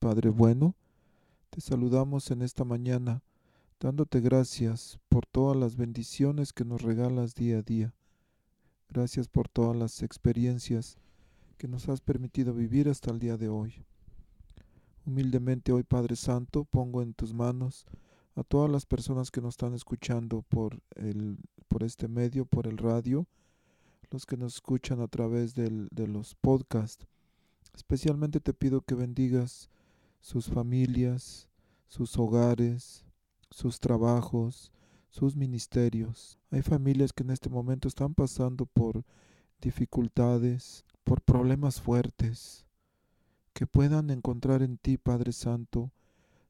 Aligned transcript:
Padre 0.00 0.30
bueno, 0.30 0.74
te 1.50 1.60
saludamos 1.60 2.30
en 2.30 2.40
esta 2.40 2.64
mañana, 2.64 3.22
dándote 3.78 4.20
gracias 4.20 4.98
por 5.10 5.26
todas 5.26 5.58
las 5.58 5.76
bendiciones 5.76 6.54
que 6.54 6.64
nos 6.64 6.80
regalas 6.80 7.34
día 7.34 7.58
a 7.58 7.62
día. 7.62 7.92
Gracias 8.88 9.28
por 9.28 9.50
todas 9.50 9.76
las 9.76 10.02
experiencias 10.02 10.96
que 11.58 11.68
nos 11.68 11.90
has 11.90 12.00
permitido 12.00 12.54
vivir 12.54 12.88
hasta 12.88 13.10
el 13.10 13.18
día 13.18 13.36
de 13.36 13.50
hoy. 13.50 13.84
Humildemente 15.04 15.70
hoy, 15.70 15.82
Padre 15.82 16.16
Santo, 16.16 16.64
pongo 16.64 17.02
en 17.02 17.12
tus 17.12 17.34
manos 17.34 17.84
a 18.36 18.42
todas 18.42 18.70
las 18.70 18.86
personas 18.86 19.30
que 19.30 19.42
nos 19.42 19.52
están 19.52 19.74
escuchando 19.74 20.40
por, 20.40 20.80
el, 20.96 21.36
por 21.68 21.82
este 21.82 22.08
medio, 22.08 22.46
por 22.46 22.66
el 22.66 22.78
radio, 22.78 23.26
los 24.10 24.24
que 24.24 24.38
nos 24.38 24.54
escuchan 24.54 25.02
a 25.02 25.08
través 25.08 25.54
del, 25.54 25.88
de 25.90 26.08
los 26.08 26.36
podcasts. 26.36 27.06
Especialmente 27.74 28.40
te 28.40 28.54
pido 28.54 28.80
que 28.80 28.94
bendigas 28.94 29.68
sus 30.20 30.46
familias, 30.46 31.48
sus 31.86 32.16
hogares, 32.18 33.04
sus 33.50 33.80
trabajos, 33.80 34.72
sus 35.08 35.34
ministerios. 35.34 36.38
Hay 36.50 36.62
familias 36.62 37.12
que 37.12 37.22
en 37.22 37.30
este 37.30 37.48
momento 37.48 37.88
están 37.88 38.14
pasando 38.14 38.66
por 38.66 39.04
dificultades, 39.60 40.84
por 41.04 41.20
problemas 41.22 41.80
fuertes, 41.80 42.66
que 43.52 43.66
puedan 43.66 44.10
encontrar 44.10 44.62
en 44.62 44.78
ti, 44.78 44.96
Padre 44.96 45.32
Santo, 45.32 45.90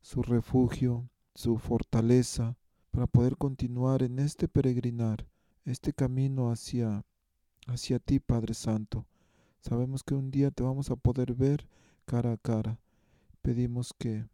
su 0.03 0.23
refugio, 0.23 1.09
su 1.35 1.59
fortaleza, 1.59 2.57
para 2.91 3.07
poder 3.07 3.37
continuar 3.37 4.03
en 4.03 4.19
este 4.19 4.49
peregrinar, 4.49 5.27
este 5.65 5.93
camino 5.93 6.51
hacia, 6.51 7.05
hacia 7.67 7.99
ti, 7.99 8.19
Padre 8.19 8.55
Santo. 8.55 9.07
Sabemos 9.61 10.03
que 10.03 10.15
un 10.15 10.31
día 10.31 10.51
te 10.51 10.63
vamos 10.63 10.91
a 10.91 10.97
poder 10.97 11.35
ver 11.35 11.69
cara 12.05 12.33
a 12.33 12.37
cara 12.37 12.79
Pedimos 13.51 13.93
que 13.93 14.29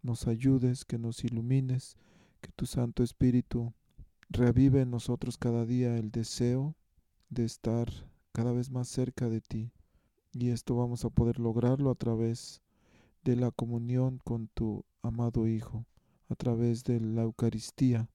nos 0.00 0.26
ayudes, 0.26 0.86
que 0.86 0.96
nos 0.96 1.22
ilumines, 1.24 1.98
que 2.40 2.50
tu 2.52 2.64
Santo 2.64 3.02
Espíritu 3.02 3.74
reavive 4.30 4.80
en 4.80 4.90
nosotros 4.90 5.36
cada 5.36 5.66
día 5.66 5.98
el 5.98 6.10
deseo 6.10 6.74
de 7.28 7.44
estar 7.44 7.92
cada 8.32 8.52
vez 8.52 8.70
más 8.70 8.88
cerca 8.88 9.28
de 9.28 9.42
ti. 9.42 9.72
Y 10.32 10.48
esto 10.48 10.74
vamos 10.74 11.04
a 11.04 11.10
poder 11.10 11.38
lograrlo 11.38 11.90
a 11.90 11.96
través 11.96 12.62
de 13.24 13.36
la 13.36 13.50
comunión 13.50 14.22
con 14.24 14.48
tu 14.48 14.86
amado 15.02 15.46
Hijo, 15.46 15.84
a 16.30 16.34
través 16.34 16.82
de 16.82 16.98
la 16.98 17.24
Eucaristía, 17.24 18.08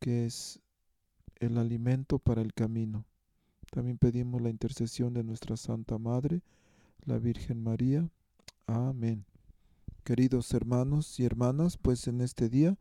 que 0.00 0.26
es 0.26 0.58
el 1.36 1.56
alimento 1.56 2.18
para 2.18 2.42
el 2.42 2.52
camino. 2.52 3.04
También 3.70 3.96
pedimos 3.96 4.42
la 4.42 4.50
intercesión 4.50 5.14
de 5.14 5.22
nuestra 5.22 5.56
Santa 5.56 5.98
Madre, 5.98 6.42
la 7.04 7.20
Virgen 7.20 7.62
María. 7.62 8.10
Amén. 8.66 9.24
Queridos 10.08 10.54
hermanos 10.54 11.20
y 11.20 11.26
hermanas, 11.26 11.76
pues 11.76 12.08
en 12.08 12.22
este 12.22 12.48
día 12.48 12.78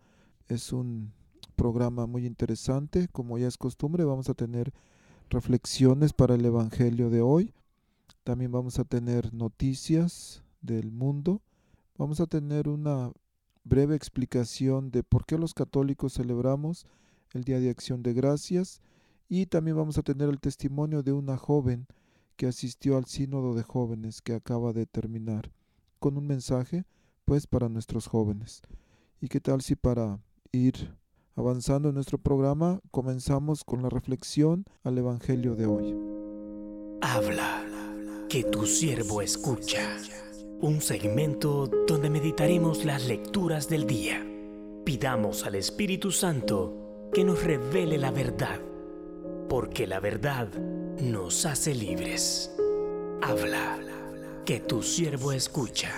es 0.47 0.72
un 0.72 1.11
programa 1.58 2.06
muy 2.06 2.25
interesante. 2.25 3.09
Como 3.09 3.38
ya 3.38 3.49
es 3.49 3.58
costumbre, 3.58 4.05
vamos 4.05 4.30
a 4.30 4.33
tener 4.33 4.71
reflexiones 5.30 6.14
para 6.14 6.36
el 6.36 6.45
Evangelio 6.45 7.10
de 7.10 7.20
hoy. 7.20 7.54
También 8.23 8.54
vamos 8.54 8.80
a 8.80 8.86
tener 8.86 9.33
noticias 9.33 10.42
del 10.61 10.89
mundo. 10.89 11.42
Vamos 11.98 12.21
a 12.21 12.27
tener 12.27 12.70
una 12.70 13.11
breve 13.65 13.98
explicación 13.98 14.89
de 14.89 15.04
por 15.04 15.26
qué 15.26 15.38
los 15.38 15.54
católicos 15.54 16.14
celebramos 16.14 16.86
el 17.33 17.44
Día 17.44 17.59
de 17.59 17.70
Acción 17.70 18.04
de 18.04 18.14
Gracias. 18.14 18.80
Y 19.27 19.48
también 19.48 19.76
vamos 19.76 19.98
a 19.98 20.04
tener 20.04 20.30
el 20.30 20.39
testimonio 20.39 21.04
de 21.04 21.11
una 21.11 21.36
joven 21.36 21.88
que 22.38 22.48
asistió 22.48 22.95
al 22.95 23.04
sínodo 23.04 23.54
de 23.54 23.64
jóvenes 23.64 24.21
que 24.21 24.33
acaba 24.33 24.71
de 24.71 24.86
terminar, 24.86 25.52
con 25.99 26.15
un 26.15 26.26
mensaje 26.26 26.86
pues 27.27 27.45
para 27.45 27.67
nuestros 27.67 28.08
jóvenes. 28.08 28.61
¿Y 29.20 29.27
qué 29.27 29.42
tal 29.42 29.61
si 29.61 29.76
para 29.76 30.21
ir 30.54 30.95
avanzando 31.36 31.89
en 31.89 31.95
nuestro 31.95 32.17
programa 32.17 32.80
comenzamos 32.89 33.65
con 33.65 33.83
la 33.83 33.89
reflexión 33.89 34.64
al 34.83 34.98
Evangelio 34.98 35.55
de 35.55 35.65
hoy? 35.65 35.93
Habla, 37.02 37.65
que 38.30 38.45
tu 38.45 38.65
siervo 38.65 39.21
escucha. 39.21 39.98
Un 40.61 40.80
segmento 40.80 41.67
donde 41.86 42.10
meditaremos 42.10 42.86
las 42.86 43.05
lecturas 43.05 43.67
del 43.67 43.86
día. 43.86 44.26
Pidamos 44.86 45.45
al 45.45 45.55
Espíritu 45.55 46.11
Santo 46.11 47.09
que 47.14 47.26
nos 47.26 47.44
revele 47.44 47.98
la 47.98 48.11
verdad, 48.11 48.61
porque 49.49 49.86
la 49.86 49.99
verdad 49.99 50.48
nos 51.02 51.45
hace 51.45 51.76
libres. 51.76 52.55
Habla, 53.21 53.80
que 54.45 54.61
tu 54.61 54.82
siervo 54.82 55.33
escucha. 55.33 55.92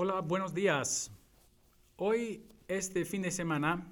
Hola, 0.00 0.20
buenos 0.20 0.54
días. 0.54 1.10
Hoy, 1.96 2.46
este 2.68 3.04
fin 3.04 3.20
de 3.22 3.32
semana, 3.32 3.84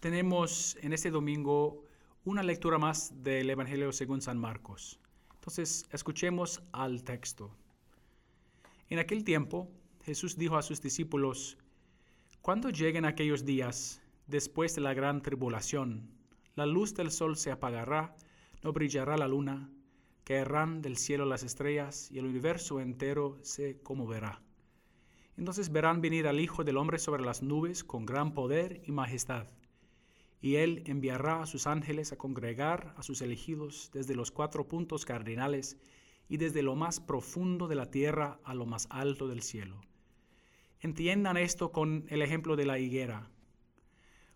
tenemos 0.00 0.76
en 0.82 0.92
este 0.92 1.12
domingo 1.12 1.84
una 2.24 2.42
lectura 2.42 2.78
más 2.78 3.22
del 3.22 3.48
Evangelio 3.48 3.92
según 3.92 4.20
San 4.20 4.36
Marcos. 4.38 4.98
Entonces, 5.34 5.84
escuchemos 5.92 6.64
al 6.72 7.04
texto. 7.04 7.56
En 8.88 8.98
aquel 8.98 9.22
tiempo, 9.22 9.70
Jesús 10.02 10.36
dijo 10.36 10.56
a 10.56 10.62
sus 10.62 10.82
discípulos, 10.82 11.58
Cuando 12.42 12.70
lleguen 12.70 13.04
aquellos 13.04 13.44
días, 13.44 14.02
después 14.26 14.74
de 14.74 14.80
la 14.80 14.94
gran 14.94 15.22
tribulación, 15.22 16.10
la 16.56 16.66
luz 16.66 16.92
del 16.92 17.12
sol 17.12 17.36
se 17.36 17.52
apagará, 17.52 18.16
no 18.64 18.72
brillará 18.72 19.16
la 19.16 19.28
luna, 19.28 19.70
caerán 20.24 20.82
del 20.82 20.96
cielo 20.96 21.24
las 21.24 21.44
estrellas 21.44 22.10
y 22.10 22.18
el 22.18 22.24
universo 22.24 22.80
entero 22.80 23.38
se 23.42 23.80
conmoverá. 23.80 24.42
Entonces 25.36 25.72
verán 25.72 26.00
venir 26.00 26.26
al 26.28 26.40
Hijo 26.40 26.64
del 26.64 26.76
Hombre 26.76 26.98
sobre 26.98 27.24
las 27.24 27.42
nubes 27.42 27.82
con 27.82 28.06
gran 28.06 28.34
poder 28.34 28.82
y 28.84 28.92
majestad. 28.92 29.46
Y 30.40 30.56
él 30.56 30.82
enviará 30.86 31.42
a 31.42 31.46
sus 31.46 31.66
ángeles 31.66 32.12
a 32.12 32.16
congregar 32.16 32.94
a 32.96 33.02
sus 33.02 33.22
elegidos 33.22 33.90
desde 33.92 34.14
los 34.14 34.30
cuatro 34.30 34.68
puntos 34.68 35.04
cardinales 35.04 35.78
y 36.28 36.36
desde 36.36 36.62
lo 36.62 36.76
más 36.76 37.00
profundo 37.00 37.68
de 37.68 37.74
la 37.74 37.90
tierra 37.90 38.38
a 38.44 38.54
lo 38.54 38.66
más 38.66 38.86
alto 38.90 39.26
del 39.26 39.42
cielo. 39.42 39.80
Entiendan 40.80 41.36
esto 41.36 41.72
con 41.72 42.04
el 42.08 42.22
ejemplo 42.22 42.56
de 42.56 42.66
la 42.66 42.78
higuera. 42.78 43.30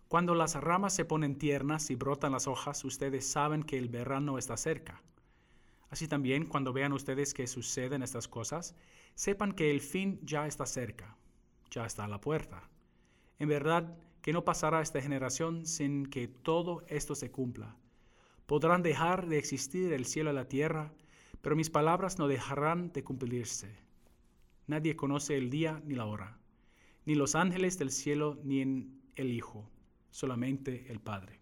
Cuando 0.07 0.33
las 0.33 0.55
ramas 0.55 0.95
se 0.95 1.05
ponen 1.05 1.37
tiernas 1.37 1.91
y 1.91 1.95
brotan 1.95 2.31
las 2.31 2.47
hojas, 2.47 2.83
ustedes 2.83 3.27
saben 3.27 3.61
que 3.61 3.77
el 3.77 3.89
verano 3.89 4.39
está 4.39 4.57
cerca. 4.57 5.03
Así 5.89 6.07
también, 6.07 6.45
cuando 6.45 6.73
vean 6.73 6.93
ustedes 6.93 7.33
que 7.33 7.47
suceden 7.47 8.03
estas 8.03 8.27
cosas, 8.27 8.75
sepan 9.15 9.53
que 9.53 9.71
el 9.71 9.81
fin 9.81 10.19
ya 10.23 10.45
está 10.45 10.65
cerca, 10.65 11.17
ya 11.71 11.85
está 11.85 12.05
a 12.05 12.07
la 12.07 12.21
puerta. 12.21 12.69
En 13.39 13.49
verdad 13.49 13.97
que 14.21 14.33
no 14.33 14.45
pasará 14.45 14.81
esta 14.81 15.01
generación 15.01 15.65
sin 15.65 16.05
que 16.05 16.27
todo 16.27 16.83
esto 16.87 17.15
se 17.15 17.31
cumpla. 17.31 17.75
Podrán 18.45 18.83
dejar 18.83 19.27
de 19.27 19.37
existir 19.37 19.93
el 19.93 20.05
cielo 20.05 20.31
y 20.31 20.35
la 20.35 20.47
tierra, 20.47 20.93
pero 21.41 21.55
mis 21.55 21.69
palabras 21.69 22.19
no 22.19 22.27
dejarán 22.27 22.91
de 22.91 23.03
cumplirse. 23.03 23.75
Nadie 24.67 24.95
conoce 24.95 25.37
el 25.37 25.49
día 25.49 25.81
ni 25.85 25.95
la 25.95 26.05
hora, 26.05 26.37
ni 27.05 27.15
los 27.15 27.33
ángeles 27.35 27.79
del 27.79 27.91
cielo 27.91 28.39
ni 28.43 28.61
el 29.15 29.31
Hijo, 29.31 29.69
solamente 30.11 30.91
el 30.91 30.99
Padre. 30.99 31.38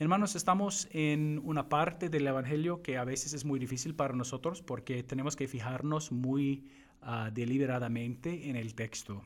Hermanos, 0.00 0.34
estamos 0.34 0.88
en 0.92 1.42
una 1.44 1.68
parte 1.68 2.08
del 2.08 2.26
Evangelio 2.26 2.80
que 2.80 2.96
a 2.96 3.04
veces 3.04 3.34
es 3.34 3.44
muy 3.44 3.58
difícil 3.58 3.94
para 3.94 4.14
nosotros 4.14 4.62
porque 4.62 5.02
tenemos 5.02 5.36
que 5.36 5.46
fijarnos 5.46 6.10
muy 6.10 6.64
ah, 7.02 7.30
deliberadamente 7.30 8.48
en 8.48 8.56
el 8.56 8.74
texto. 8.74 9.22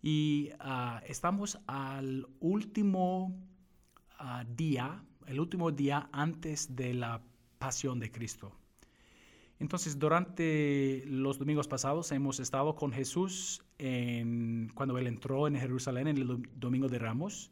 Y 0.00 0.50
ah, 0.60 1.02
estamos 1.08 1.58
al 1.66 2.28
último 2.38 3.36
ah, 4.16 4.44
día, 4.46 5.02
el 5.26 5.40
último 5.40 5.72
día 5.72 6.08
antes 6.12 6.76
de 6.76 6.94
la 6.94 7.20
pasión 7.58 7.98
de 7.98 8.12
Cristo. 8.12 8.52
Entonces, 9.58 9.98
durante 9.98 11.02
los 11.06 11.36
domingos 11.36 11.66
pasados 11.66 12.12
hemos 12.12 12.38
estado 12.38 12.76
con 12.76 12.92
Jesús 12.92 13.64
en, 13.78 14.70
cuando 14.72 14.96
Él 14.98 15.08
entró 15.08 15.48
en 15.48 15.56
Jerusalén 15.56 16.06
en 16.06 16.18
el 16.18 16.48
Domingo 16.54 16.86
de 16.86 17.00
Ramos 17.00 17.50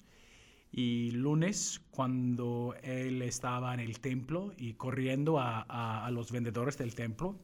y 0.70 1.10
lunes, 1.12 1.80
cuando 1.90 2.74
él 2.82 3.22
estaba 3.22 3.74
en 3.74 3.80
el 3.80 4.00
templo 4.00 4.52
y 4.56 4.74
corriendo 4.74 5.38
a, 5.38 6.08
los 6.12 6.30
vendedores 6.32 6.76
del 6.78 6.94
templo, 6.94 7.36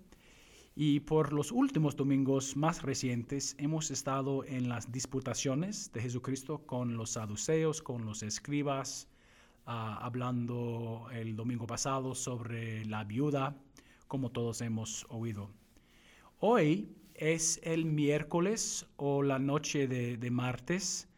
Y 0.76 1.00
por 1.00 1.32
los 1.32 1.52
últimos 1.52 1.94
domingos 1.94 2.56
más 2.56 2.82
recientes 2.82 3.54
hemos 3.58 3.92
estado 3.92 4.44
en 4.44 4.68
las 4.68 4.90
disputaciones 4.90 5.92
de 5.92 6.00
Jesucristo 6.00 6.66
con 6.66 6.96
los 6.96 7.10
saduceos, 7.10 7.80
con 7.80 8.04
los 8.04 8.24
escribas, 8.24 9.08
ah, 9.66 9.98
hablando 10.02 11.06
el 11.12 11.36
domingo 11.36 11.66
pasado 11.66 12.16
sobre 12.16 12.84
la 12.86 13.04
viuda, 13.04 13.56
como 14.08 14.30
todos 14.30 14.60
hemos 14.62 15.06
oído. 15.10 15.50
Hoy 16.40 16.88
es 17.14 17.60
el 17.62 17.84
miércoles 17.84 18.86
o 18.96 19.22
la 19.22 19.38
noche 19.38 19.86
de, 19.86 20.30
martes 20.30 21.08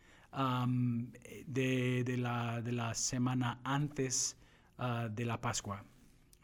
de, 1.46 2.16
la, 2.18 2.94
semana 2.94 3.60
antes 3.64 4.36
ah, 4.78 5.08
de 5.10 5.24
la 5.24 5.40
Pascua. 5.40 5.84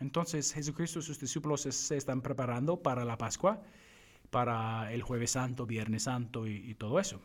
Entonces 0.01 0.53
Jesucristo 0.53 0.99
y 0.99 1.03
sus 1.03 1.21
discípulos 1.21 1.63
se, 1.63 1.97
están 1.97 2.23
preparando 2.23 2.83
para 2.83 3.05
la 3.05 3.19
Pascua, 3.19 3.63
para 4.31 4.93
el 4.93 5.03
jueves 5.03 5.33
santo, 5.33 5.67
viernes 5.67 6.05
santo 6.05 6.47
y, 6.47 6.75
todo 6.75 6.99
eso. 6.99 7.21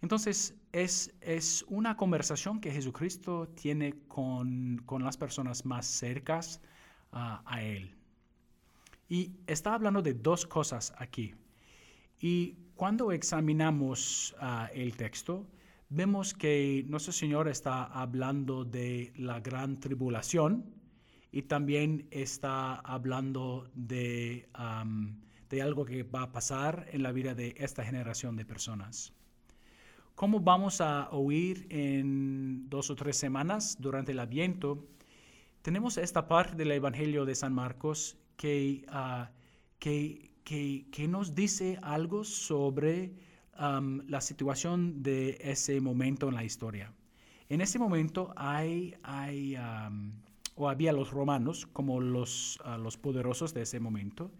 Entonces 0.00 0.54
es, 0.72 1.12
es, 1.20 1.64
una 1.68 1.96
conversación 1.96 2.60
que 2.60 2.70
Jesucristo 2.70 3.48
tiene 3.48 3.94
con, 4.08 4.82
las 5.00 5.16
personas 5.16 5.66
más 5.66 5.86
cercas 5.86 6.60
ah, 7.12 7.42
a 7.44 7.62
Él. 7.62 7.94
Y 9.08 9.32
está 9.48 9.74
hablando 9.74 10.02
de 10.02 10.14
dos 10.14 10.46
cosas 10.46 10.94
aquí. 10.96 11.34
Y 12.20 12.54
cuando 12.76 13.10
examinamos 13.10 14.36
ah, 14.38 14.70
el 14.72 14.96
texto, 14.96 15.46
vemos 15.90 16.32
que 16.32 16.84
nuestro 16.88 17.12
Señor 17.12 17.48
está 17.48 17.84
hablando 17.84 18.64
de 18.64 19.12
la 19.16 19.40
gran 19.40 19.78
tribulación, 19.78 20.80
y 21.32 21.42
también 21.42 22.08
está 22.10 22.74
hablando 22.76 23.68
de, 23.74 24.48
de 25.48 25.62
algo 25.62 25.84
que 25.84 26.02
va 26.02 26.22
a 26.22 26.32
pasar 26.32 26.88
en 26.92 27.02
la 27.02 27.12
vida 27.12 27.34
de 27.34 27.54
esta 27.58 27.84
generación 27.84 28.36
de 28.36 28.44
personas. 28.44 29.12
¿Cómo 30.14 30.40
vamos 30.40 30.80
a 30.80 31.08
oír 31.10 31.66
en 31.70 32.68
dos 32.68 32.90
o 32.90 32.96
tres 32.96 33.16
semanas 33.16 33.76
durante 33.80 34.12
el 34.12 34.18
Adviento? 34.18 34.86
Tenemos 35.62 35.98
esta 35.98 36.26
parte 36.26 36.56
del 36.56 36.72
Evangelio 36.72 37.24
de 37.24 37.34
San 37.34 37.54
Marcos 37.54 38.18
que, 38.36 38.84
ah, 38.88 39.30
que, 39.78 40.32
que, 40.44 41.08
nos 41.08 41.34
dice 41.34 41.78
algo 41.80 42.24
sobre 42.24 43.12
la 43.58 44.20
situación 44.20 45.02
de 45.02 45.38
ese 45.40 45.80
momento 45.80 46.28
en 46.28 46.34
la 46.34 46.44
historia. 46.44 46.92
En 47.48 47.60
ese 47.60 47.78
momento 47.78 48.32
hay, 48.36 48.94
hay 49.02 49.56
o 50.54 50.68
había 50.68 50.92
los 50.92 51.10
romanos 51.10 51.66
como 51.66 52.00
los, 52.00 52.58
ah, 52.64 52.78
los 52.78 52.96
poderosos 52.96 53.54
de 53.54 53.62
ese 53.62 53.80
momento. 53.80 54.30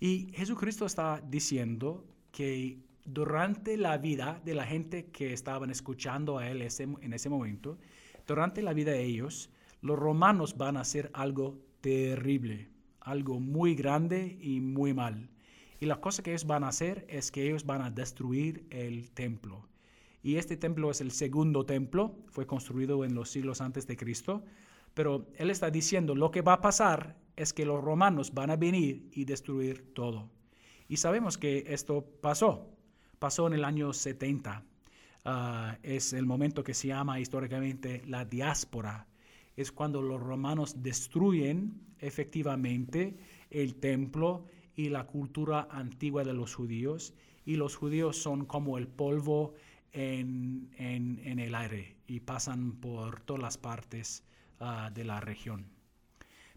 Y 0.00 0.32
Jesucristo 0.34 0.84
está 0.84 1.22
diciendo 1.26 2.04
que 2.32 2.78
durante 3.04 3.76
la 3.76 3.98
vida 3.98 4.40
de 4.44 4.54
la 4.54 4.64
gente 4.64 5.06
que 5.06 5.32
estaban 5.32 5.70
escuchando 5.70 6.38
a 6.38 6.48
Él 6.48 6.62
en 6.62 7.12
ese 7.12 7.28
momento, 7.28 7.78
durante 8.26 8.62
la 8.62 8.72
vida 8.72 8.92
de 8.92 9.04
ellos, 9.04 9.50
los 9.80 9.98
romanos 9.98 10.56
van 10.56 10.76
a 10.76 10.80
hacer 10.80 11.10
algo 11.12 11.58
terrible, 11.80 12.70
algo 13.00 13.38
muy 13.38 13.74
grande 13.74 14.38
y 14.40 14.60
muy 14.60 14.94
mal. 14.94 15.28
Y 15.80 15.86
la 15.86 16.00
cosa 16.00 16.22
que 16.22 16.30
ellos 16.30 16.46
van 16.46 16.64
a 16.64 16.68
hacer 16.68 17.06
es 17.08 17.30
que 17.30 17.46
ellos 17.46 17.66
van 17.66 17.82
a 17.82 17.90
destruir 17.90 18.66
el 18.70 19.10
templo. 19.10 19.66
Y 20.22 20.36
este 20.36 20.56
templo 20.56 20.90
es 20.90 21.00
el 21.00 21.10
segundo 21.10 21.66
templo, 21.66 22.16
fue 22.28 22.46
construido 22.46 23.04
en 23.04 23.14
los 23.14 23.30
siglos 23.30 23.60
antes 23.60 23.86
de 23.86 23.96
Cristo. 23.96 24.42
Pero 24.94 25.26
él 25.36 25.50
está 25.50 25.70
diciendo, 25.70 26.14
lo 26.14 26.30
que 26.30 26.40
va 26.40 26.54
a 26.54 26.60
pasar 26.60 27.16
es 27.36 27.52
que 27.52 27.66
los 27.66 27.82
romanos 27.82 28.32
van 28.32 28.50
a 28.50 28.56
venir 28.56 29.08
y 29.12 29.24
destruir 29.24 29.92
todo. 29.92 30.30
Y 30.88 30.96
sabemos 30.98 31.36
que 31.36 31.64
esto 31.68 32.06
pasó. 32.20 32.70
Pasó 33.18 33.46
en 33.46 33.54
el 33.54 33.64
año 33.64 33.92
70. 33.92 34.64
Ah, 35.24 35.78
es 35.82 36.12
el 36.12 36.26
momento 36.26 36.62
que 36.62 36.74
se 36.74 36.88
llama 36.88 37.18
históricamente 37.18 38.02
la 38.06 38.24
diáspora. 38.24 39.06
Es 39.56 39.72
cuando 39.72 40.02
los 40.02 40.20
romanos 40.20 40.82
destruyen 40.82 41.80
efectivamente 41.98 43.16
el 43.50 43.76
templo 43.76 44.46
y 44.76 44.88
la 44.88 45.06
cultura 45.06 45.68
antigua 45.70 46.24
de 46.24 46.34
los 46.34 46.54
judíos. 46.54 47.14
Y 47.44 47.56
los 47.56 47.76
judíos 47.76 48.16
son 48.16 48.46
como 48.46 48.78
el 48.78 48.88
polvo 48.88 49.54
en, 49.92 50.70
en 50.78 51.38
el 51.38 51.54
aire 51.54 51.96
y 52.06 52.20
pasan 52.20 52.72
por 52.72 53.20
todas 53.20 53.42
las 53.42 53.58
partes 53.58 54.24
Ah, 54.60 54.90
de 54.94 55.04
la 55.04 55.20
región. 55.20 55.66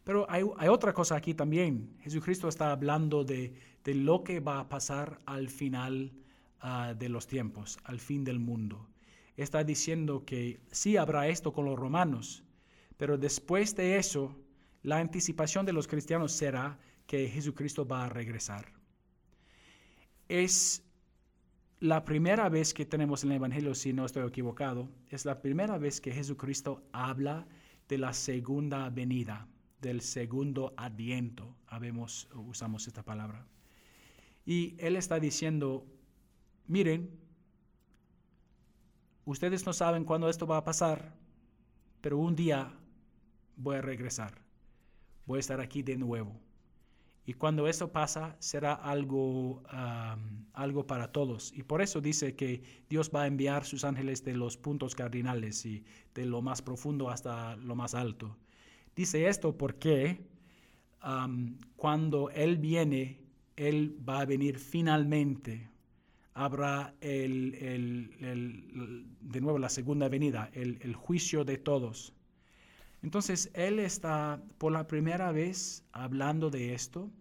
Pero 0.04 0.26
hay, 0.30 0.44
otra 0.70 0.94
cosa 0.94 1.16
aquí 1.16 1.34
también. 1.34 1.98
Jesucristo 2.00 2.48
está 2.48 2.72
hablando 2.72 3.24
de, 3.24 3.54
lo 3.84 4.24
que 4.24 4.40
va 4.40 4.60
a 4.60 4.70
pasar 4.70 5.20
al 5.26 5.50
final 5.50 6.14
ah, 6.62 6.94
de 6.98 7.10
los 7.10 7.28
tiempos, 7.28 7.80
al 7.84 8.00
fin 8.00 8.24
del 8.24 8.40
mundo. 8.40 8.88
Está 9.36 9.64
diciendo 9.64 10.24
que 10.26 10.62
sí 10.72 10.96
habrá 10.96 11.28
esto 11.28 11.52
con 11.52 11.66
los 11.66 11.78
romanos, 11.78 12.44
pero 12.98 13.18
después 13.18 13.76
de 13.76 13.98
eso, 13.98 14.36
la 14.84 15.00
anticipación 15.00 15.66
de 15.66 15.74
los 15.74 15.88
cristianos 15.88 16.32
será 16.32 16.80
que 17.08 17.30
Jesucristo 17.30 17.88
va 17.88 18.06
a 18.06 18.10
regresar. 18.10 18.74
Es 20.28 20.84
la 21.80 22.04
primera 22.04 22.50
vez 22.50 22.74
que 22.74 22.86
tenemos 22.86 23.24
en 23.24 23.32
el 23.32 23.38
Evangelio, 23.38 23.74
si 23.74 23.94
no 23.94 24.06
estoy 24.06 24.28
equivocado, 24.28 24.90
es 25.10 25.26
la 25.26 25.42
primera 25.42 25.78
vez 25.78 26.02
que 26.02 26.12
Jesucristo 26.12 26.84
habla 26.92 27.48
de 27.88 27.98
la 27.98 28.14
segunda 28.14 28.90
venida, 28.90 29.48
del 29.80 30.02
segundo 30.02 30.74
adviento, 30.76 31.56
habemos, 31.68 32.28
usamos 32.34 32.88
esta 32.88 33.04
palabra. 33.04 33.46
Y 34.46 34.76
él 34.80 34.96
está 34.96 35.20
diciendo, 35.20 35.86
miren, 36.68 37.10
ustedes 39.26 39.66
no 39.66 39.72
saben 39.72 40.04
cuándo 40.04 40.30
esto 40.30 40.48
va 40.48 40.58
a 40.58 40.64
pasar, 40.64 41.16
pero 42.02 42.18
un 42.18 42.36
día 42.36 42.74
voy 43.56 43.78
a 43.78 43.82
regresar, 43.82 44.42
voy 45.26 45.38
a 45.38 45.40
estar 45.42 45.62
aquí 45.62 45.84
de 45.84 45.96
nuevo. 45.96 46.47
Y 47.30 47.34
cuando 47.34 47.68
eso 47.68 47.92
pasa, 47.92 48.38
será 48.40 48.74
algo, 48.74 49.62
algo 50.54 50.88
para 50.88 51.12
todos. 51.12 51.52
Y 51.54 51.62
por 51.62 51.82
eso 51.82 52.00
dice 52.00 52.38
que 52.38 52.64
Dios 52.90 53.12
va 53.14 53.24
a 53.24 53.28
enviar 53.28 53.66
sus 53.66 53.84
ángeles 53.84 54.24
de 54.24 54.34
los 54.34 54.56
puntos 54.56 54.96
cardinales 54.96 55.66
y 55.66 55.84
de 56.16 56.26
lo 56.26 56.42
más 56.42 56.62
profundo 56.62 57.10
hasta 57.10 57.58
lo 57.58 57.76
más 57.76 57.96
alto. 57.96 58.38
Dice 58.96 59.28
esto 59.28 59.58
porque 59.58 60.26
cuando 61.76 62.30
Él 62.30 62.60
viene, 62.60 63.20
Él 63.58 63.98
va 64.08 64.22
a 64.22 64.26
venir 64.26 64.58
finalmente. 64.58 65.70
Habrá 66.34 66.96
el, 67.02 68.10
de 69.20 69.42
nuevo 69.42 69.60
la 69.60 69.68
segunda 69.68 70.08
venida, 70.08 70.50
el 70.54 70.96
juicio 70.96 71.44
de 71.44 71.58
todos. 71.58 72.14
Entonces, 73.02 73.52
Él 73.54 73.80
está 73.80 74.42
por 74.58 74.72
la 74.72 74.88
primera 74.88 75.32
vez 75.32 75.84
hablando 75.92 76.50
de 76.50 76.74
esto 76.74 77.12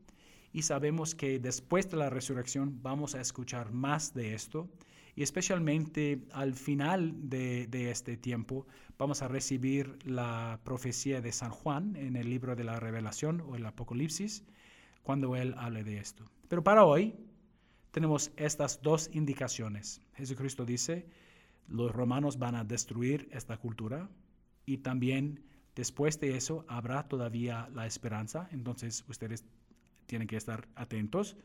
y 0.53 0.63
sabemos 0.63 1.15
que 1.15 1.39
después 1.39 1.91
de 1.91 1.99
la 1.99 2.09
resurrección 2.09 2.83
vamos 2.83 3.15
a 3.15 3.21
escuchar 3.21 3.73
más 3.73 4.15
de 4.15 4.35
esto 4.35 4.71
y 5.15 5.23
especialmente 5.23 6.23
al 6.33 6.55
final 6.55 7.29
de, 7.29 7.91
este 7.91 8.17
tiempo 8.17 8.67
vamos 8.99 9.23
a 9.23 9.29
recibir 9.29 9.99
la 10.05 10.61
profecía 10.63 11.21
de 11.21 11.33
San 11.33 11.51
Juan 11.51 11.97
en 11.97 12.17
el 12.17 12.29
libro 12.29 12.55
de 12.55 12.65
la 12.65 12.79
revelación 12.79 13.41
o 13.41 13.57
el 13.57 13.65
Apocalipsis 13.65 14.45
cuando 15.03 15.37
él 15.37 15.55
hable 15.57 15.85
de 15.85 15.99
esto. 15.99 16.25
Pero 16.49 16.63
para 16.63 16.85
hoy 16.85 17.15
tenemos 17.91 18.31
estas 18.37 18.83
dos 18.83 19.09
indicaciones. 19.13 20.03
Jesucristo 20.15 20.67
dice, 20.67 21.07
los 21.67 21.93
romanos 21.93 22.39
van 22.39 22.55
a 22.55 22.65
destruir 22.65 23.29
esta 23.33 23.57
cultura 23.57 24.09
y 24.67 24.79
también 24.79 25.45
Después 25.77 26.19
de 26.21 26.39
eso 26.39 26.65
habrá 26.69 27.07
todavía 27.07 27.69
la 27.75 27.87
esperanza, 27.87 28.49
entonces 28.51 29.05
ustedes 29.09 29.45
tienen 30.07 30.27
que 30.27 30.39
estar 30.39 30.67
atentos. 30.75 31.37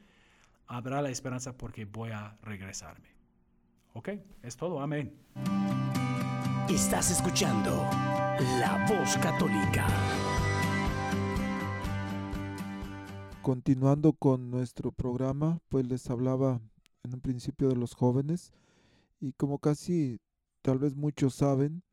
Habrá 0.67 1.01
la 1.01 1.09
esperanza 1.09 1.57
porque 1.57 1.83
voy 1.83 2.11
a 2.11 2.37
regresarme. 2.41 3.09
Ok, 3.93 4.11
es 4.41 4.55
todo, 4.55 4.79
amén. 4.79 5.13
Estás 6.69 7.11
escuchando 7.11 7.71
La 8.61 8.85
Voz 8.87 9.17
Católica. 9.17 9.85
Continuando 13.41 14.13
con 14.13 14.49
nuestro 14.49 14.93
programa, 14.93 15.59
pues 15.67 15.85
les 15.87 16.09
hablaba 16.09 16.61
en 17.03 17.15
un 17.15 17.19
principio 17.19 17.67
de 17.67 17.75
los 17.75 17.95
jóvenes 17.95 18.53
y 19.19 19.33
como 19.33 19.59
casi 19.59 20.21
tal 20.61 20.79
vez 20.79 20.95
muchos 20.95 21.35
saben, 21.35 21.83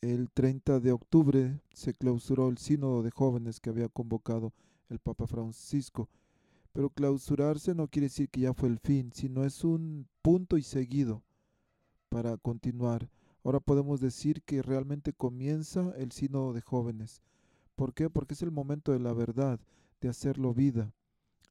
el 0.00 0.30
30 0.30 0.80
de 0.80 0.92
octubre 0.92 1.60
se 1.72 1.94
clausuró 1.94 2.48
el 2.48 2.58
sínodo 2.58 3.02
de 3.02 3.10
jóvenes 3.10 3.60
que 3.60 3.70
había 3.70 3.88
convocado 3.88 4.52
el 4.88 4.98
Papa 4.98 5.26
Francisco. 5.26 6.08
Pero 6.72 6.90
clausurarse 6.90 7.74
no 7.74 7.88
quiere 7.88 8.06
decir 8.06 8.28
que 8.28 8.40
ya 8.40 8.54
fue 8.54 8.68
el 8.68 8.78
fin, 8.78 9.10
sino 9.14 9.44
es 9.44 9.64
un 9.64 10.06
punto 10.22 10.58
y 10.58 10.62
seguido 10.62 11.22
para 12.08 12.36
continuar. 12.36 13.10
Ahora 13.42 13.60
podemos 13.60 14.00
decir 14.00 14.42
que 14.42 14.62
realmente 14.62 15.12
comienza 15.12 15.92
el 15.96 16.12
sínodo 16.12 16.52
de 16.52 16.60
jóvenes. 16.60 17.22
¿Por 17.74 17.94
qué? 17.94 18.10
Porque 18.10 18.34
es 18.34 18.42
el 18.42 18.50
momento 18.50 18.92
de 18.92 19.00
la 19.00 19.12
verdad, 19.12 19.60
de 20.00 20.08
hacerlo 20.08 20.52
vida. 20.52 20.92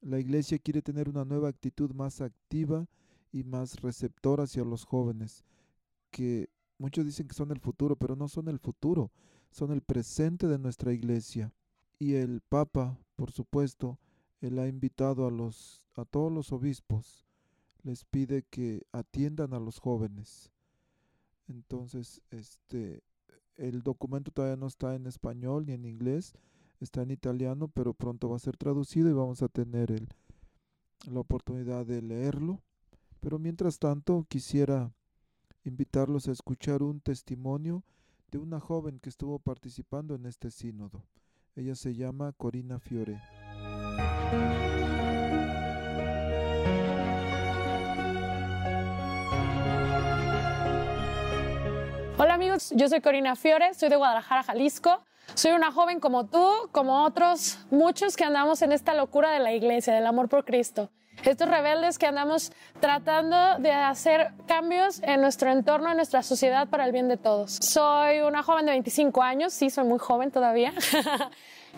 La 0.00 0.18
iglesia 0.18 0.58
quiere 0.58 0.82
tener 0.82 1.08
una 1.08 1.24
nueva 1.24 1.48
actitud 1.48 1.92
más 1.92 2.20
activa 2.20 2.86
y 3.32 3.44
más 3.44 3.80
receptora 3.80 4.44
hacia 4.44 4.64
los 4.64 4.84
jóvenes, 4.84 5.44
que 6.10 6.48
muchos 6.78 7.04
dicen 7.04 7.28
que 7.28 7.34
son 7.34 7.50
el 7.50 7.60
futuro, 7.60 7.96
pero 7.96 8.16
no 8.16 8.28
son 8.28 8.48
el 8.48 8.58
futuro, 8.58 9.10
son 9.50 9.72
el 9.72 9.82
presente 9.82 10.46
de 10.46 10.58
nuestra 10.58 10.92
iglesia. 10.92 11.52
Y 11.98 12.14
el 12.14 12.40
Papa, 12.40 12.98
por 13.16 13.30
supuesto, 13.32 13.98
él 14.40 14.58
ha 14.58 14.68
invitado 14.68 15.26
a 15.26 15.30
los 15.30 15.82
a 15.94 16.04
todos 16.04 16.30
los 16.30 16.52
obispos, 16.52 17.24
les 17.82 18.04
pide 18.04 18.42
que 18.42 18.82
atiendan 18.92 19.54
a 19.54 19.60
los 19.60 19.78
jóvenes. 19.78 20.52
Entonces, 21.48 22.20
este 22.30 23.02
el 23.56 23.82
documento 23.82 24.30
todavía 24.30 24.56
no 24.56 24.66
está 24.66 24.94
en 24.94 25.06
español 25.06 25.64
ni 25.66 25.72
en 25.72 25.86
inglés, 25.86 26.34
está 26.80 27.02
en 27.02 27.10
italiano, 27.10 27.68
pero 27.68 27.94
pronto 27.94 28.28
va 28.28 28.36
a 28.36 28.40
ser 28.40 28.56
traducido 28.58 29.08
y 29.08 29.14
vamos 29.14 29.42
a 29.42 29.48
tener 29.48 29.90
el, 29.90 30.08
la 31.10 31.20
oportunidad 31.20 31.86
de 31.86 32.02
leerlo. 32.02 32.60
Pero 33.20 33.38
mientras 33.38 33.78
tanto, 33.78 34.26
quisiera 34.28 34.92
invitarlos 35.66 36.28
a 36.28 36.32
escuchar 36.32 36.82
un 36.82 37.00
testimonio 37.00 37.82
de 38.30 38.38
una 38.38 38.60
joven 38.60 39.00
que 39.00 39.08
estuvo 39.08 39.38
participando 39.38 40.14
en 40.14 40.26
este 40.26 40.50
sínodo. 40.50 41.04
Ella 41.54 41.74
se 41.74 41.94
llama 41.94 42.32
Corina 42.32 42.78
Fiore. 42.78 43.20
Hola 52.18 52.34
amigos, 52.34 52.72
yo 52.74 52.88
soy 52.88 53.00
Corina 53.00 53.36
Fiore, 53.36 53.74
soy 53.74 53.88
de 53.88 53.96
Guadalajara, 53.96 54.42
Jalisco. 54.42 55.02
Soy 55.34 55.52
una 55.52 55.72
joven 55.72 56.00
como 56.00 56.26
tú, 56.26 56.48
como 56.72 57.04
otros 57.04 57.58
muchos 57.70 58.16
que 58.16 58.24
andamos 58.24 58.62
en 58.62 58.72
esta 58.72 58.94
locura 58.94 59.32
de 59.32 59.40
la 59.40 59.52
iglesia, 59.52 59.92
del 59.92 60.06
amor 60.06 60.28
por 60.28 60.44
Cristo. 60.44 60.90
Estos 61.24 61.48
rebeldes 61.48 61.98
que 61.98 62.06
andamos 62.06 62.52
tratando 62.80 63.58
de 63.58 63.72
hacer 63.72 64.32
cambios 64.46 65.02
en 65.02 65.20
nuestro 65.20 65.50
entorno, 65.50 65.90
en 65.90 65.96
nuestra 65.96 66.22
sociedad 66.22 66.68
para 66.68 66.84
el 66.84 66.92
bien 66.92 67.08
de 67.08 67.16
todos. 67.16 67.58
Soy 67.60 68.20
una 68.20 68.42
joven 68.42 68.66
de 68.66 68.72
25 68.72 69.22
años, 69.22 69.52
sí, 69.52 69.70
soy 69.70 69.84
muy 69.84 69.98
joven 69.98 70.30
todavía. 70.30 70.72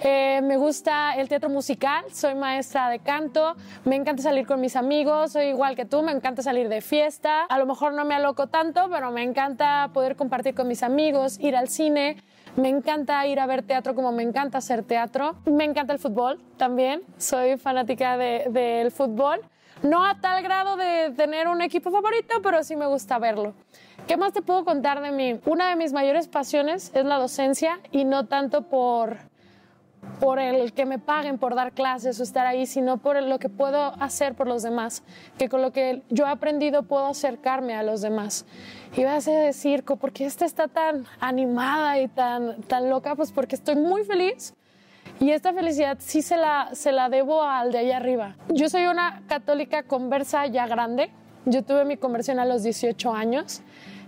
Eh, 0.00 0.40
me 0.44 0.56
gusta 0.56 1.16
el 1.16 1.28
teatro 1.28 1.48
musical, 1.48 2.04
soy 2.12 2.36
maestra 2.36 2.88
de 2.88 3.00
canto, 3.00 3.56
me 3.84 3.96
encanta 3.96 4.22
salir 4.22 4.46
con 4.46 4.60
mis 4.60 4.76
amigos, 4.76 5.32
soy 5.32 5.46
igual 5.46 5.74
que 5.74 5.86
tú, 5.86 6.02
me 6.02 6.12
encanta 6.12 6.40
salir 6.40 6.68
de 6.68 6.80
fiesta. 6.80 7.44
A 7.46 7.58
lo 7.58 7.66
mejor 7.66 7.94
no 7.94 8.04
me 8.04 8.14
aloco 8.14 8.46
tanto, 8.46 8.88
pero 8.90 9.10
me 9.10 9.24
encanta 9.24 9.90
poder 9.92 10.14
compartir 10.14 10.54
con 10.54 10.68
mis 10.68 10.84
amigos, 10.84 11.40
ir 11.40 11.56
al 11.56 11.68
cine. 11.68 12.22
Me 12.58 12.70
encanta 12.70 13.24
ir 13.24 13.38
a 13.38 13.46
ver 13.46 13.62
teatro 13.62 13.94
como 13.94 14.10
me 14.10 14.24
encanta 14.24 14.58
hacer 14.58 14.82
teatro. 14.82 15.36
Me 15.44 15.62
encanta 15.62 15.92
el 15.92 16.00
fútbol 16.00 16.40
también, 16.56 17.02
soy 17.16 17.56
fanática 17.56 18.18
del 18.18 18.90
fútbol. 18.90 19.42
No 19.84 20.04
a 20.04 20.20
tal 20.20 20.42
grado 20.42 20.76
de 20.76 21.12
tener 21.16 21.46
un 21.46 21.62
equipo 21.62 21.92
favorito, 21.92 22.42
pero 22.42 22.64
sí 22.64 22.74
me 22.74 22.88
gusta 22.88 23.20
verlo. 23.20 23.54
¿Qué 24.08 24.16
más 24.16 24.32
te 24.32 24.42
puedo 24.42 24.64
contar 24.64 25.00
de 25.00 25.12
mí? 25.12 25.38
Una 25.46 25.68
de 25.68 25.76
mis 25.76 25.92
mayores 25.92 26.26
pasiones 26.26 26.90
es 26.96 27.04
la 27.04 27.18
docencia 27.18 27.78
y 27.92 28.04
no 28.04 28.26
tanto 28.26 28.62
por 28.62 29.18
por 30.20 30.38
el 30.38 30.72
que 30.72 30.84
me 30.84 30.98
paguen 30.98 31.38
por 31.38 31.54
dar 31.54 31.72
clases 31.72 32.18
o 32.18 32.22
estar 32.22 32.46
ahí, 32.46 32.66
sino 32.66 32.98
por 32.98 33.22
lo 33.22 33.38
que 33.38 33.48
puedo 33.48 33.94
hacer 34.00 34.34
por 34.34 34.46
los 34.46 34.62
demás, 34.62 35.02
que 35.38 35.48
con 35.48 35.62
lo 35.62 35.72
que 35.72 36.02
yo 36.08 36.26
he 36.26 36.30
aprendido 36.30 36.82
puedo 36.82 37.06
acercarme 37.06 37.74
a 37.74 37.82
los 37.82 38.00
demás. 38.00 38.44
Y 38.96 39.04
vas 39.04 39.28
a 39.28 39.32
decir, 39.32 39.84
¿por 39.84 40.12
qué 40.12 40.24
esta 40.24 40.44
está 40.44 40.68
tan 40.68 41.04
animada 41.20 42.00
y 42.00 42.08
tan, 42.08 42.62
tan 42.62 42.90
loca? 42.90 43.14
Pues 43.14 43.32
porque 43.32 43.54
estoy 43.54 43.76
muy 43.76 44.04
feliz 44.04 44.54
y 45.20 45.30
esta 45.30 45.52
felicidad 45.52 45.98
sí 46.00 46.22
se 46.22 46.36
la, 46.36 46.70
se 46.72 46.92
la 46.92 47.08
debo 47.08 47.42
al 47.42 47.72
de 47.72 47.78
allá 47.78 47.96
arriba. 47.96 48.36
Yo 48.48 48.68
soy 48.68 48.86
una 48.86 49.22
católica 49.28 49.82
conversa 49.82 50.46
ya 50.46 50.66
grande, 50.66 51.10
yo 51.44 51.62
tuve 51.62 51.84
mi 51.84 51.96
conversión 51.96 52.38
a 52.38 52.44
los 52.44 52.62
18 52.62 53.12
años. 53.12 53.62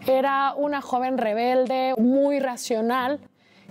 Era 0.06 0.54
una 0.56 0.80
joven 0.80 1.18
rebelde, 1.18 1.94
muy 1.98 2.40
racional, 2.40 3.20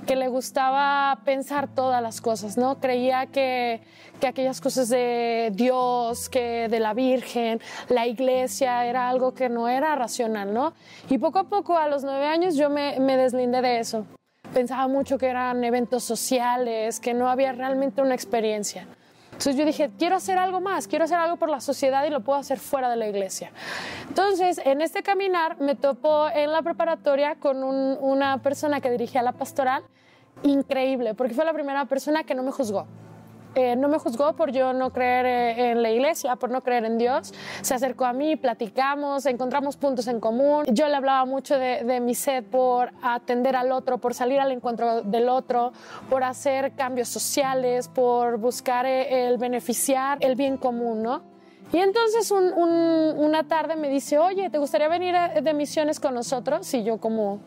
que 0.06 0.16
le 0.16 0.28
gustaba 0.28 1.20
pensar 1.26 1.68
todas 1.74 2.02
las 2.02 2.22
cosas, 2.22 2.58
¿no? 2.58 2.80
Creía 2.80 3.28
que, 3.28 3.82
que, 4.20 4.28
aquellas 4.28 4.62
cosas 4.62 4.90
de 4.90 5.52
Dios, 5.54 6.30
que 6.30 6.68
de 6.70 6.80
la 6.80 6.94
Virgen, 6.94 7.60
la 7.90 8.08
iglesia, 8.08 8.86
era 8.86 9.10
algo 9.10 9.34
que 9.34 9.50
no 9.50 9.68
era 9.68 9.96
racional, 9.96 10.54
¿no? 10.54 10.74
Y 11.10 11.18
poco 11.18 11.40
a 11.40 11.44
poco, 11.46 11.78
a 11.78 11.88
los 11.88 12.04
nueve 12.04 12.26
años, 12.26 12.56
yo 12.56 12.70
me, 12.70 13.00
me 13.00 13.18
deslindé 13.18 13.62
de 13.62 13.80
eso. 13.80 14.06
Pensaba 14.54 14.88
mucho 14.88 15.18
que 15.18 15.28
eran 15.28 15.64
eventos 15.64 16.04
sociales, 16.04 17.00
que 17.00 17.14
no 17.14 17.30
había 17.30 17.52
realmente 17.52 18.02
una 18.02 18.16
experiencia. 18.16 18.88
Entonces 19.40 19.56
yo 19.56 19.64
dije, 19.64 19.90
quiero 19.98 20.18
hacer 20.18 20.38
algo 20.38 20.60
más, 20.60 20.86
quiero 20.86 21.06
hacer 21.06 21.18
algo 21.18 21.38
por 21.38 21.50
la 21.50 21.62
sociedad 21.62 22.04
y 22.04 22.10
lo 22.10 22.20
puedo 22.20 22.38
hacer 22.38 22.60
fuera 22.60 22.90
de 22.90 22.98
la 22.98 23.08
iglesia. 23.08 23.54
Entonces, 24.10 24.60
en 24.66 24.82
este 24.82 25.02
caminar 25.02 25.62
me 25.62 25.76
topo 25.76 26.28
en 26.28 26.52
la 26.52 26.62
preparatoria 26.62 27.36
con 27.36 27.64
una 27.64 28.40
persona 28.40 28.82
que 28.82 28.92
dirigía 28.92 29.22
la 29.22 29.32
pastoral, 29.32 29.84
increíble, 30.44 31.14
porque 31.14 31.34
fue 31.34 31.46
la 31.46 31.54
primera 31.54 31.86
persona 31.86 32.26
que 32.26 32.36
no 32.36 32.44
me 32.44 32.52
juzgó. 32.52 32.86
Eh, 33.60 33.76
no 33.76 33.90
me 33.90 33.98
juzgó 33.98 34.34
por 34.34 34.52
yo 34.52 34.72
no 34.72 34.92
creer 34.92 35.26
eh, 35.26 35.72
en 35.72 35.82
la 35.82 35.92
iglesia, 35.92 36.38
por 36.38 36.50
no 36.50 36.62
creer 36.62 36.86
en 36.86 36.98
Dios. 36.98 37.34
Se 37.62 37.74
acercó 37.74 38.06
a 38.06 38.14
mí, 38.14 38.38
platicamos, 38.38 39.26
encontramos 39.26 39.76
puntos 39.76 40.08
en 40.08 40.22
común. 40.22 40.64
Yo 40.70 40.88
le 40.88 40.96
hablaba 40.96 41.26
mucho 41.26 41.60
de, 41.60 41.84
de, 41.84 42.00
mi 42.00 42.16
sed 42.16 42.46
por 42.46 42.92
atender 43.02 43.58
al 43.58 43.74
otro, 43.74 43.98
por 43.98 44.14
salir 44.14 44.40
al 44.40 44.54
encuentro 44.54 45.02
del 45.02 45.28
otro, 45.28 45.74
por 46.10 46.24
hacer 46.24 46.72
cambios 46.76 47.10
sociales, 47.10 47.90
por 47.90 48.38
buscar 48.38 48.86
eh, 48.86 49.28
el 49.28 49.38
beneficiar 49.38 50.18
el 50.22 50.36
bien 50.36 50.56
común, 50.56 51.04
¿no? 51.04 51.22
Y 51.74 51.78
entonces 51.80 52.32
un, 52.32 52.52
una 52.56 53.48
tarde 53.48 53.76
me 53.76 53.90
dice, 53.90 54.18
oye, 54.18 54.50
¿te 54.50 54.58
gustaría 54.58 54.88
venir 54.88 55.16
de 55.44 55.54
misiones 55.54 56.00
con 56.00 56.16
nosotros? 56.16 56.74
Y 56.74 56.84
yo 56.84 56.98
como, 56.98 57.42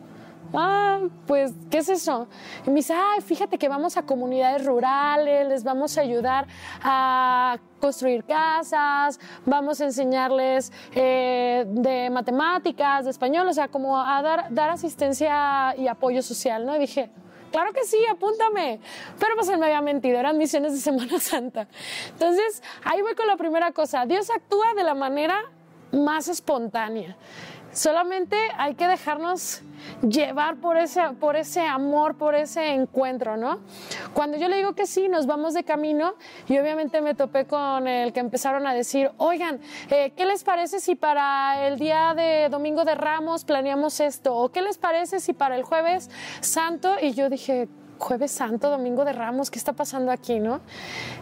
ah, 0.53 0.99
pues, 1.27 1.53
¿qué 1.69 1.79
es 1.79 1.89
eso? 1.89 2.27
Y 2.65 2.69
me 2.69 2.77
dice, 2.77 2.93
ay, 2.93 3.21
fíjate 3.21 3.57
que 3.57 3.67
vamos 3.67 3.97
a 3.97 4.03
comunidades 4.03 4.65
rurales, 4.65 5.47
les 5.47 5.63
vamos 5.63 5.97
a 5.97 6.01
ayudar 6.01 6.47
a 6.81 7.57
construir 7.79 8.23
casas, 8.23 9.19
vamos 9.45 9.81
a 9.81 9.85
enseñarles 9.85 10.71
eh, 10.95 11.65
de 11.67 12.09
matemáticas, 12.09 13.05
de 13.05 13.11
español, 13.11 13.47
o 13.47 13.53
sea, 13.53 13.67
como 13.67 13.99
a 13.99 14.21
dar, 14.21 14.53
dar 14.53 14.69
asistencia 14.69 15.75
y 15.77 15.87
apoyo 15.87 16.21
social, 16.21 16.65
¿no? 16.65 16.75
Y 16.75 16.79
dije, 16.79 17.09
claro 17.51 17.71
que 17.73 17.83
sí, 17.83 17.97
apúntame. 18.09 18.79
Pero 19.19 19.35
pues 19.35 19.47
él 19.49 19.59
me 19.59 19.65
había 19.67 19.81
mentido, 19.81 20.19
eran 20.19 20.37
misiones 20.37 20.73
de 20.73 20.79
Semana 20.79 21.19
Santa. 21.21 21.67
Entonces, 22.09 22.63
ahí 22.83 23.01
voy 23.01 23.15
con 23.15 23.27
la 23.27 23.37
primera 23.37 23.71
cosa. 23.71 24.05
Dios 24.05 24.29
actúa 24.29 24.73
de 24.75 24.83
la 24.83 24.93
manera 24.93 25.39
más 25.91 26.27
espontánea. 26.27 27.15
Solamente 27.73 28.37
hay 28.57 28.75
que 28.75 28.87
dejarnos 28.87 29.63
llevar 30.07 30.57
por 30.57 30.77
ese, 30.77 31.01
por 31.19 31.35
ese 31.35 31.61
amor, 31.61 32.17
por 32.17 32.35
ese 32.35 32.69
encuentro, 32.69 33.35
¿no? 33.35 33.59
Cuando 34.13 34.37
yo 34.37 34.47
le 34.47 34.57
digo 34.57 34.73
que 34.73 34.85
sí, 34.85 35.09
nos 35.09 35.25
vamos 35.25 35.55
de 35.55 35.63
camino 35.63 36.13
y 36.47 36.57
obviamente 36.59 37.01
me 37.01 37.15
topé 37.15 37.45
con 37.45 37.87
el 37.87 38.13
que 38.13 38.19
empezaron 38.19 38.67
a 38.67 38.73
decir, 38.73 39.11
oigan, 39.17 39.59
eh, 39.89 40.13
¿qué 40.15 40.25
les 40.25 40.43
parece 40.43 40.79
si 40.79 40.95
para 40.95 41.67
el 41.67 41.79
día 41.79 42.13
de 42.15 42.47
Domingo 42.49 42.85
de 42.85 42.95
Ramos 42.95 43.43
planeamos 43.43 43.99
esto? 43.99 44.35
¿O 44.35 44.49
qué 44.49 44.61
les 44.61 44.77
parece 44.77 45.19
si 45.19 45.33
para 45.33 45.55
el 45.55 45.63
jueves 45.63 46.09
santo? 46.41 46.95
Y 47.01 47.13
yo 47.13 47.29
dije, 47.29 47.67
jueves 48.03 48.31
santo, 48.31 48.69
domingo 48.69 49.05
de 49.05 49.13
ramos, 49.13 49.49
¿qué 49.49 49.57
está 49.57 49.73
pasando 49.73 50.11
aquí, 50.11 50.39
no? 50.39 50.59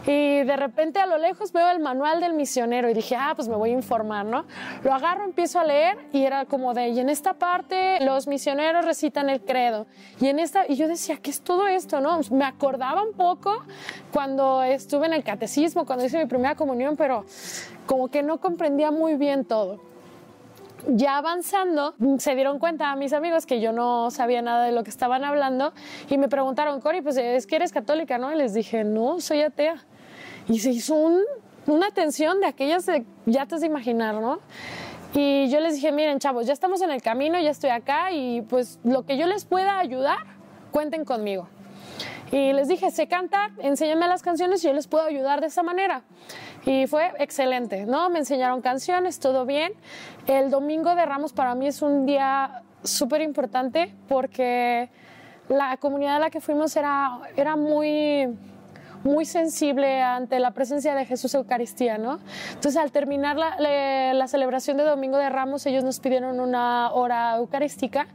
Y 0.06 0.42
de 0.42 0.56
repente 0.56 0.98
a 1.00 1.06
lo 1.06 1.16
lejos 1.16 1.52
veo 1.52 1.70
el 1.70 1.78
manual 1.78 2.20
del 2.20 2.34
misionero 2.34 2.90
y 2.90 2.94
dije, 2.94 3.16
ah, 3.16 3.32
pues 3.34 3.48
me 3.48 3.56
voy 3.56 3.70
a 3.70 3.72
informar, 3.72 4.26
¿no? 4.26 4.44
Lo 4.82 4.92
agarro, 4.92 5.24
empiezo 5.24 5.60
a 5.60 5.64
leer 5.64 5.96
y 6.12 6.24
era 6.24 6.44
como 6.44 6.74
de, 6.74 6.88
y 6.88 7.00
en 7.00 7.08
esta 7.08 7.34
parte 7.34 8.04
los 8.04 8.26
misioneros 8.26 8.84
recitan 8.84 9.30
el 9.30 9.40
credo. 9.42 9.86
Y 10.20 10.26
en 10.26 10.38
esta, 10.38 10.66
y 10.68 10.74
yo 10.74 10.88
decía, 10.88 11.18
¿qué 11.22 11.30
es 11.30 11.40
todo 11.40 11.66
esto, 11.68 12.00
no? 12.00 12.20
Me 12.30 12.44
acordaba 12.44 13.02
un 13.02 13.12
poco 13.12 13.62
cuando 14.12 14.62
estuve 14.62 15.06
en 15.06 15.14
el 15.14 15.22
catecismo, 15.22 15.86
cuando 15.86 16.04
hice 16.04 16.18
mi 16.18 16.26
primera 16.26 16.56
comunión, 16.56 16.96
pero 16.96 17.24
como 17.86 18.08
que 18.08 18.22
no 18.22 18.40
comprendía 18.40 18.90
muy 18.90 19.14
bien 19.14 19.44
todo 19.44 19.91
ya 20.88 21.18
avanzando, 21.18 21.94
se 22.18 22.34
dieron 22.34 22.58
cuenta 22.58 22.90
a 22.90 22.96
mis 22.96 23.12
amigos 23.12 23.46
que 23.46 23.60
yo 23.60 23.72
no 23.72 24.10
sabía 24.10 24.42
nada 24.42 24.64
de 24.64 24.72
lo 24.72 24.84
que 24.84 24.90
estaban 24.90 25.24
hablando 25.24 25.72
y 26.08 26.18
me 26.18 26.28
preguntaron, 26.28 26.80
Cori, 26.80 27.02
pues 27.02 27.16
es 27.16 27.46
que 27.46 27.56
eres 27.56 27.72
católica, 27.72 28.18
¿no? 28.18 28.32
Y 28.32 28.36
les 28.36 28.54
dije, 28.54 28.84
no, 28.84 29.20
soy 29.20 29.42
atea. 29.42 29.84
Y 30.48 30.58
se 30.58 30.70
hizo 30.70 30.94
una 31.66 31.90
tensión 31.90 32.40
de 32.40 32.46
aquellas, 32.46 32.86
de, 32.86 33.04
ya 33.26 33.46
te 33.46 33.54
has 33.54 33.60
de 33.60 33.66
imaginar, 33.66 34.16
¿no? 34.16 34.40
Y 35.14 35.48
yo 35.50 35.60
les 35.60 35.74
dije, 35.74 35.92
miren, 35.92 36.18
chavos, 36.18 36.46
ya 36.46 36.52
estamos 36.52 36.80
en 36.80 36.90
el 36.90 37.02
camino, 37.02 37.38
ya 37.38 37.50
estoy 37.50 37.70
acá 37.70 38.12
y 38.12 38.42
pues 38.42 38.80
lo 38.82 39.04
que 39.04 39.16
yo 39.16 39.26
les 39.26 39.44
pueda 39.44 39.78
ayudar, 39.78 40.24
cuenten 40.70 41.04
conmigo. 41.04 41.48
Y 42.32 42.54
les 42.54 42.66
dije, 42.66 42.90
sé 42.90 43.08
cantar, 43.08 43.50
enséñame 43.58 44.08
las 44.08 44.22
canciones 44.22 44.64
y 44.64 44.68
yo 44.68 44.72
les 44.72 44.88
puedo 44.88 45.04
ayudar 45.04 45.42
de 45.42 45.48
esa 45.48 45.62
manera. 45.62 46.02
Y 46.64 46.86
fue 46.86 47.12
excelente, 47.18 47.86
¿no? 47.86 48.08
Me 48.08 48.20
enseñaron 48.20 48.60
canciones, 48.60 49.18
todo 49.18 49.44
bien. 49.44 49.72
El 50.26 50.50
domingo 50.50 50.94
de 50.94 51.04
Ramos 51.04 51.32
para 51.32 51.54
mí 51.54 51.66
es 51.66 51.82
un 51.82 52.06
día 52.06 52.62
súper 52.84 53.20
importante 53.20 53.92
porque 54.08 54.88
la 55.48 55.76
comunidad 55.78 56.16
a 56.16 56.18
la 56.20 56.30
que 56.30 56.40
fuimos 56.40 56.76
era, 56.76 57.18
era 57.36 57.56
muy, 57.56 58.28
muy 59.04 59.24
sensible 59.24 60.02
ante 60.02 60.38
la 60.38 60.52
presencia 60.52 60.94
de 60.94 61.04
Jesús 61.04 61.34
Eucaristía, 61.34 61.98
¿no? 61.98 62.18
Entonces, 62.48 62.76
al 62.76 62.92
terminar 62.92 63.36
la, 63.36 63.58
la, 63.58 64.14
la, 64.14 64.28
celebración 64.28 64.76
de 64.76 64.84
Domingo 64.84 65.18
de 65.18 65.28
Ramos, 65.28 65.66
ellos 65.66 65.84
nos 65.84 66.00
pidieron 66.00 66.40
una 66.40 66.92
hora 66.92 67.36
eucarística 67.36 68.06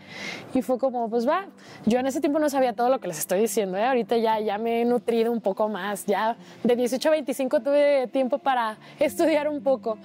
y 0.54 0.62
fue 0.62 0.78
como, 0.78 1.10
pues 1.10 1.28
va, 1.28 1.46
yo 1.86 2.00
en 2.00 2.08
ese 2.08 2.22
tiempo 2.22 2.40
no 2.40 2.50
sabía 2.50 2.74
todo 2.74 2.90
lo 2.90 3.00
que 3.00 3.08
les 3.08 3.20
estoy 3.20 3.42
diciendo, 3.42 3.78
¿eh? 3.78 3.86
ahorita 3.86 4.18
ya, 4.18 4.40
ya 4.40 4.58
me 4.58 4.82
he 4.82 4.86
nutrido 4.86 5.32
un 5.32 5.42
poco 5.42 5.68
más, 5.70 6.06
ya 6.06 6.36
de 6.64 6.76
18 6.76 7.08
a 7.08 7.12
25 7.12 7.62
tuve 7.62 8.08
tiempo 8.08 8.38
para 8.38 8.78
estudiar 9.00 9.48
un 9.48 9.62
poco. 9.62 9.98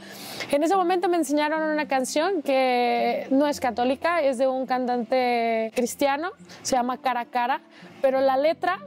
En 0.51 0.63
ese 0.63 0.77
momento 0.77 1.09
me 1.09 1.17
enseñaron 1.17 1.63
una 1.63 1.87
canción 1.87 2.43
que 2.43 3.27
no 3.31 3.47
es 3.47 3.61
católica, 3.61 4.23
es 4.23 4.39
de 4.39 4.49
un 4.49 4.67
cantante 4.67 5.73
cristiano, 5.75 6.31
se 6.63 6.77
llama 6.77 6.99
Cara 6.99 7.21
a 7.21 7.25
Cara, 7.27 7.61
pero 8.01 8.21
la 8.21 8.37
letra 8.37 8.79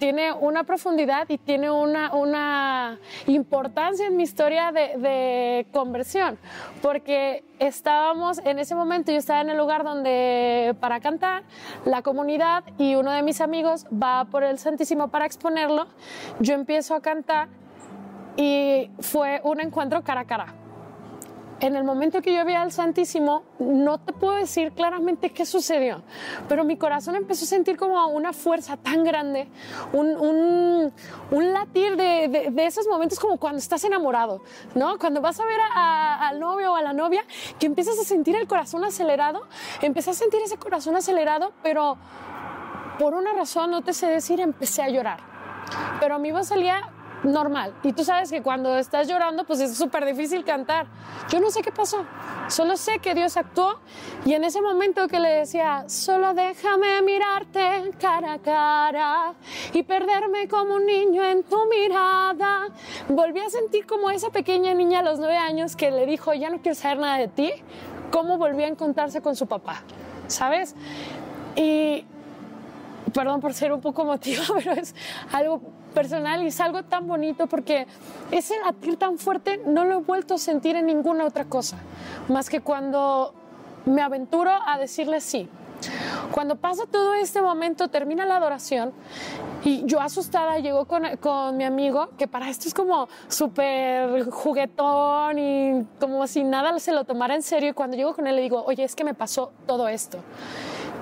tiene 0.00 0.32
una 0.32 0.64
profundidad 0.64 1.28
y 1.28 1.36
tiene 1.36 1.70
una, 1.70 2.14
una 2.14 2.98
importancia 3.26 4.06
en 4.06 4.16
mi 4.16 4.22
historia 4.22 4.72
de, 4.72 4.96
de, 4.96 5.66
conversión, 5.72 6.38
porque 6.80 7.44
estábamos 7.58 8.38
en 8.38 8.58
ese 8.58 8.74
momento, 8.74 9.12
yo 9.12 9.18
estaba 9.18 9.42
en 9.42 9.50
el 9.50 9.58
lugar 9.58 9.84
donde 9.84 10.74
para 10.80 11.00
cantar, 11.00 11.42
la 11.84 12.00
comunidad 12.00 12.64
y 12.78 12.94
uno 12.94 13.12
de 13.12 13.22
mis 13.22 13.42
amigos 13.42 13.84
va 13.92 14.24
por 14.24 14.42
el 14.42 14.58
Santísimo 14.58 15.08
para 15.08 15.26
exponerlo, 15.26 15.86
yo 16.40 16.54
empiezo 16.54 16.94
a 16.94 17.02
cantar 17.02 17.48
y 18.38 18.90
fue 19.00 19.42
un 19.44 19.60
encuentro 19.60 20.02
cara 20.02 20.22
a 20.22 20.24
cara 20.24 20.59
en 21.60 21.76
el 21.76 21.84
momento 21.84 22.22
que 22.22 22.34
yo 22.34 22.44
vi 22.44 22.54
al 22.54 22.72
Santísimo, 22.72 23.44
no 23.58 23.98
te 23.98 24.12
puedo 24.12 24.36
decir 24.36 24.72
claramente 24.72 25.30
qué 25.30 25.44
sucedió, 25.44 26.02
pero 26.48 26.64
mi 26.64 26.76
corazón 26.76 27.16
empezó 27.16 27.44
a 27.44 27.48
sentir 27.48 27.76
como 27.76 28.06
una 28.08 28.32
fuerza 28.32 28.76
tan 28.76 29.04
grande, 29.04 29.48
un, 29.92 30.16
un, 30.16 30.92
un 31.30 31.52
latir 31.52 31.96
de, 31.96 32.28
de, 32.28 32.50
de, 32.50 32.66
esos 32.66 32.86
momentos 32.86 33.18
como 33.18 33.36
cuando 33.36 33.58
estás 33.58 33.84
enamorado, 33.84 34.42
¿no? 34.74 34.98
Cuando 34.98 35.20
vas 35.20 35.38
a 35.38 35.44
ver 35.44 35.60
a, 35.60 35.74
a, 35.74 36.28
al 36.28 36.40
novio 36.40 36.72
o 36.72 36.76
a 36.76 36.82
la 36.82 36.92
novia, 36.92 37.24
que 37.58 37.66
empiezas 37.66 37.98
a 37.98 38.04
sentir 38.04 38.36
el 38.36 38.48
corazón 38.48 38.84
acelerado, 38.84 39.46
empecé 39.82 40.10
a 40.10 40.14
sentir 40.14 40.40
ese 40.42 40.56
corazón 40.56 40.96
acelerado, 40.96 41.52
pero 41.62 41.98
por 42.98 43.14
una 43.14 43.32
razón, 43.32 43.70
no 43.70 43.82
te 43.82 43.92
sé 43.92 44.06
decir, 44.06 44.40
empecé 44.40 44.82
a 44.82 44.88
llorar. 44.88 45.20
Pero 46.00 46.18
mi 46.18 46.32
voz 46.32 46.48
salía 46.48 46.90
normal. 47.22 47.74
Y 47.82 47.92
tú 47.92 48.04
sabes 48.04 48.30
que 48.30 48.42
cuando 48.42 48.76
estás 48.76 49.08
llorando, 49.08 49.44
pues 49.44 49.60
es 49.60 49.76
súper 49.76 50.04
difícil 50.06 50.44
cantar. 50.44 50.86
Yo 51.30 51.40
no 51.40 51.50
sé 51.50 51.62
qué 51.62 51.70
pasó. 51.72 52.04
Solo 52.48 52.76
sé 52.76 52.98
que 52.98 53.14
Dios 53.14 53.36
actuó 53.36 53.78
y 54.24 54.34
en 54.34 54.44
ese 54.44 54.60
momento 54.60 55.06
que 55.06 55.20
le 55.20 55.28
decía, 55.28 55.84
solo 55.88 56.34
déjame 56.34 57.00
mirarte 57.02 57.92
cara 58.00 58.34
a 58.34 58.38
cara 58.38 59.34
y 59.72 59.82
perderme 59.82 60.48
como 60.48 60.74
un 60.74 60.86
niño 60.86 61.22
en 61.22 61.44
tu 61.44 61.58
mirada, 61.68 62.68
volví 63.08 63.40
a 63.40 63.48
sentir 63.50 63.86
como 63.86 64.10
esa 64.10 64.30
pequeña 64.30 64.74
niña 64.74 64.98
a 64.98 65.02
los 65.02 65.18
nueve 65.18 65.36
años 65.36 65.76
que 65.76 65.90
le 65.90 66.06
dijo, 66.06 66.34
ya 66.34 66.50
no 66.50 66.60
quiero 66.60 66.74
saber 66.74 66.98
nada 66.98 67.18
de 67.18 67.28
ti, 67.28 67.52
cómo 68.10 68.36
volvió 68.36 68.64
a 68.64 68.68
encontrarse 68.68 69.20
con 69.20 69.36
su 69.36 69.46
papá, 69.46 69.82
¿sabes? 70.26 70.74
Y 71.54 72.04
perdón 73.12 73.40
por 73.40 73.54
ser 73.54 73.72
un 73.72 73.80
poco 73.80 74.02
emotiva, 74.02 74.42
pero 74.54 74.72
es 74.72 74.94
algo 75.32 75.60
personal 75.90 76.42
y 76.42 76.48
es 76.48 76.60
algo 76.60 76.82
tan 76.82 77.06
bonito 77.06 77.46
porque 77.46 77.86
ese 78.30 78.54
latir 78.64 78.96
tan 78.96 79.18
fuerte 79.18 79.60
no 79.66 79.84
lo 79.84 80.00
he 80.00 80.02
vuelto 80.02 80.34
a 80.34 80.38
sentir 80.38 80.76
en 80.76 80.86
ninguna 80.86 81.24
otra 81.24 81.44
cosa, 81.44 81.78
más 82.28 82.48
que 82.48 82.60
cuando 82.60 83.34
me 83.86 84.02
aventuro 84.02 84.50
a 84.66 84.78
decirle 84.78 85.20
sí. 85.20 85.48
Cuando 86.32 86.56
pasa 86.56 86.84
todo 86.90 87.14
este 87.14 87.40
momento, 87.40 87.88
termina 87.88 88.26
la 88.26 88.36
adoración 88.36 88.92
y 89.64 89.84
yo 89.86 90.00
asustada 90.00 90.58
llego 90.58 90.84
con, 90.84 91.04
con 91.16 91.56
mi 91.56 91.64
amigo, 91.64 92.10
que 92.18 92.28
para 92.28 92.48
esto 92.48 92.68
es 92.68 92.74
como 92.74 93.08
súper 93.28 94.28
juguetón 94.30 95.38
y 95.38 95.86
como 95.98 96.26
si 96.26 96.44
nada 96.44 96.78
se 96.78 96.92
lo 96.92 97.04
tomara 97.04 97.34
en 97.34 97.42
serio. 97.42 97.70
Y 97.70 97.72
cuando 97.72 97.96
llego 97.96 98.14
con 98.14 98.26
él 98.26 98.36
le 98.36 98.42
digo, 98.42 98.62
oye, 98.66 98.84
es 98.84 98.94
que 98.94 99.04
me 99.04 99.14
pasó 99.14 99.52
todo 99.66 99.88
esto. 99.88 100.18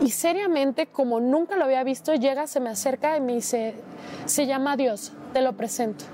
Y 0.00 0.10
seriamente, 0.10 0.86
como 0.86 1.20
nunca 1.20 1.56
lo 1.56 1.64
había 1.64 1.82
visto, 1.82 2.14
llega, 2.14 2.46
se 2.46 2.60
me 2.60 2.70
acerca 2.70 3.16
y 3.16 3.20
me 3.20 3.34
dice, 3.34 3.74
se 4.26 4.46
llama 4.46 4.76
Dios, 4.76 5.12
te 5.32 5.40
lo 5.40 5.54
presento. 5.54 6.04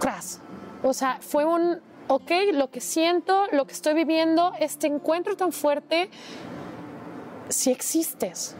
Cras. 0.00 0.40
O 0.82 0.92
sea, 0.92 1.18
fue 1.20 1.44
un, 1.44 1.80
ok, 2.08 2.30
lo 2.52 2.70
que 2.70 2.80
siento, 2.80 3.46
lo 3.52 3.66
que 3.66 3.72
estoy 3.72 3.94
viviendo, 3.94 4.52
este 4.58 4.88
encuentro 4.88 5.36
tan 5.36 5.52
fuerte, 5.52 6.10
si 7.48 7.70
existes. 7.70 8.56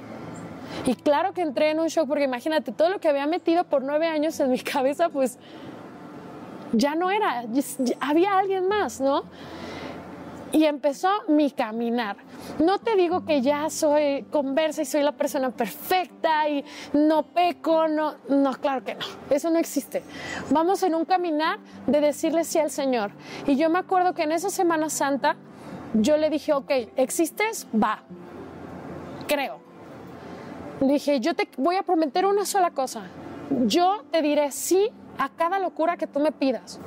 Y 0.86 0.94
claro 0.94 1.32
que 1.32 1.42
entré 1.42 1.70
en 1.70 1.80
un 1.80 1.88
shock 1.88 2.06
porque 2.06 2.24
imagínate, 2.24 2.70
todo 2.70 2.90
lo 2.90 3.00
que 3.00 3.08
había 3.08 3.26
metido 3.26 3.64
por 3.64 3.82
nueve 3.82 4.06
años 4.06 4.38
en 4.38 4.50
mi 4.50 4.58
cabeza, 4.60 5.08
pues 5.08 5.38
ya 6.72 6.94
no 6.94 7.10
era, 7.10 7.44
había 8.00 8.38
alguien 8.38 8.68
más, 8.68 9.00
¿no? 9.00 9.24
Y 10.52 10.64
empezó 10.64 11.08
mi 11.28 11.50
caminar. 11.52 12.16
No 12.58 12.78
te 12.78 12.96
digo 12.96 13.24
que 13.24 13.40
ya 13.40 13.70
soy 13.70 14.24
conversa 14.32 14.82
y 14.82 14.84
soy 14.84 15.02
la 15.02 15.12
persona 15.12 15.50
perfecta 15.50 16.48
y 16.48 16.64
no 16.92 17.22
peco, 17.22 17.86
no, 17.86 18.14
no, 18.28 18.52
claro 18.54 18.84
que 18.84 18.96
no, 18.96 19.06
eso 19.30 19.50
no 19.50 19.58
existe. 19.58 20.02
Vamos 20.50 20.82
en 20.82 20.94
un 20.94 21.04
caminar 21.04 21.60
de 21.86 22.00
decirle 22.00 22.44
sí 22.44 22.58
al 22.58 22.70
Señor. 22.70 23.12
Y 23.46 23.56
yo 23.56 23.70
me 23.70 23.78
acuerdo 23.78 24.14
que 24.14 24.24
en 24.24 24.32
esa 24.32 24.50
Semana 24.50 24.90
Santa 24.90 25.36
yo 25.94 26.16
le 26.16 26.30
dije, 26.30 26.52
ok, 26.52 26.70
¿existes? 26.96 27.66
Va, 27.72 28.02
creo. 29.26 29.60
Le 30.80 30.94
dije, 30.94 31.20
yo 31.20 31.34
te 31.34 31.48
voy 31.58 31.76
a 31.76 31.82
prometer 31.82 32.26
una 32.26 32.44
sola 32.44 32.70
cosa. 32.70 33.02
Yo 33.66 34.04
te 34.10 34.22
diré 34.22 34.50
sí 34.50 34.90
a 35.18 35.28
cada 35.28 35.58
locura 35.58 35.96
que 35.96 36.06
tú 36.06 36.20
me 36.20 36.32
pidas, 36.32 36.80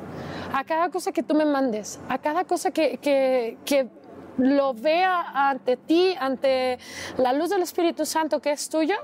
a 0.54 0.64
cada 0.64 0.90
cosa 0.90 1.12
que 1.12 1.24
tú 1.24 1.34
me 1.34 1.46
mandes, 1.46 2.00
a 2.08 2.20
cada 2.20 2.46
cosa 2.46 2.72
que, 2.72 2.98
que, 3.00 3.58
que 3.66 3.90
lo 4.38 4.74
vea 4.74 5.50
ante 5.50 5.78
ti, 5.78 6.16
ante 6.20 6.78
la 7.18 7.34
luz 7.34 7.50
del 7.50 7.64
Espíritu 7.64 8.06
Santo 8.06 8.40
que 8.40 8.52
es 8.52 8.70
tuyo, 8.70 8.96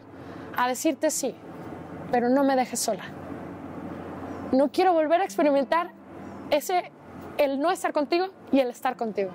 a 0.56 0.68
decirte 0.68 1.10
sí, 1.10 1.36
pero 2.12 2.30
no 2.30 2.44
me 2.44 2.56
dejes 2.56 2.80
sola. 2.80 3.04
No 4.52 4.72
quiero 4.72 4.94
volver 4.94 5.22
a 5.22 5.24
experimentar 5.24 5.92
ese 6.52 6.92
el 7.38 7.60
no 7.60 7.72
estar 7.72 7.94
contigo 7.94 8.28
y 8.52 8.60
el 8.60 8.70
estar 8.70 8.96
contigo. 8.96 9.32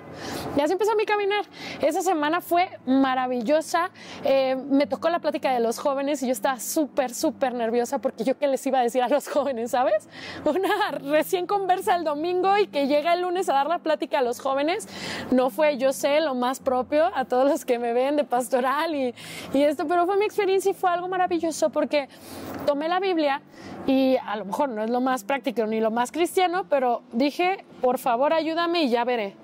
Y 0.57 0.61
así 0.61 0.73
empezó 0.73 0.95
mi 0.95 1.05
caminar. 1.05 1.45
Esa 1.81 2.01
semana 2.01 2.41
fue 2.41 2.69
maravillosa. 2.85 3.91
Eh, 4.23 4.55
me 4.55 4.87
tocó 4.87 5.09
la 5.09 5.19
plática 5.19 5.53
de 5.53 5.59
los 5.59 5.79
jóvenes 5.79 6.21
y 6.23 6.27
yo 6.27 6.31
estaba 6.31 6.59
súper, 6.59 7.13
súper 7.13 7.53
nerviosa 7.53 7.99
porque 7.99 8.23
yo 8.23 8.37
qué 8.37 8.47
les 8.47 8.65
iba 8.65 8.79
a 8.79 8.83
decir 8.83 9.01
a 9.01 9.07
los 9.07 9.27
jóvenes, 9.35 9.71
¿sabes? 9.71 10.09
Una 10.43 10.91
recién 10.91 11.47
conversa 11.47 11.95
el 11.95 12.03
domingo 12.03 12.57
y 12.57 12.67
que 12.67 12.87
llega 12.87 13.13
el 13.13 13.21
lunes 13.21 13.49
a 13.49 13.53
dar 13.53 13.67
la 13.67 13.79
plática 13.79 14.19
a 14.19 14.21
los 14.21 14.39
jóvenes. 14.39 14.87
No 15.31 15.49
fue, 15.49 15.77
yo 15.77 15.93
sé, 15.93 16.21
lo 16.21 16.35
más 16.35 16.59
propio 16.59 17.11
a 17.15 17.25
todos 17.25 17.49
los 17.49 17.65
que 17.65 17.79
me 17.79 17.93
ven 17.93 18.15
de 18.15 18.23
pastoral 18.23 18.95
y, 18.95 19.13
y 19.53 19.61
esto, 19.63 19.87
pero 19.87 20.05
fue 20.05 20.17
mi 20.17 20.25
experiencia 20.25 20.71
y 20.71 20.73
fue 20.73 20.89
algo 20.89 21.07
maravilloso 21.07 21.69
porque 21.69 22.09
tomé 22.65 22.89
la 22.89 22.99
Biblia 22.99 23.41
y 23.87 24.17
a 24.17 24.35
lo 24.35 24.45
mejor 24.45 24.69
no 24.69 24.83
es 24.83 24.89
lo 24.89 25.01
más 25.01 25.23
práctico 25.23 25.65
ni 25.65 25.79
lo 25.79 25.91
más 25.91 26.11
cristiano, 26.11 26.65
pero 26.69 27.03
dije, 27.11 27.65
por 27.81 27.99
favor 27.99 28.33
ayúdame 28.33 28.83
y 28.83 28.89
ya 28.89 29.03
veré. 29.05 29.35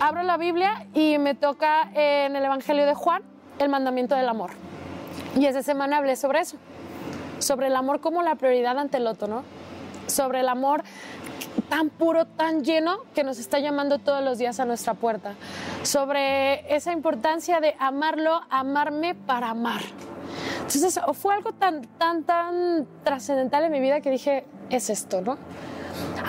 Abro 0.00 0.22
la 0.22 0.36
Biblia 0.36 0.86
y 0.94 1.18
me 1.18 1.34
toca 1.34 1.90
en 1.94 2.36
el 2.36 2.44
Evangelio 2.44 2.86
de 2.86 2.94
Juan 2.94 3.22
el 3.58 3.68
mandamiento 3.68 4.14
del 4.14 4.28
amor. 4.28 4.50
Y 5.36 5.46
esa 5.46 5.62
semana 5.62 5.98
hablé 5.98 6.16
sobre 6.16 6.40
eso, 6.40 6.56
sobre 7.38 7.68
el 7.68 7.76
amor 7.76 8.00
como 8.00 8.22
la 8.22 8.34
prioridad 8.34 8.78
ante 8.78 8.98
el 8.98 9.06
otro, 9.06 9.28
¿no? 9.28 9.44
Sobre 10.06 10.40
el 10.40 10.48
amor 10.48 10.84
tan 11.68 11.90
puro, 11.90 12.26
tan 12.26 12.64
lleno 12.64 12.98
que 13.14 13.24
nos 13.24 13.38
está 13.38 13.58
llamando 13.58 13.98
todos 13.98 14.22
los 14.22 14.38
días 14.38 14.60
a 14.60 14.64
nuestra 14.64 14.94
puerta. 14.94 15.34
Sobre 15.82 16.74
esa 16.74 16.92
importancia 16.92 17.60
de 17.60 17.74
amarlo, 17.78 18.42
amarme 18.50 19.14
para 19.14 19.50
amar. 19.50 19.80
Entonces 20.58 20.98
fue 21.14 21.34
algo 21.34 21.52
tan, 21.52 21.82
tan, 21.98 22.24
tan 22.24 22.86
trascendental 23.04 23.64
en 23.64 23.72
mi 23.72 23.80
vida 23.80 24.00
que 24.00 24.10
dije, 24.10 24.44
es 24.70 24.90
esto, 24.90 25.20
¿no? 25.20 25.36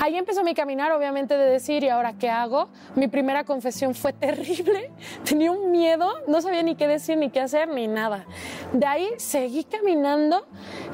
Ahí 0.02 0.18
empezó 0.18 0.44
mi 0.44 0.54
caminar, 0.54 0.92
obviamente, 0.92 1.38
de 1.38 1.46
decir, 1.50 1.84
¿y 1.84 1.90
ahora 1.90 2.14
qué 2.14 2.30
hago? 2.30 2.70
Mi 2.96 3.08
primera 3.08 3.44
confesión 3.44 3.96
fue 3.96 4.14
terrible, 4.26 4.92
tenía 5.24 5.52
un 5.52 5.72
miedo, 5.72 6.14
no 6.28 6.42
sabía 6.42 6.64
ni 6.64 6.76
qué 6.76 6.88
decir, 6.88 7.18
ni 7.18 7.30
qué 7.30 7.40
hacer, 7.40 7.70
ni 7.70 7.88
nada. 7.88 8.26
De 8.74 8.86
ahí 8.86 9.10
seguí 9.18 9.64
caminando, 9.64 10.46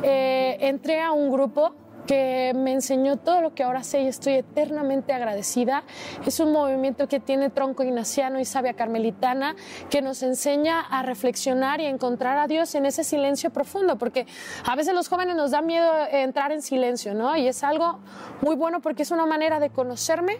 eh, 0.03 0.57
entré 0.61 1.01
a 1.01 1.11
un 1.11 1.31
grupo 1.31 1.73
que 2.05 2.53
me 2.55 2.73
enseñó 2.73 3.17
todo 3.17 3.41
lo 3.41 3.53
que 3.53 3.63
ahora 3.63 3.83
sé 3.83 4.01
y 4.01 4.07
estoy 4.07 4.33
eternamente 4.33 5.13
agradecida. 5.13 5.83
Es 6.25 6.39
un 6.39 6.51
movimiento 6.51 7.07
que 7.07 7.19
tiene 7.19 7.49
tronco 7.49 7.83
ignaciano 7.83 8.39
y 8.39 8.45
sabia 8.45 8.73
carmelitana 8.73 9.55
que 9.89 10.01
nos 10.01 10.23
enseña 10.23 10.81
a 10.81 11.03
reflexionar 11.03 11.81
y 11.81 11.85
encontrar 11.85 12.37
a 12.37 12.47
Dios 12.47 12.75
en 12.75 12.85
ese 12.85 13.03
silencio 13.03 13.49
profundo, 13.49 13.97
porque 13.97 14.25
a 14.65 14.75
veces 14.75 14.93
los 14.93 15.07
jóvenes 15.07 15.35
nos 15.35 15.51
da 15.51 15.61
miedo 15.61 15.91
entrar 16.11 16.51
en 16.51 16.61
silencio, 16.61 17.13
¿no? 17.13 17.35
Y 17.37 17.47
es 17.47 17.63
algo 17.63 17.99
muy 18.41 18.55
bueno 18.55 18.81
porque 18.81 19.03
es 19.03 19.11
una 19.11 19.25
manera 19.25 19.59
de 19.59 19.69
conocerme 19.69 20.37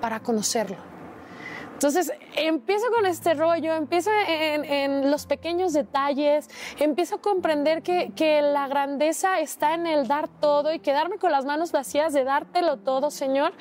para 0.00 0.20
conocerlo 0.20 0.99
Entonces 1.80 2.12
empiezo 2.36 2.84
con 2.94 3.06
este 3.06 3.32
rollo, 3.32 3.72
empiezo 3.72 4.10
en, 4.28 5.10
los 5.10 5.24
pequeños 5.24 5.72
detalles, 5.72 6.46
empiezo 6.78 7.14
a 7.14 7.22
comprender 7.22 7.82
que, 7.82 8.12
que, 8.14 8.42
la 8.42 8.68
grandeza 8.68 9.40
está 9.40 9.72
en 9.72 9.86
el 9.86 10.06
dar 10.06 10.28
todo 10.28 10.74
y 10.74 10.80
quedarme 10.80 11.16
con 11.16 11.32
las 11.32 11.46
manos 11.46 11.72
vacías 11.72 12.12
de 12.12 12.24
dártelo 12.24 12.76
todo, 12.76 13.10
Señor. 13.10 13.54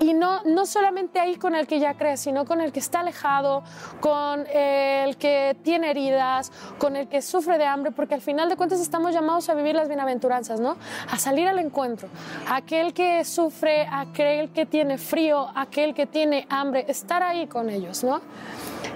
Y 0.00 0.12
no, 0.12 0.42
no 0.44 0.66
solamente 0.66 1.20
ahí 1.20 1.36
con 1.36 1.54
el 1.54 1.66
que 1.66 1.78
ya 1.78 1.94
cree, 1.94 2.16
sino 2.16 2.44
con 2.44 2.60
el 2.60 2.72
que 2.72 2.80
está 2.80 3.00
alejado, 3.00 3.62
con 4.00 4.46
el 4.48 5.16
que 5.16 5.56
tiene 5.62 5.90
heridas, 5.90 6.52
con 6.78 6.96
el 6.96 7.08
que 7.08 7.22
sufre 7.22 7.58
de 7.58 7.64
hambre, 7.64 7.92
porque 7.92 8.14
al 8.14 8.20
final 8.20 8.48
de 8.48 8.56
cuentas 8.56 8.80
estamos 8.80 9.12
llamados 9.12 9.48
a 9.48 9.54
vivir 9.54 9.74
las 9.74 9.88
bienaventuranzas, 9.88 10.60
¿no? 10.60 10.76
A 11.10 11.18
salir 11.18 11.46
al 11.48 11.58
encuentro. 11.58 12.08
Aquel 12.50 12.92
que 12.92 13.24
sufre, 13.24 13.86
aquel 13.90 14.50
que 14.50 14.66
tiene 14.66 14.98
frío, 14.98 15.48
aquel 15.54 15.94
que 15.94 16.06
tiene 16.06 16.46
hambre, 16.50 16.84
estar 16.88 17.22
ahí 17.22 17.46
con 17.46 17.70
ellos, 17.70 18.04
¿no? 18.04 18.20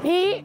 Y 0.04 0.44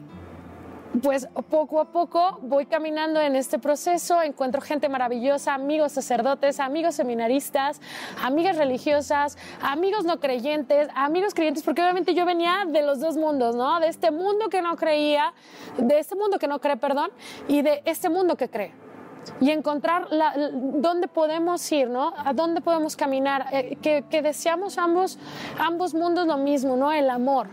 pues 1.02 1.28
poco 1.50 1.80
a 1.80 1.86
poco 1.86 2.38
voy 2.42 2.66
caminando 2.66 3.20
en 3.20 3.36
este 3.36 3.58
proceso, 3.58 4.22
encuentro 4.22 4.60
gente 4.60 4.88
maravillosa, 4.88 5.54
amigos 5.54 5.92
sacerdotes, 5.92 6.60
amigos 6.60 6.94
seminaristas, 6.94 7.80
amigas 8.22 8.56
religiosas, 8.56 9.36
amigos 9.60 10.04
no 10.04 10.20
creyentes, 10.20 10.88
amigos 10.94 11.34
creyentes, 11.34 11.62
porque 11.62 11.82
obviamente 11.82 12.14
yo 12.14 12.24
venía 12.24 12.64
de 12.66 12.82
los 12.82 13.00
dos 13.00 13.16
mundos, 13.16 13.56
¿no? 13.56 13.80
De 13.80 13.88
este 13.88 14.10
mundo 14.10 14.48
que 14.48 14.62
no 14.62 14.76
creía, 14.76 15.32
de 15.78 15.98
este 15.98 16.14
mundo 16.14 16.38
que 16.38 16.46
no 16.46 16.60
cree, 16.60 16.76
perdón, 16.76 17.10
y 17.48 17.62
de 17.62 17.82
este 17.84 18.08
mundo 18.08 18.36
que 18.36 18.48
cree 18.48 18.72
y 19.40 19.50
encontrar 19.50 20.08
la, 20.10 20.34
dónde 20.36 21.08
podemos 21.08 21.72
ir, 21.72 21.88
¿no? 21.88 22.12
A 22.16 22.34
dónde 22.34 22.60
podemos 22.60 22.94
caminar, 22.94 23.46
eh, 23.52 23.78
que, 23.80 24.04
que, 24.10 24.20
deseamos 24.20 24.76
ambos, 24.76 25.18
ambos 25.58 25.94
mundos 25.94 26.26
lo 26.26 26.36
mismo, 26.36 26.76
¿no? 26.76 26.92
El 26.92 27.08
amor, 27.08 27.48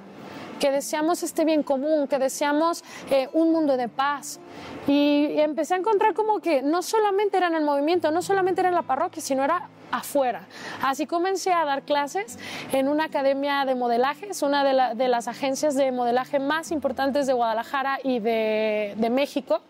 que 0.62 0.72
deseamos 0.72 1.24
este 1.24 1.44
bien 1.44 1.64
común, 1.64 2.08
que 2.08 2.20
deseamos 2.20 2.84
eh, 3.10 3.28
un 3.34 3.52
mundo 3.52 3.76
de 3.78 3.90
paz. 3.90 4.40
Y 4.88 5.40
empecé 5.40 5.74
a 5.74 5.78
encontrar 5.78 6.14
como 6.14 6.40
que 6.40 6.62
no 6.62 6.84
solamente 6.84 7.38
era 7.38 7.48
en 7.48 7.56
el 7.56 7.64
movimiento, 7.64 8.12
no 8.12 8.22
solamente 8.22 8.62
era 8.62 8.70
en 8.70 8.76
la 8.76 8.84
parroquia, 8.84 9.24
sino 9.24 9.44
era 9.44 9.70
afuera. 9.92 10.46
Así 10.84 11.08
comencé 11.08 11.52
a 11.52 11.66
dar 11.66 11.82
clases 11.82 12.38
en 12.72 12.88
una 12.88 13.06
academia 13.06 13.66
de 13.66 13.74
modelaje, 13.74 14.30
es 14.30 14.44
una 14.44 14.64
de, 14.64 14.96
de 14.96 15.08
las 15.08 15.28
agencias 15.28 15.76
de 15.76 15.92
modelaje 15.92 16.40
más 16.40 16.72
importantes 16.72 17.26
de 17.26 17.34
Guadalajara 17.34 18.00
y 18.04 18.20
de, 18.20 18.94
de 18.98 19.10
México 19.10 19.62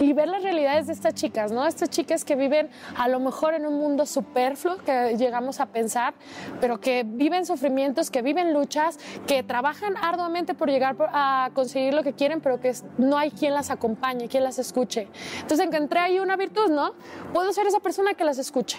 y 0.00 0.12
ver 0.12 0.28
las 0.28 0.42
realidades 0.42 0.86
de 0.86 0.92
estas 0.92 1.14
chicas, 1.14 1.52
¿no? 1.52 1.66
Estas 1.66 1.90
chicas 1.90 2.24
que 2.24 2.34
viven 2.36 2.68
a 2.96 3.08
lo 3.08 3.20
mejor 3.20 3.54
en 3.54 3.66
un 3.66 3.78
mundo 3.78 4.06
superfluo 4.06 4.78
que 4.78 5.16
llegamos 5.16 5.60
a 5.60 5.66
pensar, 5.66 6.14
pero 6.60 6.80
que 6.80 7.04
viven 7.06 7.46
sufrimientos, 7.46 8.10
que 8.10 8.22
viven 8.22 8.52
luchas, 8.52 8.98
que 9.26 9.42
trabajan 9.42 9.94
arduamente 9.96 10.54
por 10.54 10.70
llegar 10.70 10.96
a 11.12 11.50
conseguir 11.54 11.94
lo 11.94 12.02
que 12.02 12.12
quieren, 12.12 12.40
pero 12.40 12.60
que 12.60 12.74
no 12.98 13.16
hay 13.16 13.30
quien 13.30 13.54
las 13.54 13.70
acompañe, 13.70 14.28
quien 14.28 14.44
las 14.44 14.58
escuche. 14.58 15.08
Entonces 15.40 15.66
encontré 15.66 16.00
ahí 16.00 16.18
una 16.18 16.36
virtud, 16.36 16.70
¿no? 16.70 16.94
Puedo 17.32 17.52
ser 17.52 17.66
esa 17.66 17.80
persona 17.80 18.14
que 18.14 18.24
las 18.24 18.38
escuche, 18.38 18.78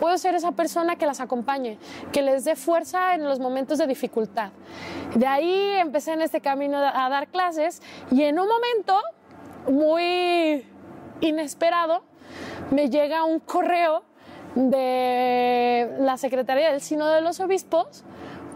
puedo 0.00 0.16
ser 0.18 0.34
esa 0.34 0.52
persona 0.52 0.96
que 0.96 1.06
las 1.06 1.20
acompañe, 1.20 1.78
que 2.12 2.22
les 2.22 2.44
dé 2.44 2.56
fuerza 2.56 3.14
en 3.14 3.24
los 3.24 3.40
momentos 3.40 3.78
de 3.78 3.86
dificultad. 3.86 4.50
De 5.14 5.26
ahí 5.26 5.52
empecé 5.78 6.12
en 6.12 6.22
este 6.22 6.40
camino 6.40 6.78
a 6.78 7.08
dar 7.08 7.28
clases 7.28 7.82
y 8.10 8.22
en 8.22 8.38
un 8.38 8.48
momento 8.48 9.00
muy 9.68 10.64
inesperado, 11.20 12.02
me 12.70 12.90
llega 12.90 13.24
un 13.24 13.40
correo 13.40 14.02
de 14.54 15.96
la 15.98 16.16
Secretaría 16.16 16.70
del 16.70 16.80
Sínodo 16.80 17.12
de 17.12 17.20
los 17.20 17.40
Obispos 17.40 18.04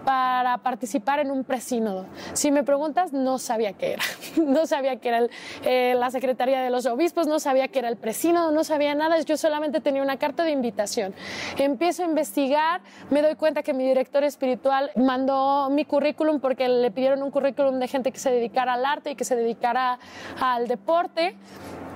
para 0.06 0.58
participar 0.58 1.18
en 1.18 1.32
un 1.32 1.42
presínodo. 1.42 2.06
Si 2.32 2.52
me 2.52 2.62
preguntas, 2.62 3.12
no 3.12 3.40
sabía 3.40 3.72
qué 3.72 3.94
era. 3.94 4.02
No 4.36 4.64
sabía 4.66 4.96
que 4.96 5.08
era 5.08 5.26
eh, 5.64 5.94
la 5.98 6.10
Secretaría 6.10 6.60
de 6.62 6.70
los 6.70 6.86
Obispos, 6.86 7.26
no 7.26 7.40
sabía 7.40 7.66
que 7.68 7.80
era 7.80 7.88
el 7.88 7.96
presínodo, 7.96 8.52
no 8.52 8.62
sabía 8.62 8.94
nada. 8.94 9.18
Yo 9.18 9.36
solamente 9.36 9.80
tenía 9.80 10.02
una 10.02 10.16
carta 10.16 10.44
de 10.44 10.52
invitación. 10.52 11.12
Empiezo 11.58 12.04
a 12.04 12.06
investigar, 12.06 12.82
me 13.10 13.20
doy 13.20 13.34
cuenta 13.34 13.64
que 13.64 13.74
mi 13.74 13.84
director 13.84 14.22
espiritual 14.22 14.92
mandó 14.94 15.68
mi 15.70 15.84
currículum 15.84 16.38
porque 16.38 16.68
le 16.68 16.92
pidieron 16.92 17.24
un 17.24 17.32
currículum 17.32 17.80
de 17.80 17.88
gente 17.88 18.12
que 18.12 18.20
se 18.20 18.30
dedicara 18.30 18.74
al 18.74 18.84
arte 18.84 19.10
y 19.10 19.14
que 19.16 19.24
se 19.24 19.34
dedicara 19.34 19.98
al 20.40 20.68
deporte. 20.68 21.34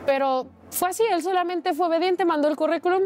Pero 0.04 0.48
fue 0.70 0.88
así, 0.90 1.04
él 1.12 1.22
solamente 1.22 1.74
fue 1.74 1.86
obediente, 1.86 2.24
mandó 2.24 2.48
el 2.48 2.56
currículum, 2.56 3.02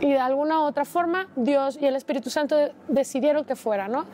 y 0.00 0.12
de 0.12 0.18
alguna 0.18 0.60
u 0.60 0.64
otra 0.64 0.84
forma 0.84 1.28
Dios 1.36 1.78
y 1.80 1.86
el 1.86 1.94
Espíritu 1.94 2.30
Santo 2.30 2.56
decidieron 2.88 3.44
que 3.44 3.54
fuera, 3.54 3.86
¿no? 3.88 4.06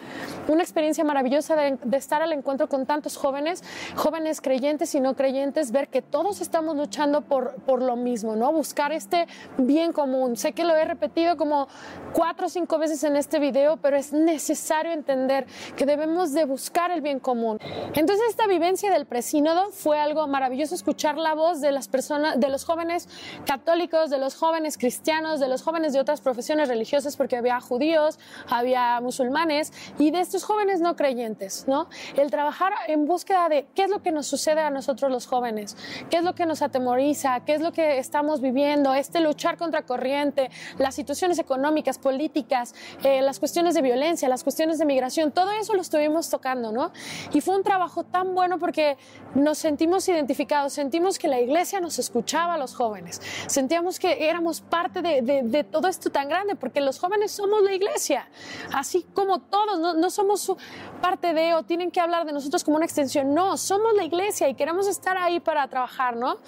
Una 0.49 0.62
experiencia 0.62 1.05
maravillosa 1.05 1.57
de, 1.57 1.79
estar 1.96 2.22
al 2.22 2.33
encuentro 2.33 2.68
con 2.68 2.87
tantos 2.87 3.16
jóvenes, 3.16 3.62
jóvenes 3.94 4.40
creyentes 4.40 4.94
y 4.94 5.01
no 5.01 5.14
creyentes, 5.14 5.70
ver 5.72 5.88
que 5.88 6.03
todos 6.03 6.40
estamos 6.40 6.77
luchando 6.77 7.22
por, 7.22 7.55
por 7.62 7.83
lo 7.83 7.96
mismo, 7.96 8.37
¿no? 8.37 8.53
Buscar 8.53 8.92
este 8.92 9.27
bien 9.59 9.92
común. 9.92 10.37
Sé 10.37 10.53
que 10.53 10.64
lo 10.64 10.75
he 10.75 10.85
repetido 10.85 11.37
como 11.37 11.68
cuatro 12.12 12.46
o 12.46 12.49
cinco 12.49 12.79
veces 12.79 13.05
en 13.05 13.16
este 13.16 13.38
video, 13.38 13.77
pero 13.77 13.96
es 13.96 14.12
necesario 14.12 14.92
entender 14.92 15.46
que 15.77 15.87
debemos 15.87 16.33
de 16.33 16.44
buscar 16.44 16.90
el 16.90 17.01
bien 17.01 17.20
común. 17.20 17.59
Entonces 17.94 18.27
esta 18.29 18.46
vivencia 18.46 18.90
del 18.90 19.07
presínodo 19.07 19.70
fue 19.70 19.99
algo 19.99 20.27
maravilloso 20.27 20.75
escuchar 20.75 21.16
la 21.16 21.35
voz 21.35 21.61
de 21.61 21.70
las 21.70 21.88
personas, 21.88 22.40
de 22.40 22.49
los 22.49 22.64
jóvenes 22.64 23.09
católicos, 23.46 24.11
de 24.11 24.18
los 24.18 24.35
jóvenes 24.35 24.79
cristianos, 24.79 25.40
de 25.40 25.49
los 25.49 25.62
jóvenes 25.62 25.76
de 25.77 26.01
otras 26.01 26.21
profesiones 26.21 26.69
religiosas 26.69 27.17
porque 27.17 27.37
había 27.37 27.61
judíos, 27.61 28.19
había 28.49 28.99
musulmanes 29.01 29.73
y 29.99 30.11
de 30.11 30.21
estos 30.21 30.43
jóvenes 30.43 30.81
no 30.81 30.97
creyentes, 30.97 31.67
¿no? 31.69 31.89
El 32.17 32.31
trabajar 32.31 32.73
en 32.89 33.07
búsqueda 33.07 33.49
de 33.49 33.67
qué 33.75 33.85
es 33.85 33.91
lo 33.91 34.03
que 34.03 34.11
nos 34.11 34.27
sucede 34.27 34.61
a 34.61 34.71
nosotros 34.71 35.11
los 35.11 35.27
jóvenes, 35.27 35.77
qué 36.11 36.17
es 36.17 36.25
lo 36.25 36.35
que 36.35 36.47
nos 36.47 36.62
atemoriza, 36.62 37.41
qué 37.41 37.55
es 37.55 37.61
lo 37.61 37.73
que 37.73 37.99
estamos 37.99 38.41
viviendo, 38.41 38.95
este 38.95 39.21
luchar 39.21 39.59
contra 39.59 39.83
corriente, 39.83 40.51
las 40.79 40.95
situaciones 40.95 41.39
económicas, 41.39 41.99
políticas, 41.99 42.75
eh, 43.03 43.21
las 43.21 43.39
cuestiones 43.39 43.75
de 43.75 43.83
violencia, 43.83 44.29
las 44.29 44.43
cuestiones 44.43 44.79
de 44.79 44.87
migración, 44.87 45.31
todo 45.31 45.51
eso 45.53 45.75
lo 45.75 45.83
estuvimos 45.83 46.31
tocando, 46.31 46.73
¿no? 46.73 46.93
Y 47.33 47.43
fue 47.43 47.55
un 47.55 47.62
trabajo 47.62 48.05
tan 48.05 48.35
bueno 48.35 48.59
porque 48.59 48.97
nos 49.35 49.59
sentimos 49.59 50.09
identificados, 50.09 50.73
sentimos 50.73 51.19
que 51.19 51.29
la 51.29 51.39
iglesia 51.39 51.81
nos 51.81 51.99
escuchaba 51.99 52.55
a 52.55 52.59
los 52.59 52.75
jóvenes, 52.75 53.21
sentíamos 53.47 53.99
que 53.99 54.29
éramos 54.29 54.62
parte 54.62 55.03
de, 55.03 55.23
de 55.23 55.65
todo 55.66 55.88
esto 55.88 56.11
tan 56.11 56.29
grande, 56.29 56.57
porque 56.57 56.81
los 56.81 56.98
jóvenes 56.98 57.33
somos 57.33 57.62
la 57.62 57.74
iglesia, 57.74 58.29
así 58.72 59.07
como 59.14 59.40
todos, 59.40 59.96
no, 59.96 60.11
somos 60.11 60.52
parte 61.00 61.35
de 61.35 61.55
o 61.55 61.62
tienen 61.62 61.90
que 61.90 62.00
hablar 62.00 62.26
de 62.26 62.33
nosotros 62.33 62.64
como 62.64 62.76
una 62.76 62.87
extensión, 62.87 63.35
no, 63.35 63.57
somos 63.57 63.94
la 63.94 64.05
iglesia 64.05 64.48
y 64.48 64.55
queremos 64.55 64.87
estar 64.88 65.16
ahí 65.16 65.40
para 65.40 65.66
trabajar, 65.68 66.16
¿no? 66.16 66.38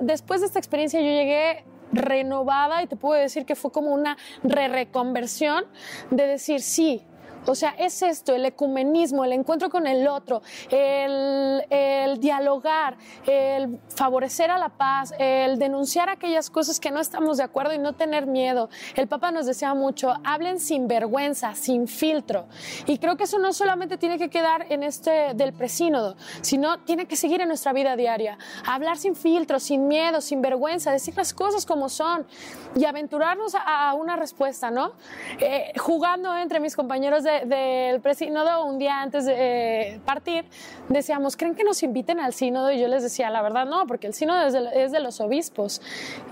después 0.00 0.40
de 0.40 0.46
esta 0.46 0.58
experiencia 0.58 1.00
yo 1.00 1.06
llegué 1.06 1.64
renovada 1.92 2.82
y 2.82 2.86
te 2.86 2.96
puedo 2.96 3.20
decir 3.20 3.46
que 3.46 3.54
fue 3.54 3.70
como 3.72 3.92
una 3.92 4.16
re-reconversión 4.42 5.64
de 6.10 6.26
decir, 6.26 6.60
sí, 6.60 7.02
o 7.46 7.54
sea, 7.54 7.70
es 7.78 8.02
esto, 8.02 8.34
el 8.34 8.44
ecumenismo, 8.44 9.24
el 9.24 9.32
encuentro 9.32 9.70
con 9.70 9.86
el 9.86 10.06
otro, 10.08 10.42
el, 10.70 12.18
dialogar, 12.20 12.96
el 13.26 13.78
favorecer 13.88 14.50
a 14.50 14.58
la 14.58 14.68
paz, 14.70 15.14
el 15.18 15.58
denunciar 15.58 16.08
aquellas 16.08 16.50
cosas 16.50 16.80
que 16.80 16.90
no 16.90 17.00
estamos 17.00 17.38
de 17.38 17.44
acuerdo 17.44 17.74
y 17.74 17.78
no 17.78 17.94
tener 17.94 18.26
miedo. 18.26 18.68
El 18.94 19.08
Papa 19.08 19.30
nos 19.30 19.46
decía 19.46 19.74
mucho, 19.74 20.14
hablen 20.24 20.60
sin 20.60 20.88
vergüenza, 20.88 21.54
sin 21.54 21.88
filtro. 21.88 22.46
Y 22.86 22.98
creo 22.98 23.16
que 23.16 23.24
eso 23.24 23.38
no 23.38 23.52
solamente 23.52 23.96
tiene 23.96 24.18
que 24.18 24.30
quedar 24.30 24.66
en 24.70 24.82
este 24.82 25.34
del 25.34 25.52
presínodo, 25.52 26.16
sino 26.40 26.78
tiene 26.80 27.06
que 27.06 27.16
seguir 27.16 27.40
en 27.40 27.48
nuestra 27.48 27.72
vida 27.72 27.96
diaria. 27.96 28.38
Hablar 28.66 28.96
sin 28.96 29.14
filtro, 29.14 29.60
sin 29.60 29.88
miedo, 29.88 30.20
sin 30.20 30.42
vergüenza, 30.42 30.92
decir 30.92 31.16
las 31.16 31.34
cosas 31.34 31.66
como 31.66 31.88
son 31.88 32.26
y 32.74 32.84
aventurarnos 32.84 33.54
a, 33.54 33.94
una 33.94 34.16
respuesta, 34.16 34.70
¿no? 34.70 34.92
Eh, 35.40 35.72
jugando 35.78 36.36
entre 36.36 36.60
mis 36.60 36.76
compañeros 36.76 37.22
de 37.24 37.27
del 37.46 38.00
presínodo, 38.00 38.64
un 38.64 38.78
día 38.78 39.00
antes 39.00 39.26
de 39.26 39.34
eh, 39.36 40.00
partir, 40.04 40.44
decíamos, 40.88 41.36
¿creen 41.36 41.54
que 41.54 41.64
nos 41.64 41.82
inviten 41.82 42.20
al 42.20 42.32
sínodo? 42.32 42.72
Y 42.72 42.80
yo 42.80 42.88
les 42.88 43.02
decía, 43.02 43.30
la 43.30 43.42
verdad 43.42 43.66
no, 43.66 43.86
porque 43.86 44.06
el 44.06 44.14
sínodo 44.14 44.46
es 44.46 44.52
de, 44.52 44.88
de 44.88 45.00
los 45.00 45.20
obispos. 45.20 45.80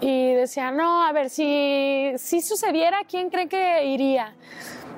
Y 0.01 0.33
decía, 0.33 0.71
no, 0.71 1.05
a 1.05 1.13
ver, 1.13 1.31
si, 1.31 2.13
si 2.17 2.41
sucediera, 2.41 2.99
¿quién 3.09 3.31
cree 3.31 3.49
que 3.49 3.85
iría? 3.87 4.35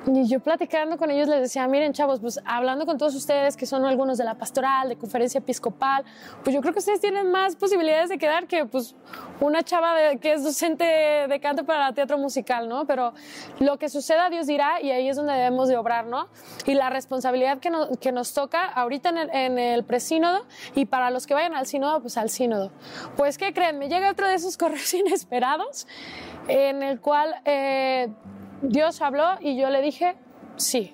Y 0.07 0.27
yo 0.27 0.39
platicando 0.39 0.97
con 0.97 1.11
ellos 1.11 1.27
les 1.27 1.41
decía, 1.41 1.67
miren 1.67 1.91
chavos, 1.93 2.19
pues 2.19 2.39
hablando 2.45 2.85
con 2.85 2.97
todos 2.97 3.13
ustedes 3.15 3.57
que 3.57 3.65
son 3.65 3.85
algunos 3.85 4.17
de 4.17 4.23
la 4.23 4.35
pastoral, 4.35 4.89
de 4.89 4.95
conferencia 4.95 5.39
episcopal, 5.39 6.05
pues 6.43 6.53
yo 6.53 6.61
creo 6.61 6.73
que 6.73 6.79
ustedes 6.79 7.01
tienen 7.01 7.31
más 7.31 7.55
posibilidades 7.55 8.09
de 8.09 8.17
quedar 8.17 8.47
que 8.47 8.65
pues 8.65 8.95
una 9.41 9.61
chava 9.61 10.15
que 10.21 10.33
es 10.33 10.43
docente 10.43 10.83
de 10.83 11.39
canto 11.41 11.65
para 11.65 11.93
teatro 11.93 12.17
musical, 12.17 12.69
¿no? 12.69 12.85
Pero 12.85 13.13
lo 13.59 13.77
que 13.77 13.89
suceda 13.89 14.29
Dios 14.29 14.47
dirá 14.47 14.81
y 14.81 14.91
ahí 14.91 15.09
es 15.09 15.17
donde 15.17 15.33
debemos 15.33 15.67
de 15.67 15.75
obrar, 15.75 16.05
¿no? 16.05 16.27
Y 16.65 16.75
la 16.75 16.89
responsabilidad 16.89 17.59
que, 17.59 17.71
que 17.99 18.11
nos 18.11 18.33
toca 18.33 18.65
ahorita 18.65 19.09
en 19.09 19.17
el, 19.17 19.29
en 19.33 19.59
el 19.59 19.83
presínodo 19.83 20.45
y 20.75 20.85
para 20.85 21.11
los 21.11 21.27
que 21.27 21.33
vayan 21.33 21.55
al 21.55 21.67
sínodo, 21.67 22.01
pues 22.01 22.17
al 22.17 22.29
sínodo. 22.29 22.71
Pues, 23.17 23.37
¿qué 23.37 23.53
creen? 23.53 23.77
Me 23.77 23.89
llega 23.89 24.09
otro 24.09 24.27
de 24.27 24.35
esos 24.35 24.57
correos 24.57 24.93
inesperados 24.93 25.87
en 26.47 26.83
el 26.83 27.01
cual... 27.01 27.35
Eh, 27.43 28.09
Dios 28.61 29.01
habló 29.01 29.25
y 29.39 29.57
yo 29.57 29.69
le 29.69 29.81
dije, 29.81 30.15
sí. 30.57 30.93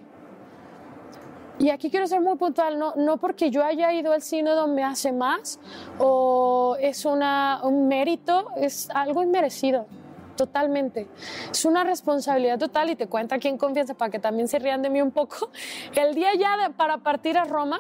Y 1.58 1.70
aquí 1.70 1.90
quiero 1.90 2.06
ser 2.06 2.20
muy 2.20 2.36
puntual, 2.36 2.78
no, 2.78 2.94
no 2.96 3.18
porque 3.18 3.50
yo 3.50 3.64
haya 3.64 3.94
ido 3.94 4.12
al 4.12 4.22
sínodo 4.22 4.68
me 4.68 4.84
hace 4.84 5.14
más 5.14 5.60
o 6.00 6.76
es 6.82 7.06
una, 7.06 7.62
un 7.64 7.88
mérito, 7.88 8.50
es 8.58 8.90
algo 8.90 9.24
inmerecido, 9.24 9.86
totalmente. 10.36 11.08
Es 11.50 11.64
una 11.64 11.86
responsabilidad 11.86 12.60
total 12.60 12.90
y 12.90 12.98
te 12.98 13.08
cuenta 13.08 13.36
aquí 13.36 13.48
en 13.48 13.58
confianza 13.58 13.94
para 13.94 14.12
que 14.12 14.20
también 14.20 14.50
se 14.50 14.60
rían 14.60 14.82
de 14.82 14.90
mí 14.90 15.02
un 15.02 15.12
poco. 15.12 15.50
El 15.96 16.14
día 16.14 16.30
ya 16.38 16.74
para 16.76 16.98
partir 16.98 17.38
a 17.38 17.46
Roma, 17.46 17.80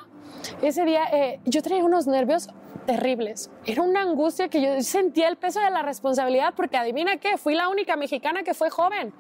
ese 0.61 0.85
día 0.85 1.03
eh, 1.11 1.41
yo 1.45 1.61
traía 1.61 1.83
unos 1.83 2.07
nervios 2.07 2.47
terribles. 2.85 3.49
Era 3.65 3.81
una 3.81 4.01
angustia 4.01 4.47
que 4.47 4.61
yo 4.61 4.81
sentía 4.81 5.27
el 5.27 5.37
peso 5.37 5.59
de 5.59 5.69
la 5.69 5.81
responsabilidad 5.81 6.53
porque 6.55 6.77
adivina 6.77 7.17
qué, 7.17 7.37
fui 7.37 7.55
la 7.55 7.67
única 7.67 7.95
mexicana 7.95 8.43
que 8.43 8.53
fue 8.53 8.69
joven. 8.69 9.13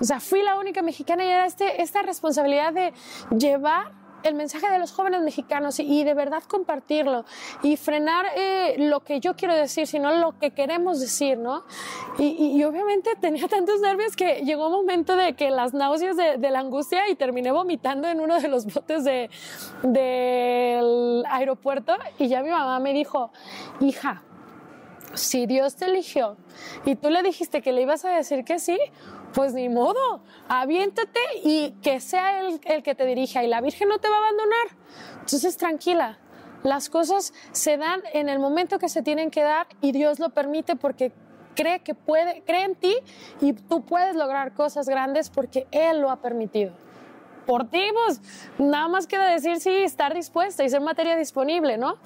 O 0.00 0.04
sea, 0.04 0.20
fui 0.20 0.42
la 0.42 0.56
única 0.56 0.82
mexicana 0.82 1.24
y 1.24 1.28
era 1.28 1.46
este, 1.46 1.82
esta 1.82 2.02
responsabilidad 2.02 2.72
de 2.72 2.92
llevar 3.36 3.92
el 4.22 4.34
mensaje 4.34 4.68
de 4.70 4.78
los 4.78 4.92
jóvenes 4.92 5.22
mexicanos 5.22 5.78
y, 5.80 6.00
y 6.00 6.04
de 6.04 6.14
verdad 6.14 6.42
compartirlo 6.46 7.24
y 7.62 7.76
frenar 7.76 8.26
eh, 8.36 8.76
lo 8.78 9.00
que 9.00 9.20
yo 9.20 9.36
quiero 9.36 9.54
decir, 9.54 9.86
sino 9.86 10.12
lo 10.16 10.38
que 10.38 10.50
queremos 10.50 11.00
decir, 11.00 11.38
¿no? 11.38 11.64
Y, 12.18 12.56
y, 12.56 12.64
obviamente 12.64 13.10
tenía 13.20 13.46
tantos 13.48 13.80
nervios 13.80 14.16
que 14.16 14.42
llegó 14.44 14.66
un 14.66 14.72
momento 14.72 15.16
de 15.16 15.34
que 15.34 15.50
las 15.50 15.74
náuseas 15.74 16.16
de, 16.16 16.36
de 16.38 16.50
la 16.50 16.60
angustia 16.60 17.08
y 17.08 17.14
terminé 17.14 17.52
vomitando 17.52 18.08
en 18.08 18.20
uno 18.20 18.40
de 18.40 18.48
los 18.48 18.66
botes 18.66 19.04
de, 19.04 19.30
del 19.82 21.24
aeropuerto 21.28 21.96
y 22.18 22.28
ya 22.28 22.42
mi 22.42 22.50
mamá 22.50 22.80
me 22.80 22.92
dijo, 22.92 23.30
hija, 23.80 24.22
si 25.14 25.46
Dios 25.46 25.76
te 25.76 25.86
eligió 25.86 26.36
y 26.84 26.96
tú 26.96 27.10
le 27.10 27.22
dijiste 27.22 27.62
que 27.62 27.72
le 27.72 27.82
ibas 27.82 28.04
a 28.04 28.10
decir 28.10 28.44
que 28.44 28.58
sí, 28.58 28.78
pues 29.34 29.54
ni 29.54 29.68
modo, 29.68 30.22
aviéntate 30.48 31.20
y 31.44 31.72
que 31.82 32.00
sea 32.00 32.40
él 32.40 32.60
el 32.64 32.82
que 32.82 32.94
te 32.94 33.04
dirija 33.04 33.44
y 33.44 33.48
la 33.48 33.60
Virgen 33.60 33.88
no 33.88 33.98
te 33.98 34.08
va 34.08 34.16
a 34.16 34.18
abandonar. 34.18 34.66
Entonces 35.20 35.56
tranquila, 35.56 36.18
las 36.62 36.88
cosas 36.88 37.32
se 37.52 37.76
dan 37.76 38.02
en 38.12 38.28
el 38.28 38.38
momento 38.38 38.78
que 38.78 38.88
se 38.88 39.02
tienen 39.02 39.30
que 39.30 39.42
dar 39.42 39.66
y 39.80 39.92
Dios 39.92 40.18
lo 40.18 40.30
permite 40.30 40.76
porque 40.76 41.12
cree 41.54 41.80
que 41.80 41.94
puede, 41.94 42.42
cree 42.42 42.64
en 42.64 42.74
ti 42.74 42.96
y 43.40 43.52
tú 43.52 43.84
puedes 43.84 44.16
lograr 44.16 44.54
cosas 44.54 44.88
grandes 44.88 45.30
porque 45.30 45.66
Él 45.70 46.00
lo 46.00 46.10
ha 46.10 46.20
permitido. 46.20 46.72
Por 47.46 47.68
ti, 47.68 47.82
pues 47.94 48.20
nada 48.58 48.88
más 48.88 49.06
queda 49.06 49.30
decir 49.30 49.58
sí, 49.60 49.70
estar 49.70 50.14
dispuesta 50.14 50.64
y 50.64 50.70
ser 50.70 50.80
materia 50.82 51.16
disponible, 51.16 51.78
¿no? 51.78 51.96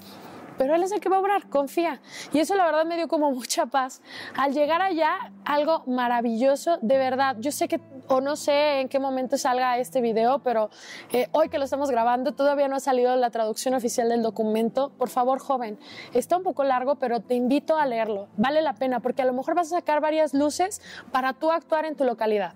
Pero 0.62 0.76
Él 0.76 0.84
es 0.84 0.92
el 0.92 1.00
que 1.00 1.08
va 1.08 1.16
a 1.16 1.18
obrar, 1.18 1.48
confía. 1.48 2.00
Y 2.32 2.38
eso 2.38 2.54
la 2.54 2.64
verdad 2.64 2.84
me 2.84 2.94
dio 2.94 3.08
como 3.08 3.32
mucha 3.32 3.66
paz. 3.66 4.00
Al 4.36 4.52
llegar 4.52 4.80
allá, 4.80 5.32
algo 5.44 5.82
maravilloso, 5.88 6.78
de 6.82 6.98
verdad. 6.98 7.34
Yo 7.40 7.50
sé 7.50 7.66
que, 7.66 7.80
o 8.12 8.20
no 8.20 8.36
sé 8.36 8.80
en 8.80 8.88
qué 8.88 8.98
momento 8.98 9.38
salga 9.38 9.78
este 9.78 10.02
video, 10.02 10.40
pero 10.40 10.68
eh, 11.12 11.28
hoy 11.32 11.48
que 11.48 11.58
lo 11.58 11.64
estamos 11.64 11.90
grabando, 11.90 12.32
todavía 12.32 12.68
no 12.68 12.76
ha 12.76 12.80
salido 12.80 13.16
la 13.16 13.30
traducción 13.30 13.72
oficial 13.74 14.10
del 14.10 14.22
documento. 14.22 14.90
Por 14.98 15.08
favor, 15.08 15.38
joven, 15.38 15.78
está 16.12 16.36
un 16.36 16.42
poco 16.42 16.62
largo, 16.62 16.96
pero 16.96 17.20
te 17.20 17.34
invito 17.34 17.76
a 17.76 17.86
leerlo. 17.86 18.28
Vale 18.36 18.60
la 18.60 18.74
pena, 18.74 19.00
porque 19.00 19.22
a 19.22 19.24
lo 19.24 19.32
mejor 19.32 19.54
vas 19.54 19.72
a 19.72 19.76
sacar 19.76 20.00
varias 20.00 20.34
luces 20.34 20.82
para 21.10 21.32
tú 21.32 21.50
actuar 21.50 21.86
en 21.86 21.96
tu 21.96 22.04
localidad. 22.04 22.54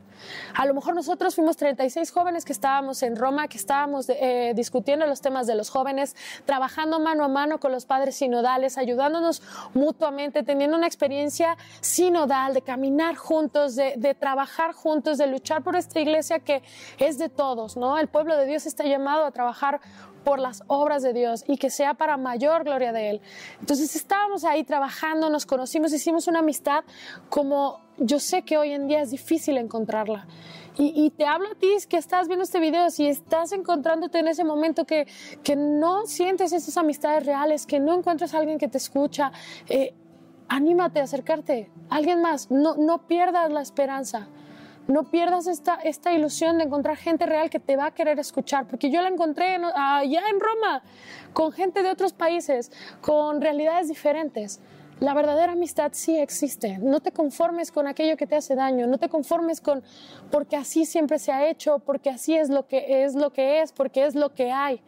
A 0.55 0.67
lo 0.67 0.75
mejor 0.75 0.95
nosotros 0.95 1.35
fuimos 1.35 1.57
36 1.57 2.11
jóvenes 2.11 2.45
que 2.45 2.53
estábamos 2.53 3.03
en 3.03 3.17
Roma, 3.17 3.49
que 3.49 3.59
estábamos 3.59 4.09
eh, 4.09 4.53
discutiendo 4.55 5.07
los 5.07 5.21
temas 5.21 5.47
de 5.47 5.55
los 5.55 5.71
jóvenes, 5.71 6.17
trabajando 6.45 7.01
mano 7.01 7.25
a 7.25 7.29
mano 7.29 7.61
con 7.61 7.73
los 7.73 7.87
padres 7.87 8.17
sinodales, 8.17 8.79
ayudándonos 8.79 9.43
mutuamente, 9.75 10.43
teniendo 10.43 10.77
una 10.77 10.87
experiencia 10.87 11.57
sinodal 11.81 12.55
de 12.55 12.63
caminar 12.63 13.17
juntos, 13.17 13.77
de, 13.77 13.95
de, 13.97 14.15
trabajar 14.15 14.73
juntos, 14.73 15.19
de 15.19 15.27
luchar 15.27 15.46
por 15.63 15.77
esta 15.77 16.01
iglesia 16.01 16.41
que 16.41 16.63
es 16.99 17.19
de 17.19 17.29
todos, 17.29 17.77
¿no? 17.77 17.99
El 17.99 18.09
pueblo 18.09 18.37
de 18.37 18.47
Dios 18.47 18.67
está 18.67 18.85
llamado 18.85 19.25
a 19.25 19.31
trabajar 19.31 19.81
por 20.25 20.41
las 20.41 20.65
obras 20.67 21.03
de 21.03 21.13
Dios 21.13 21.45
y 21.47 21.57
que 21.57 21.71
sea 21.71 21.95
para 21.95 22.17
mayor 22.17 22.65
gloria 22.65 22.93
de 22.93 23.11
Él. 23.11 23.21
Entonces 23.61 23.95
estábamos 23.95 24.45
ahí 24.45 24.65
trabajando, 24.65 25.31
nos 25.31 25.47
conocimos, 25.47 25.93
hicimos 25.93 26.27
una 26.27 26.41
amistad 26.41 26.85
como 27.29 27.81
yo 27.97 28.19
sé 28.19 28.43
que 28.43 28.59
hoy 28.59 28.73
en 28.73 28.89
día 28.89 29.03
es 29.03 29.11
difícil 29.11 29.57
encontrarla. 29.57 30.27
Y, 30.79 30.93
y, 30.95 31.11
te 31.11 31.25
hablo 31.25 31.49
a 31.49 31.55
ti 31.55 31.69
que 31.89 31.97
estás 31.97 32.27
viendo 32.27 32.43
este 32.43 32.61
video, 32.61 32.91
si 32.91 33.07
estás 33.07 33.53
encontrándote 33.53 34.19
en 34.19 34.29
ese 34.29 34.45
momento 34.45 34.85
que, 34.85 35.07
que 35.43 35.57
no 35.57 36.07
sientes 36.07 36.53
esas 36.53 36.77
amistades 36.77 37.25
reales, 37.25 37.65
que 37.65 37.81
no 37.81 37.95
encuentras 37.95 38.35
a 38.35 38.39
alguien 38.39 38.59
que 38.59 38.69
te 38.69 38.77
escucha, 38.77 39.33
eh, 39.69 39.95
anímate 40.49 41.01
a 41.01 41.05
acercarte. 41.05 41.71
Alguien 41.89 42.21
más, 42.21 42.51
no, 42.51 42.75
no 42.77 43.07
pierdas 43.07 43.51
la 43.53 43.63
esperanza. 43.63 44.29
No 44.89 45.05
pierdas 45.05 45.47
esta, 45.47 45.75
esta 45.75 46.13
ilusión 46.13 46.59
de 46.59 46.65
encontrar 46.65 46.97
gente 46.97 47.27
real 47.27 47.51
que 47.51 47.59
te 47.59 47.77
va 47.77 47.87
a 47.87 47.91
querer 47.91 48.19
escuchar, 48.19 48.67
porque 48.67 48.91
yo 48.91 49.03
la 49.03 49.09
encontré 49.09 49.55
en, 49.55 49.65
allá 49.65 50.23
en 50.31 50.41
Roma, 50.41 50.83
con 51.33 51.51
gente 51.53 51.83
de 51.83 51.91
otros 51.91 52.13
países, 52.13 52.71
con 53.01 53.41
realidades 53.41 53.89
diferentes. 53.89 54.61
La 54.99 55.13
verdadera 55.13 55.53
amistad 55.53 55.91
sí 55.93 56.17
existe. 56.19 56.79
No 56.79 57.01
te 57.01 57.13
conformes 57.13 57.71
con 57.71 57.87
aquello 57.87 58.17
que 58.17 58.27
te 58.27 58.37
hace 58.37 58.55
daño, 58.55 58.87
no 58.87 58.97
te 58.97 59.11
conformes 59.11 59.61
con 59.61 59.83
porque 60.31 60.57
así 60.57 60.87
siempre 60.87 61.19
se 61.19 61.33
ha 61.33 61.49
hecho, 61.49 61.81
porque 61.81 62.09
así 62.09 62.35
es 62.35 62.49
lo 62.49 62.67
que 62.67 63.05
es 63.05 63.15
lo 63.15 63.31
que 63.31 63.61
es, 63.61 63.73
porque 63.73 64.07
es 64.07 64.15
lo 64.15 64.35
que 64.35 64.53
hay. 64.53 64.81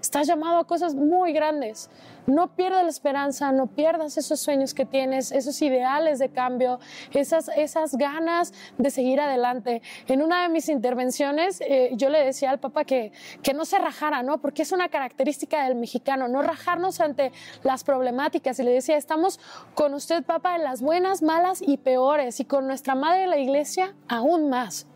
Estás 0.00 0.26
llamado 0.26 0.58
a 0.58 0.66
cosas 0.66 0.94
muy 0.94 1.32
grandes. 1.32 1.90
No 2.26 2.54
pierdas 2.54 2.84
la 2.84 2.90
esperanza, 2.90 3.52
no 3.52 3.66
pierdas 3.66 4.16
esos 4.16 4.40
sueños 4.40 4.72
que 4.72 4.84
tienes, 4.84 5.32
esos 5.32 5.60
ideales 5.62 6.18
de 6.18 6.28
cambio, 6.28 6.78
esas, 7.12 7.48
esas 7.56 7.96
ganas 7.96 8.52
de 8.78 8.90
seguir 8.90 9.20
adelante. 9.20 9.82
En 10.06 10.22
una 10.22 10.42
de 10.42 10.48
mis 10.48 10.68
intervenciones 10.68 11.60
eh, 11.60 11.90
yo 11.94 12.08
le 12.08 12.24
decía 12.24 12.50
al 12.50 12.60
Papa 12.60 12.84
que, 12.84 13.12
que 13.42 13.52
no 13.52 13.64
se 13.64 13.78
rajara, 13.78 14.22
¿no? 14.22 14.40
Porque 14.40 14.62
es 14.62 14.72
una 14.72 14.88
característica 14.88 15.64
del 15.64 15.74
mexicano, 15.74 16.28
no 16.28 16.42
rajarnos 16.42 17.00
ante 17.00 17.32
las 17.62 17.84
problemáticas. 17.84 18.58
Y 18.58 18.62
le 18.62 18.72
decía, 18.72 18.96
estamos 18.96 19.40
con 19.74 19.94
usted, 19.94 20.22
Papa, 20.22 20.56
en 20.56 20.64
las 20.64 20.82
buenas, 20.82 21.22
malas 21.22 21.60
y 21.60 21.78
peores, 21.78 22.40
y 22.40 22.44
con 22.44 22.66
nuestra 22.66 22.94
Madre 22.94 23.26
la 23.26 23.38
Iglesia 23.38 23.94
aún 24.08 24.50
más. 24.50 24.86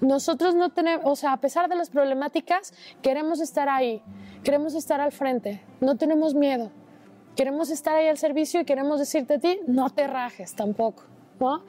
Nosotros 0.00 0.54
no 0.54 0.70
tenemos, 0.70 1.04
o 1.06 1.16
sea, 1.16 1.32
a 1.32 1.40
pesar 1.40 1.68
de 1.68 1.76
las 1.76 1.90
problemáticas, 1.90 2.74
queremos 3.02 3.40
estar 3.40 3.68
ahí, 3.68 4.02
queremos 4.44 4.74
estar 4.74 5.00
al 5.00 5.10
frente, 5.10 5.62
no 5.80 5.96
tenemos 5.96 6.34
miedo, 6.34 6.70
queremos 7.34 7.70
estar 7.70 7.96
ahí 7.96 8.08
al 8.08 8.18
servicio 8.18 8.60
y 8.60 8.64
queremos 8.64 8.98
decirte 8.98 9.34
a 9.34 9.38
ti, 9.38 9.58
no 9.66 9.88
te 9.90 10.06
rajes 10.06 10.54
tampoco. 10.54 11.04
¿No? 11.38 11.64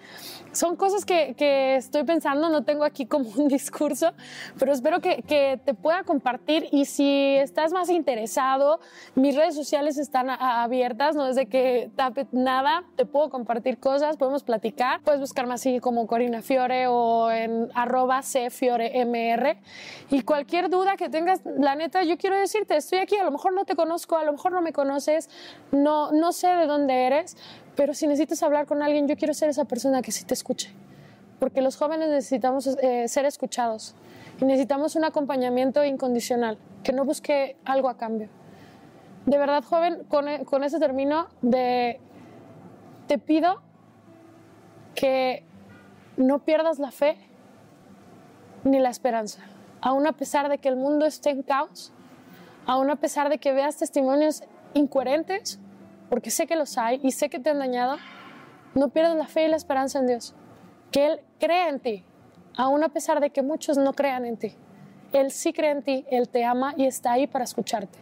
Son 0.54 0.76
cosas 0.76 1.06
que, 1.06 1.36
que, 1.36 1.76
estoy 1.76 2.04
pensando, 2.04 2.50
no 2.50 2.64
tengo 2.64 2.84
aquí 2.84 3.06
como 3.06 3.30
un 3.30 3.48
discurso, 3.58 4.14
pero 4.58 4.72
espero 4.72 5.02
que, 5.02 5.22
que, 5.24 5.60
te 5.64 5.74
pueda 5.74 6.04
compartir 6.04 6.68
y 6.72 6.86
si 6.86 7.36
estás 7.36 7.74
más 7.74 7.90
interesado, 7.90 8.80
mis 9.16 9.36
redes 9.36 9.56
sociales 9.56 9.98
están 9.98 10.30
a, 10.30 10.64
abiertas, 10.64 11.16
no 11.16 11.26
desde 11.26 11.48
que 11.48 11.92
tape 11.96 12.28
nada, 12.32 12.84
te 12.96 13.06
puedo 13.06 13.30
compartir 13.30 13.78
cosas, 13.78 14.18
podemos 14.18 14.44
platicar, 14.44 15.02
puedes 15.02 15.20
buscarme 15.20 15.54
así 15.54 15.80
como 15.80 16.08
Corina 16.08 16.42
Fiore 16.42 16.88
o 16.88 17.30
en 17.30 17.70
arroba 17.76 18.22
cfioremr 18.22 19.58
y 20.10 20.22
cualquier 20.24 20.70
duda 20.70 20.96
que 20.96 21.10
tengas, 21.10 21.42
la 21.46 21.76
neta, 21.76 22.04
yo 22.04 22.18
quiero 22.18 22.36
decirte, 22.38 22.78
estoy 22.78 23.00
aquí, 23.00 23.18
a 23.18 23.24
lo 23.24 23.32
mejor 23.32 23.54
no 23.54 23.66
te 23.66 23.76
conozco, 23.76 24.18
a 24.18 24.24
lo 24.24 24.32
mejor 24.32 24.54
no 24.54 24.62
me 24.62 24.74
conoces, 24.74 25.30
no, 25.72 26.12
no 26.12 26.32
sé 26.32 26.48
de 26.48 26.66
dónde 26.66 27.06
eres, 27.06 27.38
pero 27.78 27.94
si 27.94 28.08
necesitas 28.08 28.42
hablar 28.42 28.66
con 28.66 28.82
alguien, 28.82 29.08
yo 29.08 29.16
quiero 29.16 29.36
ser 29.36 29.50
esa 29.50 29.66
persona 29.66 30.02
que 30.02 30.12
sí 30.12 30.26
te 30.26 30.34
escuche. 30.34 30.74
Porque 31.40 31.62
los 31.62 31.78
jóvenes 31.78 32.10
necesitamos 32.10 32.66
eh, 32.66 33.08
ser 33.08 33.26
escuchados 33.26 33.94
y 34.42 34.46
necesitamos 34.46 34.96
un 34.96 35.06
acompañamiento 35.06 35.86
incondicional, 35.86 36.58
que 36.84 36.92
no 36.92 37.06
busque 37.06 37.56
algo 37.66 37.88
a 37.88 37.96
cambio. 37.96 38.30
De 39.28 39.38
verdad, 39.38 39.64
joven, 39.64 40.04
con, 40.10 40.26
con 40.46 40.64
ese 40.64 40.80
término 40.80 41.28
de 41.44 42.02
te 43.06 43.20
pido 43.20 43.62
que 44.96 45.44
no 46.18 46.40
pierdas 46.40 46.80
la 46.80 46.90
fe 46.90 47.16
ni 48.64 48.80
la 48.80 48.90
esperanza, 48.90 49.44
aun 49.82 50.08
a 50.08 50.14
pesar 50.14 50.50
de 50.50 50.58
que 50.58 50.68
el 50.68 50.78
mundo 50.78 51.06
esté 51.06 51.30
en 51.30 51.44
caos, 51.44 51.94
aun 52.66 52.90
a 52.90 52.96
pesar 52.96 53.30
de 53.30 53.38
que 53.38 53.54
veas 53.54 53.78
testimonios 53.78 54.42
incoherentes, 54.74 55.60
porque 56.10 56.32
sé 56.32 56.48
que 56.48 56.56
los 56.56 56.78
hay 56.78 57.00
y 57.04 57.12
sé 57.12 57.30
que 57.30 57.40
te 57.40 57.50
han 57.50 57.60
dañado, 57.60 57.98
no 58.76 58.90
pierdas 58.90 59.16
la 59.16 59.28
fe 59.28 59.46
y 59.46 59.48
la 59.50 59.58
esperanza 59.58 60.00
en 60.00 60.08
Dios. 60.08 60.34
Que 60.92 61.08
Él 61.08 61.20
crea 61.40 61.70
en 61.70 61.80
ti, 61.80 62.04
aun 62.56 62.84
a 62.84 62.90
pesar 62.90 63.20
de 63.20 63.30
que 63.30 63.42
muchos 63.42 63.78
no 63.78 63.94
crean 63.94 64.26
en 64.26 64.38
ti. 64.38 64.54
Él 65.14 65.32
sí 65.32 65.54
cree 65.54 65.72
en 65.72 65.84
ti, 65.84 66.06
Él 66.10 66.30
te 66.30 66.44
ama 66.44 66.74
y 66.78 66.86
está 66.86 67.14
ahí 67.14 67.28
para 67.28 67.44
escucharte. 67.44 67.98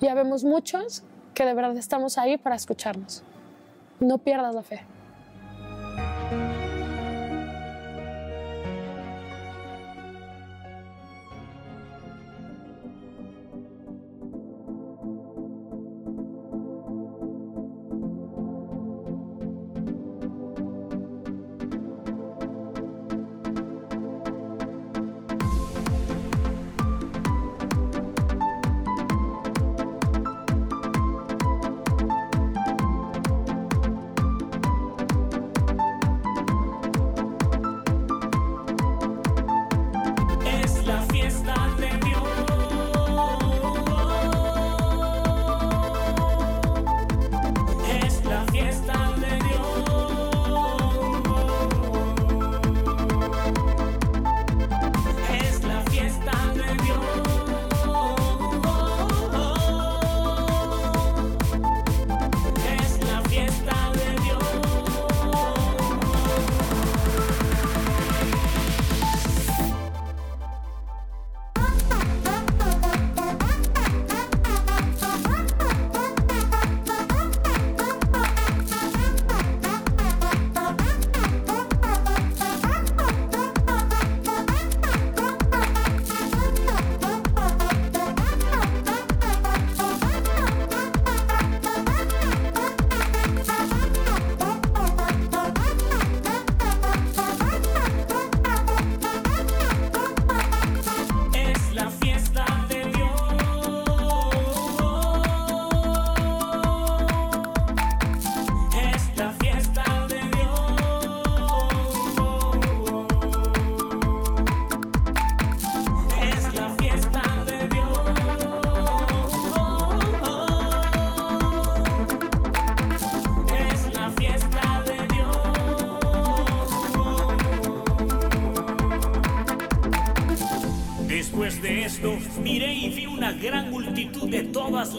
Ya 0.00 0.14
vemos 0.14 0.44
muchos 0.44 1.02
que 1.34 1.44
de 1.44 1.54
verdad 1.54 1.76
estamos 1.76 2.18
ahí 2.18 2.36
para 2.36 2.56
escucharnos. 2.56 3.22
No 4.00 4.18
pierdas 4.18 4.54
la 4.54 4.62
fe. 4.62 4.84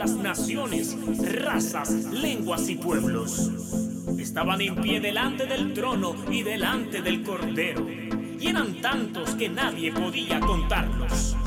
Las 0.04 0.16
naciones, 0.18 0.98
razas, 1.46 1.90
lenguas 1.90 2.68
y 2.68 2.76
pueblos. 2.76 3.50
Estaban 4.20 4.60
en 4.60 4.76
pie 4.76 5.00
delante 5.00 5.46
del 5.46 5.72
trono 5.74 6.14
y 6.30 6.44
delante 6.44 7.02
del 7.02 7.24
cordero. 7.24 7.88
Y 8.38 8.48
eran 8.48 8.82
tantos 8.82 9.34
que 9.36 9.48
nadie 9.48 9.94
podía 9.94 10.42
contarlos. 10.42 11.38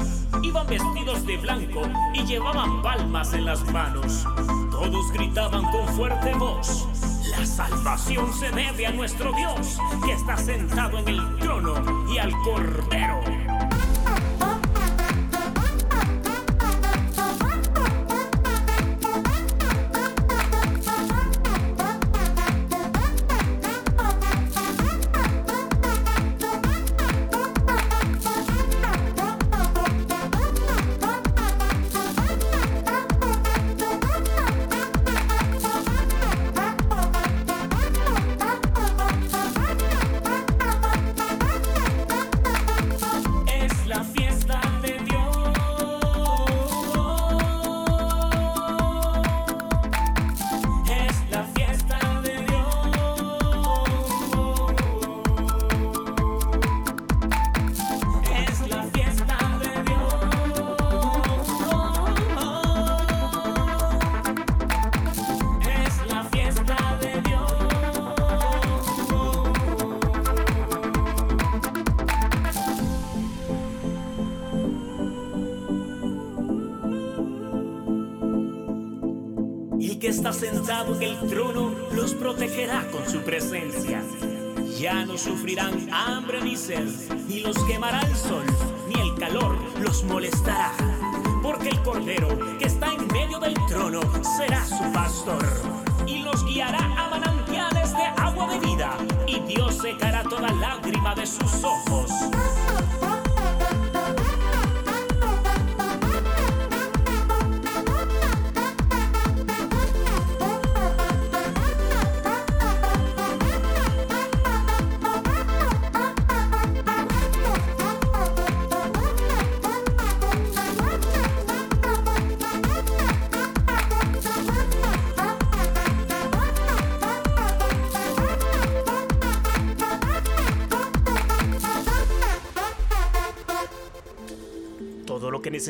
Iban 0.43 0.67
vestidos 0.69 1.27
de 1.27 1.37
blanco 1.37 1.83
y 2.15 2.25
llevaban 2.25 2.81
palmas 2.81 3.35
en 3.35 3.45
las 3.45 3.63
manos. 3.73 4.25
Todos 4.71 5.13
gritaban 5.13 5.71
con 5.71 5.87
fuerte 5.89 6.33
voz. 6.33 6.89
La 7.39 7.45
salvación 7.45 8.33
se 8.33 8.51
debe 8.53 8.87
a 8.87 8.93
nuestro 8.93 9.33
Dios, 9.33 9.79
que 10.03 10.13
está 10.13 10.39
sentado 10.39 10.97
en 11.01 11.09
el 11.09 11.37
trono 11.41 11.75
y 12.11 12.17
al 12.17 12.33
cordero. 12.43 13.21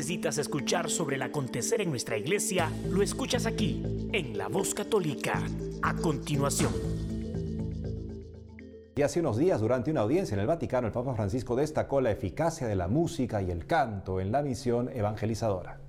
Necesitas 0.06 0.38
escuchar 0.38 0.88
sobre 0.88 1.16
el 1.16 1.22
acontecer 1.22 1.80
en 1.80 1.90
nuestra 1.90 2.16
iglesia 2.16 2.70
lo 2.88 3.02
escuchas 3.02 3.44
aquí, 3.44 3.82
en 4.12 4.38
La 4.38 4.46
Voz 4.46 4.72
Católica. 4.72 5.42
A 5.82 5.96
continuación. 5.96 6.72
Y 8.94 9.02
hace 9.02 9.18
unos 9.18 9.36
días, 9.36 9.61
durante 9.61 9.90
una 9.90 10.02
audiencia 10.02 10.34
en 10.34 10.40
el 10.42 10.46
Vaticano, 10.46 10.86
el 10.86 10.92
Papa 10.92 11.12
Francisco 11.16 11.57
destacó 11.57 12.00
la 12.00 12.12
eficacia 12.12 12.68
de 12.68 12.76
la 12.76 12.86
música 12.86 13.42
y 13.42 13.50
el 13.50 13.66
canto 13.66 14.20
en 14.20 14.30
la 14.30 14.42
misión 14.42 14.90
evangelizadora. 14.94 15.80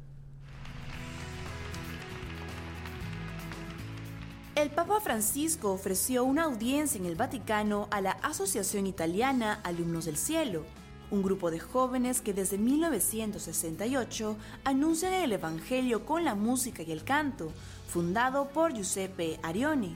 El 4.55 4.72
Papa 4.72 4.99
Francisco 4.99 5.72
ofreció 5.72 6.24
una 6.24 6.45
audiencia 6.45 6.97
en 6.97 7.05
el 7.05 7.15
Vaticano 7.15 7.88
a 7.91 8.01
la 8.01 8.13
Asociación 8.24 8.88
Italiana 8.88 9.61
Alumnos 9.63 10.05
del 10.05 10.18
Cielo, 10.18 10.65
un 11.12 11.24
grupo 11.24 11.51
de 11.51 11.60
jóvenes 11.60 12.22
que 12.22 12.34
desde 12.34 12.58
1968 12.58 14.38
anuncian 14.64 15.14
el 15.14 15.32
Evangelio 15.32 16.05
con 16.05 16.24
la 16.24 16.36
música 16.36 16.84
y 16.84 16.91
el 16.91 17.03
canto, 17.03 17.51
fundado 17.88 18.49
por 18.49 18.74
Giuseppe 18.74 19.39
Arioni. 19.43 19.95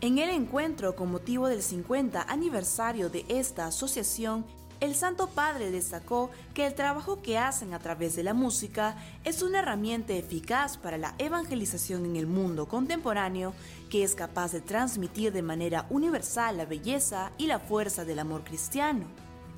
En 0.00 0.18
el 0.18 0.30
encuentro 0.30 0.96
con 0.96 1.10
motivo 1.10 1.48
del 1.48 1.62
50 1.62 2.22
aniversario 2.22 3.08
de 3.08 3.24
esta 3.28 3.66
asociación, 3.66 4.44
el 4.80 4.96
Santo 4.96 5.28
Padre 5.28 5.70
destacó 5.70 6.28
que 6.54 6.66
el 6.66 6.74
trabajo 6.74 7.22
que 7.22 7.38
hacen 7.38 7.72
a 7.72 7.78
través 7.78 8.16
de 8.16 8.24
la 8.24 8.34
música 8.34 8.96
es 9.22 9.40
una 9.42 9.60
herramienta 9.60 10.12
eficaz 10.12 10.76
para 10.76 10.98
la 10.98 11.14
evangelización 11.18 12.04
en 12.04 12.16
el 12.16 12.26
mundo 12.26 12.66
contemporáneo 12.66 13.54
que 13.90 14.02
es 14.02 14.16
capaz 14.16 14.50
de 14.50 14.60
transmitir 14.60 15.32
de 15.32 15.42
manera 15.42 15.86
universal 15.88 16.56
la 16.56 16.66
belleza 16.66 17.30
y 17.38 17.46
la 17.46 17.60
fuerza 17.60 18.04
del 18.04 18.18
amor 18.18 18.42
cristiano. 18.42 19.04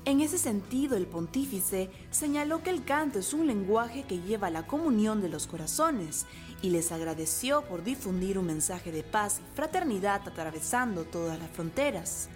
En 0.05 0.21
ese 0.21 0.37
sentido, 0.37 0.95
el 0.95 1.07
pontífice 1.07 1.89
señaló 2.11 2.61
que 2.61 2.69
el 2.69 2.83
canto 2.83 3.17
es 3.17 3.33
un 3.33 3.47
lenguaje 3.47 4.03
que 4.03 4.19
lleva 4.19 4.47
a 4.47 4.51
la 4.51 4.67
comunión 4.67 5.19
de 5.19 5.29
los 5.29 5.47
corazones 5.47 6.27
y 6.61 6.69
les 6.69 6.91
agradeció 6.91 7.63
por 7.63 7.83
difundir 7.83 8.37
un 8.37 8.45
mensaje 8.45 8.91
de 8.91 9.01
paz 9.01 9.39
y 9.39 9.55
fraternidad 9.55 10.21
atravesando 10.27 11.05
todas 11.05 11.39
las 11.39 11.49
fronteras. 11.49 12.29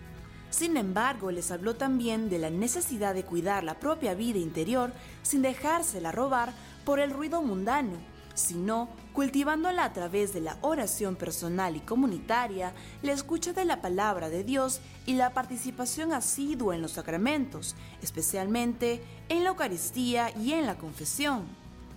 Sin 0.50 0.78
embargo, 0.78 1.30
les 1.30 1.52
habló 1.52 1.76
también 1.76 2.28
de 2.28 2.40
la 2.40 2.50
necesidad 2.50 3.14
de 3.14 3.24
cuidar 3.24 3.64
la 3.64 3.80
propia 3.80 4.16
vida 4.16 4.40
interior 4.40 4.92
sin 5.22 5.44
dejársela 5.44 6.12
robar 6.12 6.54
por 6.86 7.00
el 7.00 7.12
ruido 7.12 7.44
mundano, 7.44 7.98
sino 8.34 8.90
cultivándola 9.20 9.84
a 9.84 9.92
través 9.92 10.32
de 10.32 10.40
la 10.40 10.58
oración 10.62 11.18
personal 11.18 11.76
y 11.76 11.82
comunitaria, 11.82 12.72
la 13.02 13.12
escucha 13.12 13.52
de 13.52 13.66
la 13.66 13.82
palabra 13.82 14.30
de 14.30 14.46
Dios 14.46 14.80
y 15.06 15.16
la 15.16 15.34
participación 15.34 16.14
asidua 16.14 16.74
en 16.74 16.82
los 16.82 16.94
sacramentos, 16.94 17.76
especialmente 18.02 19.04
en 19.28 19.44
la 19.44 19.50
Eucaristía 19.50 20.32
y 20.38 20.54
en 20.54 20.66
la 20.66 20.78
confesión. 20.78 21.44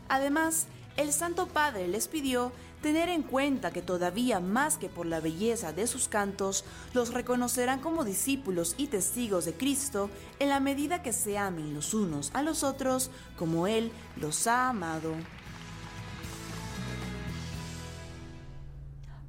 Además, 0.08 0.66
el 0.96 1.12
Santo 1.12 1.46
Padre 1.46 1.86
les 1.86 2.08
pidió 2.08 2.50
tener 2.82 3.08
en 3.08 3.22
cuenta 3.22 3.70
que 3.70 3.82
todavía 3.82 4.40
más 4.40 4.76
que 4.76 4.88
por 4.88 5.06
la 5.06 5.20
belleza 5.20 5.72
de 5.72 5.86
sus 5.86 6.08
cantos, 6.08 6.64
los 6.92 7.14
reconocerán 7.14 7.78
como 7.78 8.02
discípulos 8.02 8.74
y 8.78 8.88
testigos 8.88 9.44
de 9.44 9.54
Cristo 9.54 10.10
en 10.40 10.48
la 10.48 10.58
medida 10.58 11.02
que 11.02 11.12
se 11.12 11.38
amen 11.38 11.72
los 11.72 11.94
unos 11.94 12.32
a 12.34 12.42
los 12.42 12.64
otros 12.64 13.12
como 13.36 13.68
Él 13.68 13.92
los 14.16 14.48
ha 14.48 14.70
amado. 14.70 15.14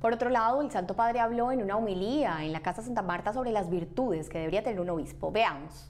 Por 0.03 0.11
otro 0.11 0.29
lado, 0.29 0.61
el 0.61 0.69
Santo 0.69 0.97
Padre 0.97 1.21
habló 1.21 1.53
en 1.53 1.63
una 1.63 1.77
homilía 1.77 2.43
en 2.43 2.51
la 2.51 2.59
Casa 2.59 2.81
Santa 2.81 3.01
Marta 3.01 3.31
sobre 3.31 3.53
las 3.53 3.69
virtudes 3.69 4.27
que 4.27 4.37
debería 4.37 4.61
tener 4.61 4.81
un 4.81 4.89
obispo. 4.89 5.31
Veamos. 5.31 5.89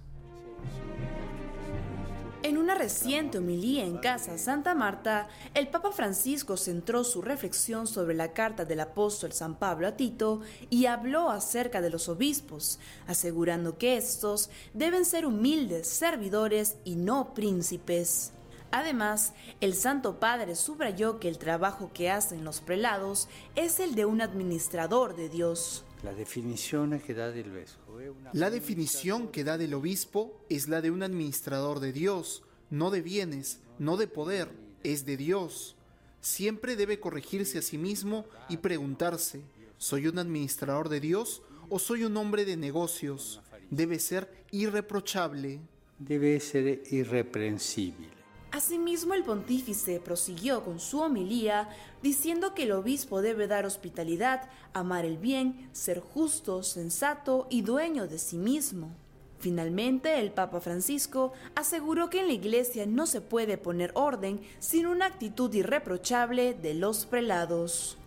En 2.43 2.59
una 2.59 2.75
reciente 2.75 3.39
homilía 3.39 3.83
en 3.83 3.97
Casa 3.97 4.37
Santa 4.37 4.75
Marta, 4.75 5.29
el 5.55 5.67
Papa 5.67 5.91
Francisco 5.91 6.57
centró 6.57 7.03
su 7.03 7.23
reflexión 7.23 7.87
sobre 7.87 8.13
la 8.13 8.33
carta 8.33 8.65
del 8.65 8.81
apóstol 8.81 9.31
San 9.31 9.55
Pablo 9.55 9.87
a 9.87 9.93
Tito 9.93 10.41
y 10.69 10.85
habló 10.85 11.31
acerca 11.31 11.81
de 11.81 11.89
los 11.89 12.07
obispos, 12.07 12.79
asegurando 13.07 13.79
que 13.79 13.97
estos 13.97 14.51
deben 14.75 15.05
ser 15.05 15.25
humildes 15.25 15.87
servidores 15.87 16.77
y 16.83 16.97
no 16.97 17.33
príncipes. 17.33 18.31
Además, 18.73 19.33
el 19.61 19.75
Santo 19.75 20.19
Padre 20.19 20.55
subrayó 20.55 21.19
que 21.19 21.29
el 21.29 21.37
trabajo 21.37 21.91
que 21.93 22.09
hacen 22.09 22.43
los 22.43 22.59
prelados 22.59 23.29
es 23.55 23.79
el 23.79 23.93
de 23.93 24.05
un 24.05 24.19
administrador 24.19 25.15
de 25.15 25.29
Dios. 25.29 25.85
La 26.01 26.11
definición 26.11 26.99
que 26.99 27.13
da 27.13 27.29
del 27.29 27.51
vescovo. 27.51 27.99
La 28.33 28.49
definición 28.49 29.27
que 29.27 29.43
da 29.43 29.59
del 29.59 29.75
obispo 29.75 30.43
es 30.49 30.69
la 30.69 30.81
de 30.81 30.89
un 30.89 31.03
administrador 31.03 31.81
de 31.81 31.93
Dios, 31.93 32.41
no 32.71 32.89
de 32.89 33.03
bienes, 33.03 33.59
no 33.77 33.95
de 33.95 34.07
poder, 34.07 34.49
es 34.81 35.05
de 35.05 35.17
Dios. 35.17 35.75
Siempre 36.19 36.75
debe 36.75 36.99
corregirse 36.99 37.59
a 37.59 37.61
sí 37.61 37.77
mismo 37.77 38.25
y 38.49 38.57
preguntarse, 38.57 39.43
¿soy 39.77 40.07
un 40.07 40.17
administrador 40.17 40.89
de 40.89 40.99
Dios 40.99 41.43
o 41.69 41.77
soy 41.77 42.05
un 42.05 42.17
hombre 42.17 42.43
de 42.43 42.57
negocios? 42.57 43.39
Debe 43.69 43.99
ser 43.99 44.33
irreprochable. 44.49 45.59
Debe 45.99 46.39
ser 46.39 46.81
irreprensible. 46.89 48.22
Asimismo, 48.53 49.15
el 49.15 49.23
pontífice 49.23 49.99
prosiguió 49.99 50.63
con 50.63 50.79
su 50.79 50.99
homilía 50.99 51.69
diciendo 52.03 52.53
que 52.53 52.63
el 52.63 52.73
obispo 52.73 53.23
debe 53.23 53.47
dar 53.47 53.65
hospitalidad, 53.65 54.47
amar 54.73 55.05
el 55.05 55.17
bien, 55.17 55.71
ser 55.71 55.99
justo, 55.99 56.61
sensato 56.61 57.47
y 57.49 57.63
dueño 57.63 58.07
de 58.07 58.19
sí 58.19 58.37
mismo. 58.37 58.91
Finalmente, 59.39 60.19
el 60.19 60.31
Papa 60.31 60.61
Francisco 60.61 61.33
aseguró 61.55 62.11
que 62.11 62.19
en 62.19 62.27
la 62.27 62.33
Iglesia 62.33 62.85
no 62.85 63.07
se 63.07 63.21
puede 63.21 63.57
poner 63.57 63.89
orden 63.95 64.39
sin 64.59 64.85
una 64.85 65.07
actitud 65.07 65.51
irreprochable 65.51 66.53
de 66.53 66.75
los 66.75 67.07
prelados. 67.07 67.97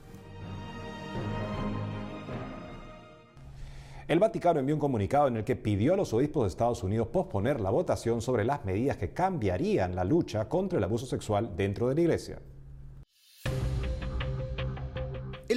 El 4.09 4.21
Vaticano 4.21 4.61
envió 4.61 4.77
un 4.77 4.81
comunicado 4.81 5.27
en 5.27 5.39
el 5.39 5.43
que 5.43 5.57
pidió 5.57 5.95
a 5.95 5.97
los 5.97 6.13
obispos 6.13 6.45
de 6.45 6.49
Estados 6.49 6.85
Unidos 6.85 7.09
posponer 7.09 7.61
la 7.61 7.71
votación 7.71 8.23
sobre 8.23 8.45
las 8.45 8.65
medidas 8.65 8.97
que 8.99 9.11
cambiarían 9.11 9.97
la 9.97 10.05
lucha 10.05 10.49
contra 10.49 10.79
el 10.79 10.85
abuso 10.85 11.07
sexual 11.07 11.57
dentro 11.57 11.89
de 11.89 11.97
la 11.97 12.01
Iglesia. 12.03 12.39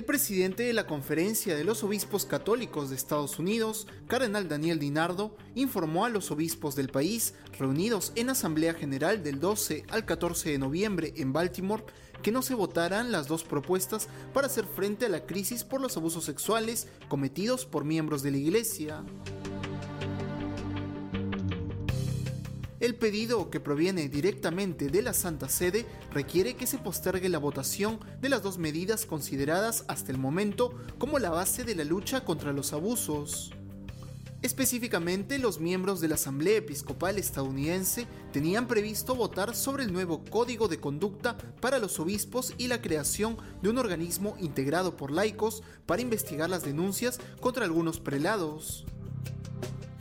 Presidente 0.09 0.63
de 0.63 0.73
la 0.73 0.87
Conferencia 0.87 1.55
de 1.55 1.63
los 1.63 1.83
Obispos 1.83 2.25
Católicos 2.25 2.89
de 2.89 2.95
Estados 2.95 3.37
Unidos, 3.37 3.85
Cardenal 4.07 4.49
Daniel 4.49 4.79
Dinardo, 4.79 5.37
informó 5.53 6.03
a 6.03 6.09
los 6.09 6.31
obispos 6.31 6.75
del 6.75 6.89
país, 6.89 7.35
reunidos 7.59 8.11
en 8.15 8.31
Asamblea 8.31 8.73
General 8.73 9.21
del 9.21 9.39
12 9.39 9.85
al 9.87 10.05
14 10.07 10.49
de 10.49 10.57
noviembre 10.57 11.13
en 11.17 11.31
Baltimore, 11.31 11.83
que 12.23 12.31
no 12.31 12.41
se 12.41 12.55
votaran 12.55 13.11
las 13.11 13.27
dos 13.27 13.43
propuestas 13.43 14.07
para 14.33 14.47
hacer 14.47 14.65
frente 14.65 15.05
a 15.05 15.09
la 15.09 15.27
crisis 15.27 15.63
por 15.63 15.79
los 15.79 15.95
abusos 15.95 16.23
sexuales 16.23 16.87
cometidos 17.07 17.67
por 17.67 17.85
miembros 17.85 18.23
de 18.23 18.31
la 18.31 18.37
Iglesia. 18.37 19.03
El 22.79 22.95
pedido, 22.95 23.49
que 23.49 23.59
proviene 23.59 24.07
directamente 24.07 24.87
de 24.87 25.01
la 25.01 25.13
Santa 25.13 25.49
Sede, 25.49 25.85
requiere 26.13 26.55
que 26.55 26.65
se 26.65 26.77
postergue 26.77 27.27
la 27.27 27.37
votación 27.37 27.99
de 28.21 28.29
las 28.29 28.41
dos 28.41 28.57
medidas 28.57 29.05
consideradas 29.05 29.83
hasta 29.89 30.13
el 30.13 30.17
momento 30.17 30.73
como 30.97 31.19
la 31.19 31.29
base 31.29 31.65
de 31.65 31.75
la 31.75 31.83
lucha 31.83 32.23
contra 32.23 32.53
los 32.53 32.71
abusos. 32.71 33.51
Específicamente, 34.41 35.37
los 35.37 35.59
miembros 35.59 35.99
de 35.99 36.07
la 36.07 36.15
Asamblea 36.15 36.59
Episcopal 36.59 37.17
estadounidense 37.17 38.07
tenían 38.31 38.67
previsto 38.67 39.13
votar 39.13 39.53
sobre 39.53 39.83
el 39.83 39.91
nuevo 39.91 40.23
Código 40.23 40.69
de 40.69 40.79
Conducta 40.79 41.37
para 41.59 41.79
los 41.79 41.99
obispos 41.99 42.53
y 42.57 42.67
la 42.67 42.81
creación 42.81 43.35
de 43.61 43.69
un 43.69 43.77
organismo 43.77 44.37
integrado 44.39 44.95
por 44.95 45.11
laicos 45.11 45.63
para 45.85 46.01
investigar 46.01 46.49
las 46.49 46.63
denuncias 46.63 47.19
contra 47.41 47.65
algunos 47.65 47.99
prelados. 47.99 48.85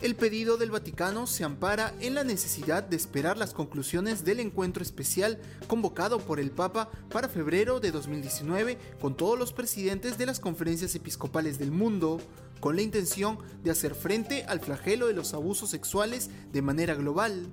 El 0.01 0.15
pedido 0.15 0.59
del 0.59 0.71
Vaticano 0.71 1.27
se 1.27 1.43
ampara 1.43 1.93
en 1.99 2.15
la 2.15 2.23
necesidad 2.23 2.85
de 2.85 2.95
esperar 2.95 3.37
las 3.37 3.53
conclusiones 3.53 4.25
del 4.25 4.39
encuentro 4.39 4.81
especial 4.81 5.41
convocado 5.67 6.21
por 6.21 6.39
el 6.39 6.53
Papa 6.53 6.89
para 7.11 7.29
febrero 7.29 7.81
de 7.81 7.91
2019 7.91 8.79
con 9.01 9.17
todos 9.17 9.37
los 9.37 9.53
presidentes 9.53 10.17
de 10.17 10.27
las 10.27 10.39
conferencias 10.39 10.95
episcopales 10.95 11.59
del 11.59 11.73
mundo, 11.73 12.21
con 12.61 12.77
la 12.77 12.83
intención 12.83 13.39
de 13.65 13.73
hacer 13.73 13.97
frente 13.97 14.45
al 14.45 14.61
flagelo 14.61 15.09
de 15.09 15.15
los 15.15 15.35
abusos 15.35 15.71
sexuales 15.71 16.31
de 16.53 16.63
manera 16.63 16.95
global. 16.95 17.49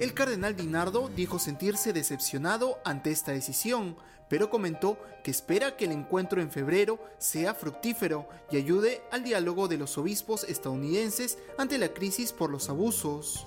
El 0.00 0.14
cardenal 0.14 0.56
Dinardo 0.56 1.08
dijo 1.14 1.38
sentirse 1.38 1.92
decepcionado 1.92 2.78
ante 2.84 3.12
esta 3.12 3.30
decisión, 3.30 3.96
pero 4.28 4.50
comentó 4.50 4.98
que 5.22 5.30
espera 5.30 5.76
que 5.76 5.86
el 5.86 5.92
encuentro 5.92 6.40
en 6.40 6.50
febrero 6.50 6.98
sea 7.18 7.54
fructífero 7.54 8.28
y 8.50 8.56
ayude 8.56 9.02
al 9.10 9.24
diálogo 9.24 9.68
de 9.68 9.78
los 9.78 9.98
obispos 9.98 10.44
estadounidenses 10.44 11.38
ante 11.58 11.78
la 11.78 11.88
crisis 11.88 12.32
por 12.32 12.50
los 12.50 12.68
abusos. 12.68 13.46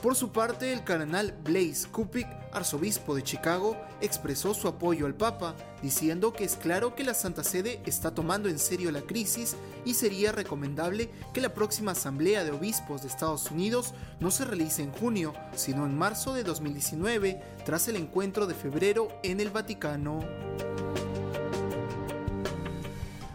Por 0.00 0.16
su 0.16 0.32
parte, 0.32 0.72
el 0.72 0.82
cardenal 0.82 1.32
Blaise 1.44 1.86
Kupik, 1.86 2.26
arzobispo 2.52 3.14
de 3.14 3.22
Chicago, 3.22 3.76
expresó 4.00 4.52
su 4.52 4.66
apoyo 4.66 5.06
al 5.06 5.14
Papa, 5.14 5.54
diciendo 5.80 6.32
que 6.32 6.44
es 6.44 6.56
claro 6.56 6.94
que 6.94 7.04
la 7.04 7.14
Santa 7.14 7.44
Sede 7.44 7.80
está 7.86 8.12
tomando 8.12 8.48
en 8.48 8.58
serio 8.58 8.90
la 8.90 9.02
crisis 9.02 9.56
y 9.84 9.94
sería 9.94 10.32
recomendable 10.32 11.10
que 11.32 11.40
la 11.40 11.54
próxima 11.54 11.92
Asamblea 11.92 12.42
de 12.42 12.50
Obispos 12.50 13.02
de 13.02 13.08
Estados 13.08 13.50
Unidos 13.50 13.94
no 14.18 14.30
se 14.30 14.44
realice 14.44 14.82
en 14.82 14.92
junio, 14.92 15.34
sino 15.54 15.86
en 15.86 15.96
marzo 15.96 16.34
de 16.34 16.42
2019, 16.42 17.40
tras 17.64 17.86
el 17.86 17.96
encuentro 17.96 18.46
de 18.46 18.54
febrero 18.54 19.08
en 19.22 19.40
el 19.40 19.50
Vaticano. 19.50 20.20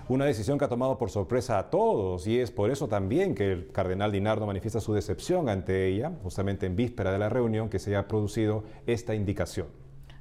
Una 0.09 0.23
decisión 0.23 0.57
que 0.57 0.63
ha 0.63 0.69
tomado 0.69 0.97
por 0.97 1.09
sorpresa 1.09 1.59
a 1.59 1.69
todos 1.69 2.27
y 2.27 2.39
es 2.39 2.49
por 2.49 2.71
eso 2.71 2.87
también 2.87 3.35
que 3.35 3.51
el 3.51 3.71
cardenal 3.73 4.09
Dinardo 4.09 4.45
manifiesta 4.45 4.79
su 4.79 4.93
decepción 4.93 5.49
ante 5.49 5.85
ella, 5.85 6.13
justamente 6.23 6.65
en 6.65 6.77
víspera 6.77 7.11
de 7.11 7.19
la 7.19 7.27
reunión 7.27 7.67
que 7.67 7.77
se 7.77 7.89
haya 7.89 8.07
producido 8.07 8.63
esta 8.85 9.15
indicación. 9.15 9.67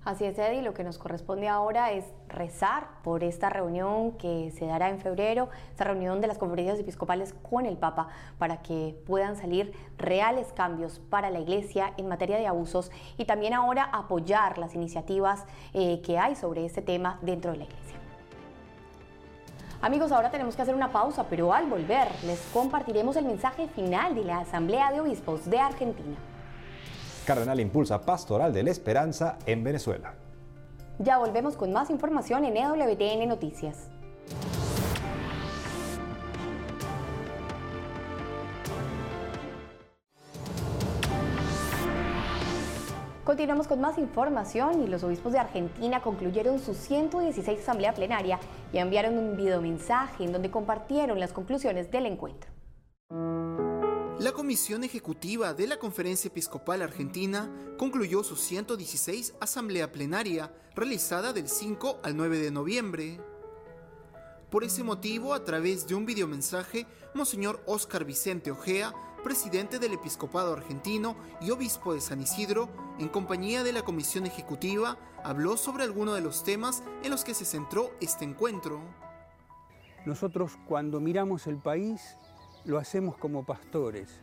Así 0.04 0.24
es, 0.24 0.36
Eddie, 0.38 0.62
lo 0.62 0.74
que 0.74 0.82
nos 0.82 0.98
corresponde 0.98 1.46
ahora 1.46 1.92
es 1.92 2.04
rezar 2.28 2.88
por 3.04 3.22
esta 3.22 3.48
reunión 3.48 4.18
que 4.18 4.50
se 4.58 4.66
dará 4.66 4.88
en 4.88 4.98
febrero, 4.98 5.50
esta 5.70 5.84
reunión 5.84 6.20
de 6.20 6.26
las 6.26 6.38
conferencias 6.38 6.80
episcopales 6.80 7.32
con 7.48 7.64
el 7.64 7.76
Papa, 7.76 8.08
para 8.38 8.62
que 8.62 9.00
puedan 9.06 9.36
salir 9.36 9.72
reales 9.98 10.52
cambios 10.52 10.98
para 10.98 11.30
la 11.30 11.38
Iglesia 11.38 11.92
en 11.96 12.08
materia 12.08 12.38
de 12.38 12.48
abusos 12.48 12.90
y 13.18 13.24
también 13.24 13.54
ahora 13.54 13.84
apoyar 13.84 14.58
las 14.58 14.74
iniciativas 14.74 15.44
eh, 15.74 16.00
que 16.02 16.18
hay 16.18 16.34
sobre 16.34 16.64
este 16.64 16.82
tema 16.82 17.20
dentro 17.22 17.52
de 17.52 17.58
la 17.58 17.64
Iglesia. 17.64 18.05
Amigos, 19.86 20.10
ahora 20.10 20.32
tenemos 20.32 20.56
que 20.56 20.62
hacer 20.62 20.74
una 20.74 20.90
pausa, 20.90 21.26
pero 21.30 21.54
al 21.54 21.66
volver 21.66 22.08
les 22.24 22.40
compartiremos 22.52 23.14
el 23.14 23.24
mensaje 23.24 23.68
final 23.68 24.16
de 24.16 24.24
la 24.24 24.40
Asamblea 24.40 24.90
de 24.90 24.98
Obispos 24.98 25.48
de 25.48 25.60
Argentina. 25.60 26.16
Cardenal 27.24 27.60
impulsa 27.60 28.04
pastoral 28.04 28.52
de 28.52 28.64
la 28.64 28.72
esperanza 28.72 29.38
en 29.46 29.62
Venezuela. 29.62 30.14
Ya 30.98 31.18
volvemos 31.18 31.56
con 31.56 31.72
más 31.72 31.88
información 31.90 32.44
en 32.44 32.56
EWTN 32.56 33.28
Noticias. 33.28 33.88
Continuamos 43.26 43.66
con 43.66 43.80
más 43.80 43.98
información 43.98 44.84
y 44.84 44.86
los 44.86 45.02
obispos 45.02 45.32
de 45.32 45.40
Argentina 45.40 46.00
concluyeron 46.00 46.60
su 46.60 46.74
116 46.74 47.58
asamblea 47.58 47.92
plenaria 47.92 48.38
y 48.72 48.78
enviaron 48.78 49.18
un 49.18 49.36
videomensaje 49.36 50.22
en 50.22 50.30
donde 50.30 50.52
compartieron 50.52 51.18
las 51.18 51.32
conclusiones 51.32 51.90
del 51.90 52.06
encuentro. 52.06 52.48
La 54.20 54.30
Comisión 54.32 54.84
Ejecutiva 54.84 55.54
de 55.54 55.66
la 55.66 55.76
Conferencia 55.76 56.28
Episcopal 56.28 56.82
Argentina 56.82 57.50
concluyó 57.76 58.22
su 58.22 58.36
116 58.36 59.34
asamblea 59.40 59.90
plenaria 59.90 60.52
realizada 60.76 61.32
del 61.32 61.48
5 61.48 62.02
al 62.04 62.16
9 62.16 62.38
de 62.38 62.52
noviembre. 62.52 63.20
Por 64.52 64.62
ese 64.62 64.84
motivo, 64.84 65.34
a 65.34 65.42
través 65.42 65.88
de 65.88 65.96
un 65.96 66.06
videomensaje, 66.06 66.86
Monseñor 67.12 67.60
Óscar 67.66 68.04
Vicente 68.04 68.52
Ojea 68.52 68.94
presidente 69.26 69.80
del 69.80 69.94
Episcopado 69.94 70.52
argentino 70.52 71.16
y 71.40 71.50
obispo 71.50 71.92
de 71.92 72.00
San 72.00 72.20
Isidro, 72.20 72.68
en 73.00 73.08
compañía 73.08 73.64
de 73.64 73.72
la 73.72 73.82
Comisión 73.82 74.24
Ejecutiva, 74.24 74.98
habló 75.24 75.56
sobre 75.56 75.82
algunos 75.82 76.14
de 76.14 76.20
los 76.20 76.44
temas 76.44 76.84
en 77.02 77.10
los 77.10 77.24
que 77.24 77.34
se 77.34 77.44
centró 77.44 77.90
este 78.00 78.24
encuentro. 78.24 78.80
Nosotros 80.04 80.52
cuando 80.68 81.00
miramos 81.00 81.48
el 81.48 81.56
país 81.56 82.16
lo 82.64 82.78
hacemos 82.78 83.16
como 83.16 83.44
pastores. 83.44 84.20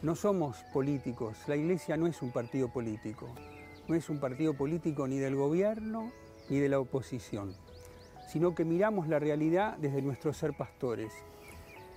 No 0.00 0.16
somos 0.16 0.56
políticos, 0.72 1.36
la 1.46 1.56
iglesia 1.56 1.98
no 1.98 2.06
es 2.06 2.22
un 2.22 2.32
partido 2.32 2.72
político, 2.72 3.28
no 3.88 3.94
es 3.94 4.08
un 4.08 4.20
partido 4.20 4.54
político 4.54 5.06
ni 5.06 5.18
del 5.18 5.36
gobierno 5.36 6.10
ni 6.48 6.60
de 6.60 6.70
la 6.70 6.80
oposición, 6.80 7.54
sino 8.26 8.54
que 8.54 8.64
miramos 8.64 9.06
la 9.06 9.18
realidad 9.18 9.76
desde 9.76 10.00
nuestro 10.00 10.32
ser 10.32 10.56
pastores 10.56 11.12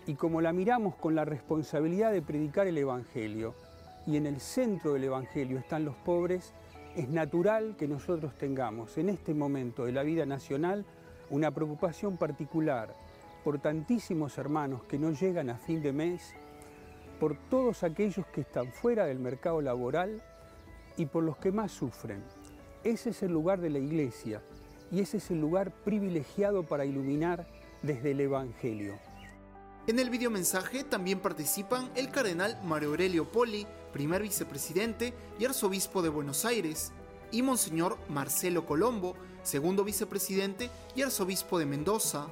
y 0.07 0.15
como 0.15 0.39
la 0.39 0.53
miramos 0.53 0.95
con 0.95 1.15
la 1.15 1.25
responsabilidad 1.25 2.13
de 2.13 2.21
predicar 2.21 2.65
el 2.65 2.77
Evangelio, 2.77 3.53
y 4.07 4.15
en 4.15 4.25
el 4.25 4.39
centro 4.39 4.93
del 4.93 5.03
Evangelio 5.03 5.59
están 5.59 5.83
los 5.83 5.95
pobres, 5.95 6.53
es 6.95 7.09
natural 7.09 7.75
que 7.77 7.89
nosotros 7.89 8.33
tengamos 8.35 8.97
en 8.97 9.09
este 9.09 9.33
momento 9.33 9.85
de 9.85 9.91
la 9.91 10.03
vida 10.03 10.25
nacional 10.25 10.85
una 11.29 11.51
preocupación 11.51 12.15
particular 12.15 12.95
por 13.43 13.59
tantísimos 13.59 14.37
hermanos 14.37 14.83
que 14.83 14.97
no 14.97 15.11
llegan 15.11 15.49
a 15.49 15.57
fin 15.57 15.81
de 15.81 15.91
mes, 15.91 16.33
por 17.19 17.35
todos 17.49 17.83
aquellos 17.83 18.25
que 18.27 18.41
están 18.41 18.71
fuera 18.71 19.05
del 19.05 19.19
mercado 19.19 19.61
laboral 19.61 20.21
y 20.95 21.05
por 21.05 21.23
los 21.23 21.37
que 21.37 21.51
más 21.51 21.71
sufren. 21.71 22.23
Ese 22.83 23.09
es 23.09 23.23
el 23.23 23.33
lugar 23.33 23.59
de 23.59 23.69
la 23.69 23.79
iglesia 23.79 24.41
y 24.89 25.01
ese 25.01 25.17
es 25.17 25.31
el 25.31 25.41
lugar 25.41 25.71
privilegiado 25.71 26.63
para 26.63 26.85
iluminar 26.85 27.45
desde 27.81 28.11
el 28.11 28.21
Evangelio. 28.21 29.06
En 29.87 29.99
el 29.99 30.09
videomensaje 30.09 30.83
también 30.83 31.21
participan 31.21 31.89
el 31.95 32.11
cardenal 32.11 32.59
Mario 32.61 32.89
Aurelio 32.89 33.31
Poli, 33.31 33.65
primer 33.93 34.21
vicepresidente 34.21 35.13
y 35.39 35.45
arzobispo 35.45 36.01
de 36.01 36.09
Buenos 36.09 36.43
Aires, 36.43 36.91
y 37.31 37.41
Monseñor 37.41 37.97
Marcelo 38.09 38.65
Colombo, 38.65 39.15
segundo 39.43 39.85
vicepresidente 39.85 40.69
y 40.93 41.03
arzobispo 41.03 41.57
de 41.57 41.67
Mendoza. 41.67 42.27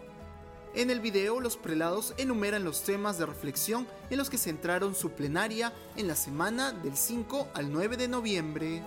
En 0.74 0.90
el 0.90 1.00
video, 1.00 1.40
los 1.40 1.56
prelados 1.56 2.14
enumeran 2.18 2.66
los 2.66 2.84
temas 2.84 3.18
de 3.18 3.26
reflexión 3.26 3.88
en 4.10 4.18
los 4.18 4.30
que 4.30 4.38
centraron 4.38 4.94
su 4.94 5.12
plenaria 5.12 5.72
en 5.96 6.10
la 6.10 6.18
semana 6.18 6.74
del 6.74 6.98
5 6.98 7.52
al 7.54 7.72
9 7.72 7.96
de 7.96 8.10
noviembre. 8.10 8.84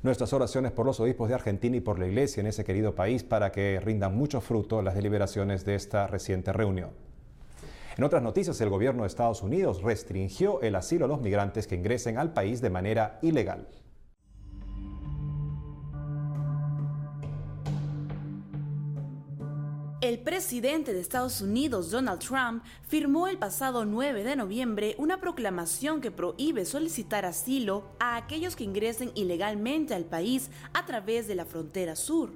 Nuestras 0.00 0.32
oraciones 0.32 0.70
por 0.70 0.86
los 0.86 1.00
obispos 1.00 1.28
de 1.28 1.34
Argentina 1.34 1.76
y 1.76 1.80
por 1.80 1.98
la 1.98 2.06
Iglesia 2.06 2.40
en 2.40 2.46
ese 2.46 2.64
querido 2.64 2.94
país 2.94 3.24
para 3.24 3.50
que 3.50 3.80
rindan 3.80 4.16
mucho 4.16 4.40
fruto 4.40 4.80
las 4.80 4.94
deliberaciones 4.94 5.64
de 5.64 5.74
esta 5.74 6.06
reciente 6.06 6.52
reunión. 6.52 6.90
En 7.96 8.04
otras 8.04 8.22
noticias, 8.22 8.60
el 8.60 8.68
gobierno 8.68 9.02
de 9.02 9.08
Estados 9.08 9.42
Unidos 9.42 9.82
restringió 9.82 10.60
el 10.60 10.76
asilo 10.76 11.06
a 11.06 11.08
los 11.08 11.20
migrantes 11.20 11.66
que 11.66 11.74
ingresen 11.74 12.16
al 12.16 12.32
país 12.32 12.60
de 12.60 12.70
manera 12.70 13.18
ilegal. 13.22 13.66
El 20.00 20.20
presidente 20.20 20.94
de 20.94 21.00
Estados 21.00 21.40
Unidos, 21.40 21.90
Donald 21.90 22.20
Trump, 22.20 22.62
firmó 22.86 23.26
el 23.26 23.36
pasado 23.36 23.84
9 23.84 24.22
de 24.22 24.36
noviembre 24.36 24.94
una 24.96 25.20
proclamación 25.20 26.00
que 26.00 26.12
prohíbe 26.12 26.64
solicitar 26.66 27.24
asilo 27.24 27.82
a 27.98 28.14
aquellos 28.14 28.54
que 28.54 28.62
ingresen 28.62 29.10
ilegalmente 29.16 29.94
al 29.94 30.04
país 30.04 30.50
a 30.72 30.86
través 30.86 31.26
de 31.26 31.34
la 31.34 31.46
frontera 31.46 31.96
sur. 31.96 32.30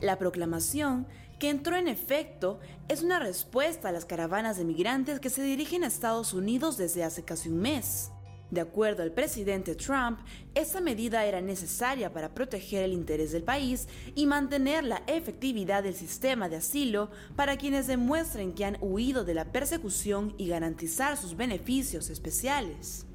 La 0.00 0.20
proclamación, 0.20 1.04
que 1.40 1.50
entró 1.50 1.74
en 1.74 1.88
efecto, 1.88 2.60
es 2.86 3.02
una 3.02 3.18
respuesta 3.18 3.88
a 3.88 3.92
las 3.92 4.04
caravanas 4.04 4.56
de 4.56 4.64
migrantes 4.64 5.18
que 5.18 5.30
se 5.30 5.42
dirigen 5.42 5.82
a 5.82 5.88
Estados 5.88 6.32
Unidos 6.32 6.76
desde 6.76 7.02
hace 7.02 7.24
casi 7.24 7.48
un 7.48 7.58
mes. 7.58 8.12
De 8.54 8.60
acuerdo 8.60 9.02
al 9.02 9.10
presidente 9.10 9.74
Trump, 9.74 10.20
esa 10.54 10.80
medida 10.80 11.24
era 11.24 11.40
necesaria 11.40 12.12
para 12.12 12.34
proteger 12.34 12.84
el 12.84 12.92
interés 12.92 13.32
del 13.32 13.42
país 13.42 13.88
y 14.14 14.26
mantener 14.26 14.84
la 14.84 15.02
efectividad 15.08 15.82
del 15.82 15.96
sistema 15.96 16.48
de 16.48 16.58
asilo 16.58 17.10
para 17.34 17.56
quienes 17.56 17.88
demuestren 17.88 18.52
que 18.52 18.64
han 18.64 18.78
huido 18.80 19.24
de 19.24 19.34
la 19.34 19.50
persecución 19.50 20.36
y 20.38 20.46
garantizar 20.46 21.16
sus 21.16 21.36
beneficios 21.36 22.10
especiales. 22.10 23.06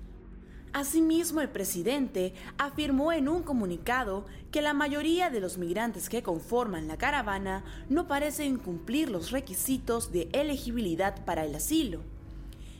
Asimismo, 0.73 1.39
el 1.39 1.47
presidente 1.47 2.33
afirmó 2.57 3.13
en 3.13 3.29
un 3.29 3.41
comunicado 3.41 4.25
que 4.51 4.61
la 4.61 4.73
mayoría 4.73 5.29
de 5.29 5.39
los 5.39 5.57
migrantes 5.57 6.09
que 6.09 6.21
conforman 6.21 6.89
la 6.89 6.97
caravana 6.97 7.63
no 7.87 8.09
parecen 8.09 8.57
cumplir 8.57 9.09
los 9.09 9.31
requisitos 9.31 10.11
de 10.11 10.27
elegibilidad 10.33 11.23
para 11.23 11.45
el 11.45 11.55
asilo. 11.55 12.01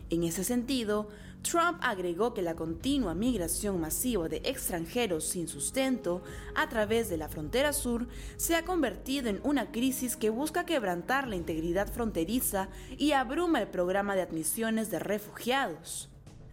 En 0.10 0.24
ese 0.24 0.44
sentido, 0.44 1.08
Trump 1.42 1.80
agregó 1.82 2.34
que 2.34 2.42
la 2.42 2.56
continua 2.56 3.16
migración 3.16 3.80
masiva 3.80 4.28
de 4.28 4.42
extranjeros 4.44 5.24
sin 5.24 5.48
sustento 5.48 6.22
a 6.54 6.68
través 6.68 7.10
de 7.10 7.18
la 7.18 7.30
frontera 7.30 7.72
sur 7.72 8.08
se 8.36 8.56
ha 8.56 8.66
convertido 8.66 9.30
en 9.30 9.40
una 9.44 9.72
crisis 9.72 10.18
que 10.18 10.30
busca 10.30 10.66
quebrantar 10.66 11.28
la 11.28 11.38
integridad 11.38 11.92
fronteriza 11.92 12.70
y 12.98 13.14
abruma 13.14 13.62
el 13.62 13.68
programa 13.68 14.16
de 14.16 14.22
admisiones 14.22 14.92
de 14.92 15.00
refugiados. 15.00 16.10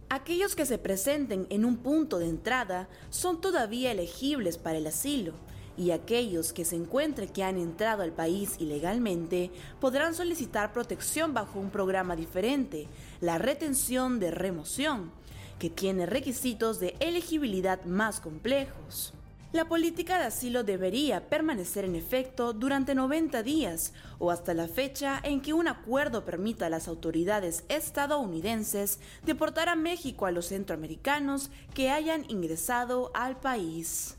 Aquellos 0.09 0.55
que 0.55 0.65
se 0.65 0.77
presenten 0.77 1.47
en 1.49 1.65
un 1.65 1.77
punto 1.77 2.17
de 2.17 2.29
entrada 2.29 2.87
son 3.09 3.41
todavía 3.41 3.91
elegibles 3.91 4.57
para 4.57 4.77
el 4.77 4.87
asilo, 4.87 5.33
y 5.77 5.91
aquellos 5.91 6.53
que 6.53 6.65
se 6.65 6.75
encuentren 6.75 7.29
que 7.29 7.43
han 7.43 7.57
entrado 7.57 8.01
al 8.01 8.11
país 8.11 8.55
ilegalmente 8.59 9.51
podrán 9.79 10.15
solicitar 10.15 10.73
protección 10.73 11.33
bajo 11.33 11.59
un 11.59 11.69
programa 11.69 12.15
diferente, 12.15 12.87
la 13.21 13.37
retención 13.37 14.19
de 14.19 14.31
remoción, 14.31 15.11
que 15.59 15.69
tiene 15.69 16.05
requisitos 16.05 16.79
de 16.79 16.95
elegibilidad 16.99 17.83
más 17.85 18.19
complejos. 18.19 19.13
La 19.53 19.65
política 19.65 20.19
de 20.19 20.25
asilo 20.25 20.63
debería 20.63 21.29
permanecer 21.29 21.85
en 21.85 21.95
efecto 21.95 22.51
durante 22.51 22.93
90 22.93 23.43
días 23.43 23.93
o 24.19 24.29
hasta 24.29 24.53
la 24.53 24.67
fecha 24.67 25.21
en 25.23 25.41
que 25.41 25.53
un 25.53 25.69
acuerdo 25.69 26.25
permita 26.25 26.65
a 26.65 26.69
las 26.69 26.89
autoridades 26.89 27.63
estadounidenses 27.69 28.99
deportar 29.25 29.69
a 29.69 29.75
México 29.75 30.25
a 30.25 30.31
los 30.31 30.47
centroamericanos 30.47 31.49
que 31.73 31.89
hayan 31.89 32.29
ingresado 32.29 33.09
al 33.13 33.39
país. 33.39 34.17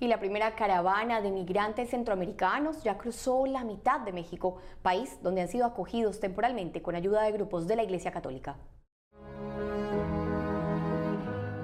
Y 0.00 0.08
la 0.08 0.18
primera 0.18 0.56
caravana 0.56 1.20
de 1.20 1.30
migrantes 1.30 1.90
centroamericanos 1.90 2.82
ya 2.82 2.96
cruzó 2.96 3.46
la 3.46 3.64
mitad 3.64 4.00
de 4.00 4.12
México, 4.12 4.56
país 4.82 5.18
donde 5.22 5.42
han 5.42 5.48
sido 5.48 5.66
acogidos 5.66 6.18
temporalmente 6.18 6.80
con 6.80 6.94
ayuda 6.94 7.22
de 7.22 7.32
grupos 7.32 7.68
de 7.68 7.76
la 7.76 7.84
Iglesia 7.84 8.10
Católica. 8.10 8.56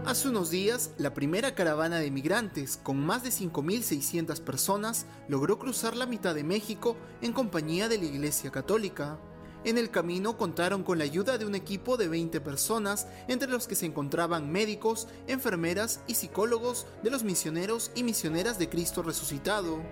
Hace 0.05 0.29
unos 0.29 0.51
días, 0.51 0.93
la 0.99 1.15
primera 1.15 1.57
caravana 1.57 1.99
de 1.99 2.13
migrantes, 2.13 2.77
con 2.77 3.05
más 3.05 3.25
de 3.25 3.31
5.600 3.31 4.41
personas, 4.41 5.07
logró 5.27 5.59
cruzar 5.59 5.97
la 5.97 6.07
mitad 6.07 6.33
de 6.33 6.45
México 6.45 6.97
en 7.23 7.33
compañía 7.33 7.89
de 7.89 7.99
la 7.99 8.05
Iglesia 8.05 8.53
Católica. 8.53 9.19
En 9.67 9.79
el 9.79 9.91
camino 9.91 10.37
contaron 10.37 10.85
con 10.85 10.99
la 10.99 11.03
ayuda 11.03 11.39
de 11.39 11.45
un 11.45 11.57
equipo 11.57 11.97
de 11.97 12.07
20 12.07 12.41
personas, 12.41 13.09
entre 13.27 13.49
los 13.49 13.67
que 13.67 13.75
se 13.75 13.85
encontraban 13.85 14.49
médicos, 14.49 15.09
enfermeras 15.27 15.99
y 16.07 16.15
psicólogos 16.15 16.87
de 17.03 17.11
los 17.11 17.25
misioneros 17.25 17.91
y 17.97 18.05
misioneras 18.05 18.61
de 18.61 18.69
Cristo 18.69 19.03
resucitado. 19.03 19.83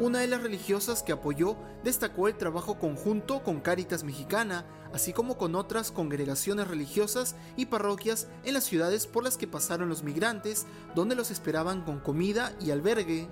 Una 0.00 0.20
de 0.20 0.28
las 0.28 0.42
religiosas 0.44 1.02
que 1.02 1.10
apoyó 1.10 1.56
destacó 1.82 2.28
el 2.28 2.36
trabajo 2.36 2.78
conjunto 2.78 3.42
con 3.42 3.60
Cáritas 3.60 4.04
Mexicana, 4.04 4.64
así 4.92 5.12
como 5.12 5.36
con 5.36 5.56
otras 5.56 5.90
congregaciones 5.90 6.68
religiosas 6.68 7.34
y 7.56 7.66
parroquias 7.66 8.28
en 8.44 8.54
las 8.54 8.62
ciudades 8.62 9.08
por 9.08 9.24
las 9.24 9.36
que 9.36 9.48
pasaron 9.48 9.88
los 9.88 10.04
migrantes, 10.04 10.66
donde 10.94 11.16
los 11.16 11.32
esperaban 11.32 11.82
con 11.82 11.98
comida 11.98 12.54
y 12.60 12.70
albergue. 12.70 13.28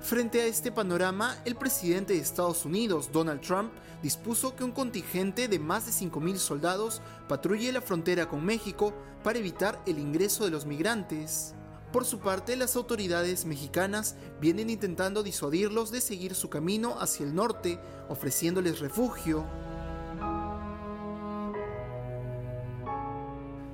Frente 0.00 0.42
a 0.42 0.44
este 0.44 0.70
panorama, 0.70 1.34
el 1.46 1.56
presidente 1.56 2.12
de 2.12 2.18
Estados 2.18 2.66
Unidos, 2.66 3.10
Donald 3.10 3.40
Trump, 3.40 3.72
dispuso 4.02 4.54
que 4.54 4.64
un 4.64 4.72
contingente 4.72 5.48
de 5.48 5.58
más 5.58 5.86
de 5.86 5.92
5.000 5.92 6.36
soldados 6.36 7.00
patrulle 7.26 7.72
la 7.72 7.80
frontera 7.80 8.28
con 8.28 8.44
México 8.44 8.92
para 9.24 9.38
evitar 9.38 9.80
el 9.86 9.98
ingreso 9.98 10.44
de 10.44 10.50
los 10.50 10.66
migrantes. 10.66 11.54
Por 11.96 12.04
su 12.04 12.18
parte, 12.18 12.56
las 12.56 12.76
autoridades 12.76 13.46
mexicanas 13.46 14.16
vienen 14.38 14.68
intentando 14.68 15.22
disuadirlos 15.22 15.90
de 15.90 16.02
seguir 16.02 16.34
su 16.34 16.50
camino 16.50 17.00
hacia 17.00 17.24
el 17.24 17.34
norte, 17.34 17.80
ofreciéndoles 18.10 18.80
refugio. 18.80 19.46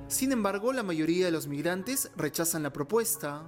Sin 0.07 0.31
embargo, 0.31 0.71
la 0.71 0.83
mayoría 0.83 1.25
de 1.25 1.33
los 1.33 1.47
migrantes 1.47 2.11
rechazan 2.15 2.63
la 2.63 2.71
propuesta. 2.71 3.43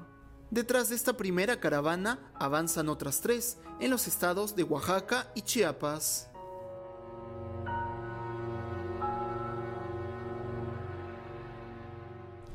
Detrás 0.51 0.89
de 0.89 0.95
esta 0.95 1.15
primera 1.15 1.61
caravana 1.61 2.34
avanzan 2.36 2.89
otras 2.89 3.21
tres 3.21 3.57
en 3.80 3.91
los 3.91 4.09
estados 4.09 4.57
de 4.57 4.63
Oaxaca 4.63 5.32
y 5.36 5.43
Chiapas. 5.43 6.28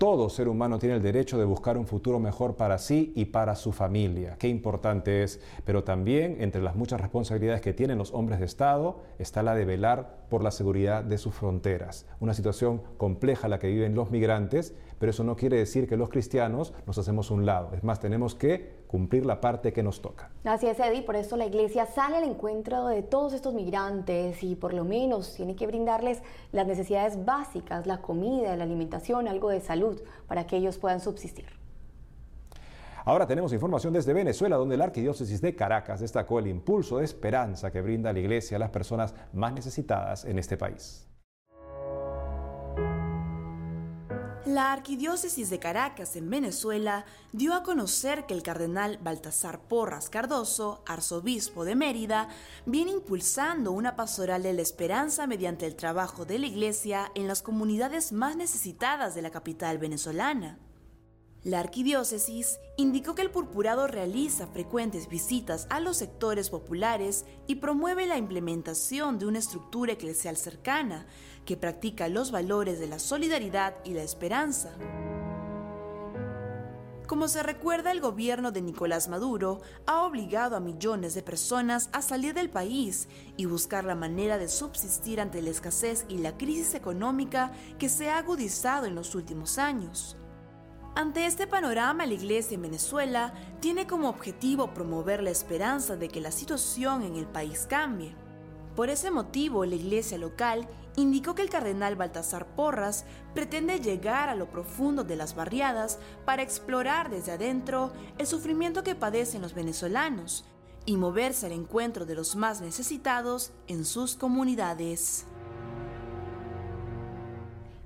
Todo 0.00 0.30
ser 0.30 0.48
humano 0.48 0.78
tiene 0.78 0.94
el 0.94 1.02
derecho 1.02 1.36
de 1.36 1.44
buscar 1.44 1.76
un 1.76 1.86
futuro 1.86 2.18
mejor 2.18 2.56
para 2.56 2.78
sí 2.78 3.12
y 3.14 3.26
para 3.26 3.54
su 3.54 3.70
familia. 3.70 4.36
Qué 4.38 4.48
importante 4.48 5.22
es. 5.22 5.40
Pero 5.66 5.84
también 5.84 6.38
entre 6.40 6.62
las 6.62 6.74
muchas 6.74 7.02
responsabilidades 7.02 7.60
que 7.60 7.74
tienen 7.74 7.98
los 7.98 8.14
hombres 8.14 8.38
de 8.38 8.46
Estado 8.46 9.02
está 9.18 9.42
la 9.42 9.54
de 9.54 9.66
velar 9.66 10.24
por 10.30 10.42
la 10.42 10.52
seguridad 10.52 11.04
de 11.04 11.18
sus 11.18 11.34
fronteras. 11.34 12.06
Una 12.18 12.32
situación 12.32 12.80
compleja 12.96 13.46
la 13.46 13.58
que 13.58 13.68
viven 13.68 13.94
los 13.94 14.10
migrantes, 14.10 14.74
pero 15.00 15.10
eso 15.10 15.24
no 15.24 15.34
quiere 15.34 15.56
decir 15.56 15.88
que 15.88 15.96
los 15.96 16.10
cristianos 16.10 16.74
nos 16.86 16.98
hacemos 16.98 17.30
un 17.30 17.46
lado. 17.46 17.70
Es 17.72 17.82
más, 17.82 17.98
tenemos 18.00 18.34
que 18.34 18.84
cumplir 18.86 19.24
la 19.24 19.40
parte 19.40 19.72
que 19.72 19.82
nos 19.82 20.02
toca. 20.02 20.30
Así 20.44 20.66
es, 20.66 20.78
Eddie, 20.78 21.00
por 21.00 21.16
eso 21.16 21.38
la 21.38 21.46
iglesia 21.46 21.86
sale 21.86 22.18
al 22.18 22.24
encuentro 22.24 22.86
de 22.86 23.02
todos 23.02 23.32
estos 23.32 23.54
migrantes 23.54 24.42
y 24.42 24.56
por 24.56 24.74
lo 24.74 24.84
menos 24.84 25.34
tiene 25.34 25.56
que 25.56 25.66
brindarles 25.66 26.22
las 26.52 26.66
necesidades 26.66 27.24
básicas, 27.24 27.86
la 27.86 28.02
comida, 28.02 28.54
la 28.56 28.64
alimentación, 28.64 29.26
algo 29.26 29.48
de 29.48 29.62
salud, 29.62 30.02
para 30.28 30.46
que 30.46 30.58
ellos 30.58 30.76
puedan 30.76 31.00
subsistir. 31.00 31.46
Ahora 33.06 33.26
tenemos 33.26 33.54
información 33.54 33.94
desde 33.94 34.12
Venezuela, 34.12 34.56
donde 34.56 34.76
la 34.76 34.84
Arquidiócesis 34.84 35.40
de 35.40 35.56
Caracas 35.56 36.00
destacó 36.00 36.40
el 36.40 36.46
impulso 36.46 36.98
de 36.98 37.06
esperanza 37.06 37.70
que 37.72 37.80
brinda 37.80 38.12
la 38.12 38.18
Iglesia 38.18 38.58
a 38.58 38.60
las 38.60 38.70
personas 38.70 39.14
más 39.32 39.54
necesitadas 39.54 40.26
en 40.26 40.38
este 40.38 40.58
país. 40.58 41.09
La 44.50 44.72
Arquidiócesis 44.72 45.48
de 45.48 45.60
Caracas, 45.60 46.16
en 46.16 46.28
Venezuela, 46.28 47.04
dio 47.30 47.54
a 47.54 47.62
conocer 47.62 48.26
que 48.26 48.34
el 48.34 48.42
cardenal 48.42 48.98
Baltasar 49.00 49.60
Porras 49.60 50.10
Cardoso, 50.10 50.82
arzobispo 50.88 51.64
de 51.64 51.76
Mérida, 51.76 52.28
viene 52.66 52.90
impulsando 52.90 53.70
una 53.70 53.94
pastoral 53.94 54.42
de 54.42 54.52
la 54.52 54.62
esperanza 54.62 55.28
mediante 55.28 55.66
el 55.66 55.76
trabajo 55.76 56.24
de 56.24 56.40
la 56.40 56.48
Iglesia 56.48 57.12
en 57.14 57.28
las 57.28 57.42
comunidades 57.42 58.10
más 58.10 58.34
necesitadas 58.34 59.14
de 59.14 59.22
la 59.22 59.30
capital 59.30 59.78
venezolana. 59.78 60.58
La 61.44 61.60
arquidiócesis 61.60 62.58
indicó 62.76 63.14
que 63.14 63.22
el 63.22 63.30
purpurado 63.30 63.86
realiza 63.86 64.46
frecuentes 64.48 65.08
visitas 65.08 65.68
a 65.70 65.80
los 65.80 65.96
sectores 65.96 66.50
populares 66.50 67.24
y 67.46 67.54
promueve 67.54 68.04
la 68.04 68.18
implementación 68.18 69.18
de 69.18 69.26
una 69.26 69.38
estructura 69.38 69.92
eclesial 69.92 70.36
cercana 70.36 71.06
que 71.44 71.56
practica 71.56 72.08
los 72.08 72.30
valores 72.30 72.78
de 72.78 72.86
la 72.86 72.98
solidaridad 72.98 73.74
y 73.84 73.94
la 73.94 74.02
esperanza. 74.02 74.70
Como 77.10 77.26
se 77.26 77.42
recuerda, 77.42 77.90
el 77.90 78.00
gobierno 78.00 78.52
de 78.52 78.62
Nicolás 78.62 79.08
Maduro 79.08 79.62
ha 79.84 80.04
obligado 80.04 80.54
a 80.54 80.60
millones 80.60 81.12
de 81.12 81.24
personas 81.24 81.90
a 81.92 82.02
salir 82.02 82.34
del 82.34 82.50
país 82.50 83.08
y 83.36 83.46
buscar 83.46 83.82
la 83.82 83.96
manera 83.96 84.38
de 84.38 84.46
subsistir 84.46 85.20
ante 85.20 85.42
la 85.42 85.50
escasez 85.50 86.06
y 86.08 86.18
la 86.18 86.36
crisis 86.36 86.74
económica 86.74 87.50
que 87.80 87.88
se 87.88 88.10
ha 88.10 88.18
agudizado 88.18 88.86
en 88.86 88.94
los 88.94 89.16
últimos 89.16 89.58
años. 89.58 90.16
Ante 90.94 91.26
este 91.26 91.48
panorama, 91.48 92.06
la 92.06 92.14
Iglesia 92.14 92.54
en 92.54 92.62
Venezuela 92.62 93.32
tiene 93.58 93.88
como 93.88 94.08
objetivo 94.08 94.72
promover 94.72 95.20
la 95.20 95.30
esperanza 95.30 95.96
de 95.96 96.06
que 96.06 96.20
la 96.20 96.30
situación 96.30 97.02
en 97.02 97.16
el 97.16 97.26
país 97.26 97.66
cambie. 97.68 98.14
Por 98.76 98.88
ese 98.88 99.10
motivo, 99.10 99.64
la 99.64 99.74
Iglesia 99.74 100.16
local 100.16 100.68
indicó 100.96 101.34
que 101.34 101.42
el 101.42 101.50
cardenal 101.50 101.96
Baltasar 101.96 102.46
Porras 102.54 103.04
pretende 103.34 103.80
llegar 103.80 104.28
a 104.28 104.34
lo 104.34 104.50
profundo 104.50 105.04
de 105.04 105.16
las 105.16 105.34
barriadas 105.34 105.98
para 106.24 106.42
explorar 106.42 107.10
desde 107.10 107.32
adentro 107.32 107.92
el 108.18 108.26
sufrimiento 108.26 108.82
que 108.82 108.94
padecen 108.94 109.42
los 109.42 109.54
venezolanos 109.54 110.44
y 110.86 110.96
moverse 110.96 111.46
al 111.46 111.52
encuentro 111.52 112.06
de 112.06 112.14
los 112.14 112.36
más 112.36 112.60
necesitados 112.60 113.52
en 113.68 113.84
sus 113.84 114.16
comunidades. 114.16 115.26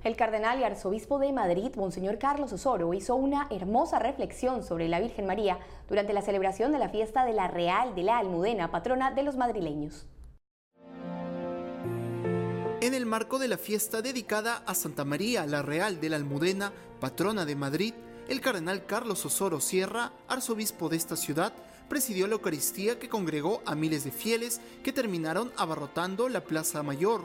El 0.03 0.15
cardenal 0.15 0.59
y 0.59 0.63
arzobispo 0.63 1.17
de 1.17 1.33
Madrid, 1.33 1.75
Monseñor 1.75 2.19
Carlos 2.19 2.53
Osoro, 2.53 2.93
hizo 2.93 3.15
una 3.15 3.47
hermosa 3.49 3.97
reflexión 3.97 4.61
sobre 4.61 4.87
la 4.87 4.99
Virgen 4.99 5.25
María 5.25 5.57
durante 5.89 6.13
la 6.13 6.21
celebración 6.21 6.71
de 6.71 6.77
la 6.77 6.89
fiesta 6.89 7.25
de 7.25 7.33
la 7.33 7.47
Real 7.47 7.95
de 7.95 8.03
la 8.03 8.19
Almudena, 8.19 8.69
patrona 8.69 9.09
de 9.09 9.23
los 9.23 9.35
madrileños. 9.35 10.07
En 12.85 12.93
el 12.93 13.07
marco 13.07 13.39
de 13.39 13.47
la 13.47 13.57
fiesta 13.57 14.03
dedicada 14.03 14.57
a 14.67 14.75
Santa 14.75 15.05
María 15.05 15.47
la 15.47 15.63
Real 15.63 15.99
de 15.99 16.07
la 16.07 16.17
Almudena, 16.17 16.71
patrona 16.99 17.43
de 17.43 17.55
Madrid, 17.55 17.95
el 18.27 18.41
cardenal 18.41 18.85
Carlos 18.85 19.25
Osoro 19.25 19.59
Sierra, 19.59 20.13
arzobispo 20.27 20.87
de 20.87 20.95
esta 20.95 21.15
ciudad, 21.15 21.51
presidió 21.89 22.27
la 22.27 22.33
Eucaristía 22.33 22.99
que 22.99 23.09
congregó 23.09 23.63
a 23.65 23.73
miles 23.73 24.03
de 24.03 24.11
fieles 24.11 24.61
que 24.83 24.93
terminaron 24.93 25.51
abarrotando 25.57 26.29
la 26.29 26.43
Plaza 26.43 26.83
Mayor. 26.83 27.21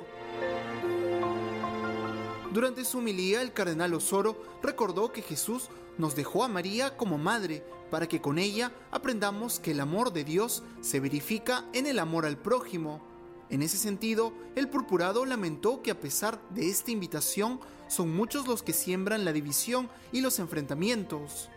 Durante 2.54 2.86
su 2.86 2.96
humilía, 2.96 3.42
el 3.42 3.52
cardenal 3.52 3.92
Osoro 3.92 4.42
recordó 4.62 5.12
que 5.12 5.20
Jesús 5.20 5.68
nos 5.98 6.16
dejó 6.16 6.42
a 6.42 6.48
María 6.48 6.96
como 6.96 7.18
madre 7.18 7.62
para 7.90 8.08
que 8.08 8.22
con 8.22 8.38
ella 8.38 8.72
aprendamos 8.90 9.60
que 9.60 9.72
el 9.72 9.80
amor 9.80 10.14
de 10.14 10.24
Dios 10.24 10.62
se 10.80 11.00
verifica 11.00 11.66
en 11.74 11.84
el 11.84 11.98
amor 11.98 12.24
al 12.24 12.38
prójimo. 12.38 13.09
En 13.50 13.62
ese 13.62 13.76
sentido, 13.76 14.32
el 14.54 14.68
purpurado 14.68 15.24
lamentó 15.26 15.82
que 15.82 15.90
a 15.90 16.00
pesar 16.00 16.40
de 16.50 16.68
esta 16.68 16.90
invitación, 16.90 17.60
son 17.88 18.14
muchos 18.14 18.46
los 18.46 18.62
que 18.62 18.72
siembran 18.72 19.24
la 19.24 19.32
división 19.32 19.88
y 20.12 20.20
los 20.20 20.38
enfrentamientos. 20.38 21.50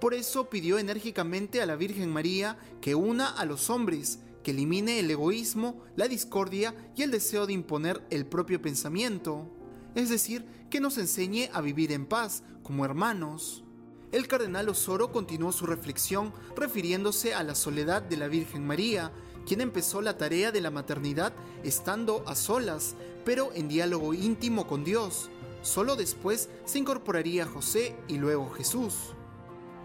Por 0.00 0.14
eso 0.14 0.48
pidió 0.48 0.78
enérgicamente 0.78 1.60
a 1.60 1.66
la 1.66 1.76
Virgen 1.76 2.10
María 2.10 2.58
que 2.80 2.94
una 2.94 3.28
a 3.28 3.44
los 3.44 3.70
hombres, 3.70 4.20
que 4.42 4.50
elimine 4.50 4.98
el 4.98 5.10
egoísmo, 5.10 5.82
la 5.96 6.08
discordia 6.08 6.74
y 6.96 7.02
el 7.02 7.10
deseo 7.10 7.46
de 7.46 7.52
imponer 7.52 8.02
el 8.10 8.26
propio 8.26 8.60
pensamiento 8.60 9.50
es 9.94 10.08
decir, 10.08 10.44
que 10.70 10.80
nos 10.80 10.98
enseñe 10.98 11.50
a 11.52 11.60
vivir 11.60 11.92
en 11.92 12.06
paz 12.06 12.42
como 12.62 12.84
hermanos. 12.84 13.64
El 14.12 14.28
cardenal 14.28 14.68
Osoro 14.68 15.12
continuó 15.12 15.52
su 15.52 15.66
reflexión 15.66 16.32
refiriéndose 16.56 17.34
a 17.34 17.42
la 17.42 17.54
soledad 17.54 18.02
de 18.02 18.16
la 18.16 18.28
Virgen 18.28 18.66
María, 18.66 19.12
quien 19.46 19.60
empezó 19.60 20.00
la 20.00 20.18
tarea 20.18 20.52
de 20.52 20.60
la 20.60 20.70
maternidad 20.70 21.32
estando 21.62 22.24
a 22.26 22.34
solas, 22.34 22.94
pero 23.24 23.52
en 23.54 23.68
diálogo 23.68 24.14
íntimo 24.14 24.66
con 24.66 24.84
Dios. 24.84 25.30
Solo 25.62 25.96
después 25.96 26.48
se 26.64 26.78
incorporaría 26.78 27.46
José 27.46 27.96
y 28.08 28.18
luego 28.18 28.50
Jesús. 28.50 29.14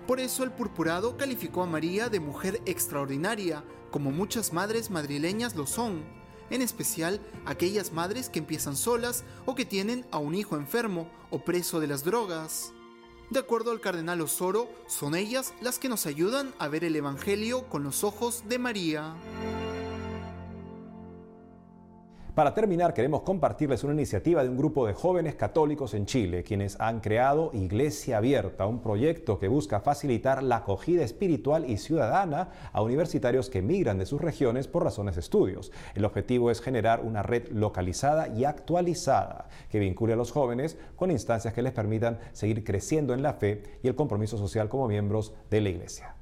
Por 0.08 0.20
eso 0.20 0.44
el 0.44 0.52
purpurado 0.52 1.18
calificó 1.18 1.64
a 1.64 1.68
María 1.68 2.10
de 2.10 2.20
mujer 2.20 2.62
extraordinaria, 2.66 3.64
como 3.92 4.12
muchas 4.12 4.54
madres 4.54 4.90
madrileñas 4.90 5.56
lo 5.56 5.68
son 5.68 6.20
en 6.50 6.62
especial 6.62 7.20
aquellas 7.46 7.92
madres 7.94 8.30
que 8.30 8.40
empiezan 8.40 8.76
solas 8.76 9.24
o 9.46 9.56
que 9.56 9.66
tienen 9.66 10.06
a 10.12 10.18
un 10.18 10.36
hijo 10.36 10.56
enfermo 10.56 11.10
o 11.30 11.44
preso 11.44 11.80
de 11.80 11.88
las 11.88 12.04
drogas. 12.04 12.74
De 13.30 13.40
acuerdo 13.40 13.72
al 13.72 13.80
cardenal 13.80 14.22
Osoro, 14.22 14.68
son 14.88 15.14
ellas 15.14 15.54
las 15.62 15.78
que 15.78 15.88
nos 15.88 16.08
ayudan 16.08 16.52
a 16.58 16.68
ver 16.68 16.84
el 16.84 16.96
Evangelio 16.96 17.64
con 17.66 17.84
los 17.84 18.04
ojos 18.04 18.44
de 18.50 18.58
María. 18.58 19.14
Para 22.36 22.54
terminar, 22.54 22.94
queremos 22.94 23.24
compartirles 23.24 23.84
una 23.84 23.94
iniciativa 23.94 24.44
de 24.44 24.50
un 24.50 24.58
grupo 24.58 24.86
de 24.86 24.94
jóvenes 24.94 25.36
católicos 25.36 25.94
en 25.94 26.06
Chile, 26.06 26.44
quienes 26.44 26.80
han 26.80 27.00
creado 27.00 27.50
Iglesia 27.54 28.18
Abierta, 28.18 28.68
un 28.68 28.82
proyecto 28.82 29.40
que 29.40 29.48
busca 29.48 29.82
facilitar 29.82 30.44
la 30.44 30.58
acogida 30.58 31.04
espiritual 31.04 31.70
y 31.70 31.78
ciudadana 31.78 32.50
a 32.72 32.82
universitarios 32.82 33.50
que 33.50 33.64
migran 33.64 33.98
de 33.98 34.06
sus 34.06 34.22
regiones 34.22 34.68
por 34.68 34.84
razones 34.84 35.16
de 35.16 35.22
estudios. 35.22 35.72
El 35.96 36.06
objetivo 36.06 36.52
es 36.52 36.62
generar 36.62 37.02
una 37.02 37.24
red 37.24 37.50
localizada 37.50 38.28
y 38.30 38.46
actualizada 38.46 39.50
que 39.70 39.80
vincule 39.80 40.14
a 40.14 40.18
los 40.18 40.32
jóvenes 40.32 40.78
con 40.96 41.12
instancias 41.12 41.54
que 41.54 41.64
les 41.64 41.74
permitan 41.74 42.20
seguir 42.32 42.64
creciendo 42.64 43.14
en 43.14 43.24
la 43.24 43.34
fe 43.34 43.64
y 43.82 43.88
el 43.88 43.96
compromiso 43.96 44.38
social 44.38 44.70
como 44.70 44.88
miembros 44.88 45.34
de 45.50 45.62
la 45.62 45.70
Iglesia. 45.70 46.19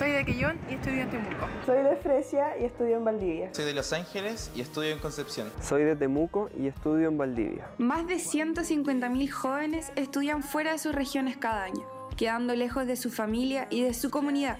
Soy 0.00 0.12
de 0.12 0.24
Quillón 0.24 0.58
y 0.70 0.76
estudio 0.76 1.02
en 1.02 1.10
Temuco. 1.10 1.46
Soy 1.66 1.82
de 1.82 1.94
Fresia 1.96 2.58
y 2.58 2.64
estudio 2.64 2.96
en 2.96 3.04
Valdivia. 3.04 3.50
Soy 3.52 3.66
de 3.66 3.74
Los 3.74 3.92
Ángeles 3.92 4.50
y 4.54 4.62
estudio 4.62 4.92
en 4.92 4.98
Concepción. 4.98 5.52
Soy 5.60 5.84
de 5.84 5.94
Temuco 5.94 6.48
y 6.58 6.68
estudio 6.68 7.08
en 7.08 7.18
Valdivia. 7.18 7.68
Más 7.76 8.06
de 8.06 8.14
150.000 8.14 9.28
jóvenes 9.28 9.92
estudian 9.96 10.42
fuera 10.42 10.72
de 10.72 10.78
sus 10.78 10.94
regiones 10.94 11.36
cada 11.36 11.64
año, 11.64 11.84
quedando 12.16 12.54
lejos 12.54 12.86
de 12.86 12.96
su 12.96 13.10
familia 13.10 13.66
y 13.68 13.82
de 13.82 13.92
su 13.92 14.08
comunidad 14.08 14.56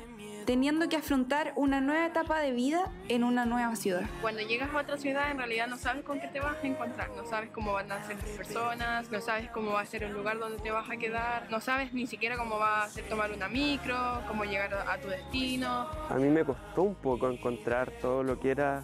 teniendo 0.50 0.88
que 0.88 0.96
afrontar 0.96 1.52
una 1.54 1.80
nueva 1.80 2.06
etapa 2.06 2.40
de 2.40 2.50
vida 2.50 2.90
en 3.08 3.22
una 3.22 3.46
nueva 3.46 3.76
ciudad. 3.76 4.02
Cuando 4.20 4.42
llegas 4.42 4.74
a 4.74 4.78
otra 4.78 4.98
ciudad 4.98 5.30
en 5.30 5.38
realidad 5.38 5.68
no 5.68 5.78
sabes 5.78 6.02
con 6.02 6.18
qué 6.20 6.26
te 6.26 6.40
vas 6.40 6.56
a 6.60 6.66
encontrar, 6.66 7.08
no 7.16 7.24
sabes 7.24 7.50
cómo 7.50 7.72
van 7.72 7.92
a 7.92 8.02
ser 8.02 8.16
tus 8.16 8.30
personas, 8.30 9.08
no 9.12 9.20
sabes 9.20 9.48
cómo 9.50 9.70
va 9.70 9.82
a 9.82 9.86
ser 9.86 10.02
el 10.02 10.12
lugar 10.12 10.40
donde 10.40 10.60
te 10.60 10.72
vas 10.72 10.90
a 10.90 10.96
quedar, 10.96 11.48
no 11.52 11.60
sabes 11.60 11.92
ni 11.92 12.08
siquiera 12.08 12.36
cómo 12.36 12.58
va 12.58 12.82
a 12.82 12.88
ser 12.88 13.04
tomar 13.04 13.30
una 13.30 13.46
micro, 13.46 13.96
cómo 14.26 14.42
llegar 14.42 14.74
a 14.74 14.98
tu 14.98 15.06
destino. 15.06 15.86
A 16.08 16.16
mí 16.16 16.28
me 16.28 16.44
costó 16.44 16.82
un 16.82 16.96
poco 16.96 17.30
encontrar 17.30 17.92
todo 18.00 18.24
lo 18.24 18.40
que 18.40 18.50
era 18.50 18.82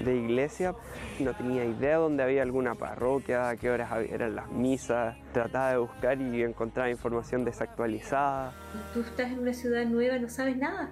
de 0.00 0.16
iglesia. 0.16 0.74
No 1.18 1.34
tenía 1.34 1.64
idea 1.64 1.96
dónde 1.96 2.22
había 2.22 2.42
alguna 2.42 2.74
parroquia, 2.74 3.48
a 3.48 3.56
qué 3.56 3.70
horas 3.70 3.90
eran 4.10 4.36
las 4.36 4.50
misas. 4.50 5.16
Trataba 5.32 5.70
de 5.70 5.78
buscar 5.78 6.20
y 6.20 6.42
encontraba 6.42 6.90
información 6.90 7.44
desactualizada. 7.44 8.52
Tú 8.92 9.00
estás 9.00 9.32
en 9.32 9.38
una 9.38 9.54
ciudad 9.54 9.84
nueva 9.86 10.16
y 10.16 10.20
no 10.20 10.28
sabes 10.28 10.56
nada. 10.56 10.90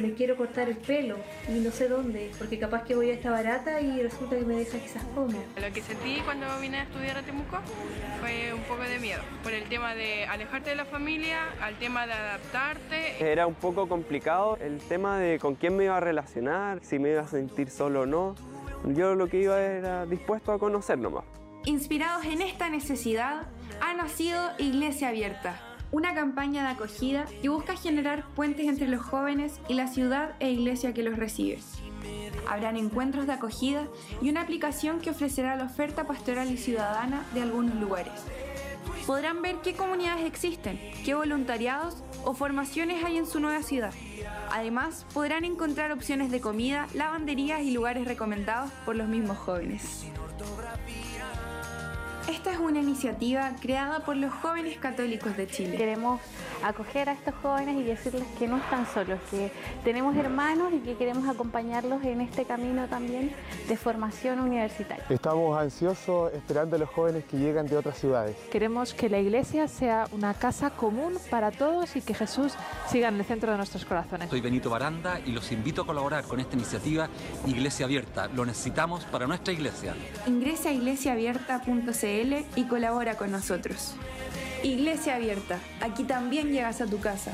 Me 0.00 0.12
quiero 0.12 0.36
cortar 0.36 0.68
el 0.68 0.76
pelo 0.76 1.16
y 1.48 1.58
no 1.58 1.70
sé 1.70 1.88
dónde, 1.88 2.30
porque 2.38 2.58
capaz 2.58 2.84
que 2.84 2.94
voy 2.94 3.10
a 3.10 3.14
esta 3.14 3.30
barata 3.30 3.80
y 3.80 4.00
resulta 4.02 4.36
que 4.36 4.44
me 4.44 4.54
deja 4.54 4.78
quizás 4.78 5.02
como. 5.14 5.26
Lo 5.28 5.72
que 5.72 5.80
sentí 5.82 6.20
cuando 6.24 6.46
vine 6.60 6.78
a 6.78 6.82
estudiar 6.84 7.18
a 7.18 7.22
Temuco 7.22 7.58
fue 8.20 8.52
un 8.54 8.62
poco 8.62 8.82
de 8.82 8.98
miedo, 9.00 9.22
por 9.42 9.52
el 9.52 9.64
tema 9.64 9.94
de 9.94 10.24
alejarte 10.26 10.70
de 10.70 10.76
la 10.76 10.84
familia, 10.84 11.38
al 11.60 11.74
tema 11.78 12.06
de 12.06 12.12
adaptarte. 12.12 13.30
Era 13.32 13.46
un 13.46 13.54
poco 13.54 13.88
complicado 13.88 14.56
el 14.60 14.78
tema 14.78 15.18
de 15.18 15.38
con 15.38 15.56
quién 15.56 15.76
me 15.76 15.84
iba 15.84 15.96
a 15.96 16.00
relacionar, 16.00 16.78
si 16.82 16.98
me 16.98 17.10
iba 17.10 17.22
a 17.22 17.28
sentir 17.28 17.70
solo 17.70 18.02
o 18.02 18.06
no. 18.06 18.36
Yo 18.84 19.14
lo 19.14 19.28
que 19.28 19.42
iba 19.42 19.60
era 19.60 20.06
dispuesto 20.06 20.52
a 20.52 20.58
conocer 20.58 20.98
nomás. 20.98 21.24
Inspirados 21.64 22.24
en 22.24 22.40
esta 22.40 22.70
necesidad, 22.70 23.46
ha 23.80 23.94
nacido 23.94 24.40
Iglesia 24.58 25.08
Abierta, 25.08 25.60
una 25.90 26.14
campaña 26.14 26.62
de 26.62 26.70
acogida 26.70 27.26
que 27.42 27.48
busca 27.48 27.76
generar 27.76 28.24
puentes 28.34 28.66
entre 28.66 28.88
los 28.88 29.02
jóvenes 29.02 29.60
y 29.68 29.74
la 29.74 29.88
ciudad 29.88 30.34
e 30.40 30.50
iglesia 30.50 30.94
que 30.94 31.02
los 31.02 31.16
recibe. 31.16 31.58
Habrán 32.48 32.76
encuentros 32.76 33.26
de 33.26 33.32
acogida 33.32 33.86
y 34.22 34.30
una 34.30 34.42
aplicación 34.42 35.00
que 35.00 35.10
ofrecerá 35.10 35.56
la 35.56 35.64
oferta 35.64 36.06
pastoral 36.06 36.50
y 36.50 36.56
ciudadana 36.56 37.24
de 37.34 37.42
algunos 37.42 37.74
lugares. 37.76 38.12
Podrán 39.06 39.42
ver 39.42 39.56
qué 39.62 39.74
comunidades 39.74 40.24
existen, 40.26 40.78
qué 41.04 41.14
voluntariados 41.14 42.02
o 42.28 42.34
formaciones 42.34 43.02
hay 43.02 43.16
en 43.16 43.26
su 43.26 43.40
nueva 43.40 43.62
ciudad. 43.62 43.94
Además, 44.52 45.06
podrán 45.14 45.46
encontrar 45.46 45.92
opciones 45.92 46.30
de 46.30 46.42
comida, 46.42 46.86
lavanderías 46.92 47.62
y 47.62 47.70
lugares 47.70 48.06
recomendados 48.06 48.70
por 48.84 48.96
los 48.96 49.08
mismos 49.08 49.38
jóvenes. 49.38 50.04
Esta 52.28 52.52
es 52.52 52.58
una 52.58 52.80
iniciativa 52.80 53.52
creada 53.58 54.00
por 54.00 54.14
los 54.14 54.30
jóvenes 54.30 54.76
católicos 54.76 55.34
de 55.34 55.46
Chile. 55.46 55.78
Queremos 55.78 56.20
acoger 56.62 57.08
a 57.08 57.12
estos 57.12 57.34
jóvenes 57.36 57.76
y 57.80 57.84
decirles 57.84 58.24
que 58.38 58.46
no 58.46 58.58
están 58.58 58.86
solos, 58.92 59.18
que 59.30 59.50
tenemos 59.82 60.14
hermanos 60.14 60.74
y 60.74 60.80
que 60.80 60.94
queremos 60.94 61.26
acompañarlos 61.26 62.04
en 62.04 62.20
este 62.20 62.44
camino 62.44 62.86
también 62.86 63.32
de 63.66 63.76
formación 63.78 64.40
universitaria. 64.40 65.06
Estamos 65.08 65.58
ansiosos 65.58 66.30
esperando 66.34 66.76
a 66.76 66.78
los 66.80 66.90
jóvenes 66.90 67.24
que 67.24 67.38
llegan 67.38 67.66
de 67.66 67.78
otras 67.78 67.98
ciudades. 67.98 68.36
Queremos 68.52 68.92
que 68.92 69.08
la 69.08 69.20
iglesia 69.20 69.66
sea 69.66 70.06
una 70.12 70.34
casa 70.34 70.68
común 70.68 71.14
para 71.30 71.50
todos 71.50 71.96
y 71.96 72.02
que 72.02 72.12
Jesús 72.12 72.52
siga 72.90 73.08
en 73.08 73.14
el 73.14 73.24
centro 73.24 73.52
de 73.52 73.56
nuestros 73.56 73.86
corazones. 73.86 74.28
Soy 74.28 74.42
Benito 74.42 74.68
Baranda 74.68 75.18
y 75.24 75.32
los 75.32 75.50
invito 75.50 75.80
a 75.80 75.86
colaborar 75.86 76.24
con 76.24 76.40
esta 76.40 76.56
iniciativa 76.56 77.08
Iglesia 77.46 77.86
Abierta. 77.86 78.28
Lo 78.28 78.44
necesitamos 78.44 79.06
para 79.06 79.26
nuestra 79.26 79.54
iglesia. 79.54 79.94
Ingresa 80.26 80.68
a 80.68 80.72
iglesiaabierta.cl 80.72 82.17
y 82.56 82.64
colabora 82.64 83.14
con 83.16 83.30
nosotros. 83.30 83.94
Iglesia 84.64 85.14
Abierta, 85.14 85.60
aquí 85.80 86.02
también 86.02 86.50
llegas 86.50 86.80
a 86.80 86.86
tu 86.86 86.98
casa. 86.98 87.30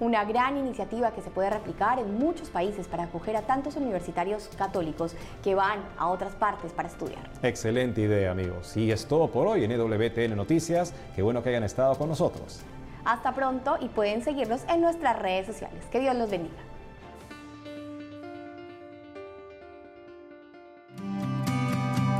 Una 0.00 0.24
gran 0.24 0.56
iniciativa 0.56 1.12
que 1.12 1.20
se 1.20 1.28
puede 1.28 1.50
replicar 1.50 1.98
en 1.98 2.18
muchos 2.18 2.48
países 2.48 2.88
para 2.88 3.04
acoger 3.04 3.36
a 3.36 3.42
tantos 3.42 3.76
universitarios 3.76 4.48
católicos 4.56 5.14
que 5.42 5.54
van 5.54 5.80
a 5.98 6.08
otras 6.08 6.34
partes 6.34 6.72
para 6.72 6.88
estudiar. 6.88 7.30
Excelente 7.42 8.00
idea, 8.00 8.30
amigos. 8.30 8.74
Y 8.76 8.90
es 8.90 9.06
todo 9.06 9.30
por 9.30 9.46
hoy 9.46 9.64
en 9.64 9.72
EWTN 9.72 10.34
Noticias. 10.34 10.94
Qué 11.14 11.20
bueno 11.20 11.42
que 11.42 11.50
hayan 11.50 11.64
estado 11.64 11.96
con 11.96 12.08
nosotros. 12.08 12.62
Hasta 13.04 13.34
pronto 13.34 13.76
y 13.80 13.88
pueden 13.88 14.24
seguirnos 14.24 14.62
en 14.68 14.80
nuestras 14.80 15.18
redes 15.18 15.46
sociales. 15.46 15.84
Que 15.92 16.00
Dios 16.00 16.16
los 16.16 16.30
bendiga. 16.30 16.73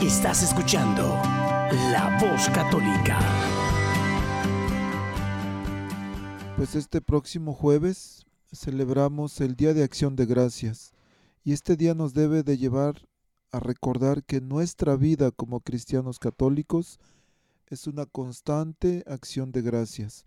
Estás 0.00 0.42
escuchando 0.42 1.02
La 1.92 2.18
Voz 2.20 2.48
Católica. 2.50 3.18
Pues 6.56 6.74
este 6.74 7.00
próximo 7.00 7.54
jueves 7.54 8.26
celebramos 8.52 9.40
el 9.40 9.54
Día 9.54 9.72
de 9.72 9.84
Acción 9.84 10.16
de 10.16 10.26
Gracias 10.26 10.92
y 11.44 11.52
este 11.52 11.76
día 11.76 11.94
nos 11.94 12.12
debe 12.12 12.42
de 12.42 12.58
llevar 12.58 13.08
a 13.52 13.60
recordar 13.60 14.24
que 14.24 14.40
nuestra 14.40 14.96
vida 14.96 15.30
como 15.30 15.60
cristianos 15.60 16.18
católicos 16.18 16.98
es 17.68 17.86
una 17.86 18.04
constante 18.04 19.04
acción 19.06 19.52
de 19.52 19.62
gracias. 19.62 20.24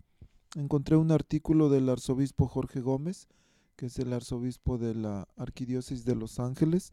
Encontré 0.56 0.96
un 0.96 1.12
artículo 1.12 1.68
del 1.68 1.90
arzobispo 1.90 2.48
Jorge 2.48 2.80
Gómez, 2.80 3.28
que 3.76 3.86
es 3.86 3.98
el 3.98 4.14
arzobispo 4.14 4.78
de 4.78 4.94
la 4.94 5.28
Arquidiócesis 5.36 6.04
de 6.06 6.16
Los 6.16 6.40
Ángeles, 6.40 6.92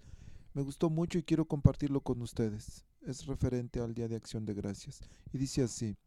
me 0.55 0.61
gustó 0.61 0.89
mucho 0.89 1.19
y 1.19 1.23
quiero 1.23 1.45
compartirlo 1.45 1.99
con 1.99 2.21
ustedes. 2.21 2.85
Es 3.01 3.25
referente 3.25 3.81
al 3.81 3.93
Día 3.93 4.07
de 4.07 4.15
Acción 4.15 4.45
de 4.45 4.53
Gracias. 4.53 5.01
Y 5.33 5.37
dice 5.37 5.61
así, 5.61 5.97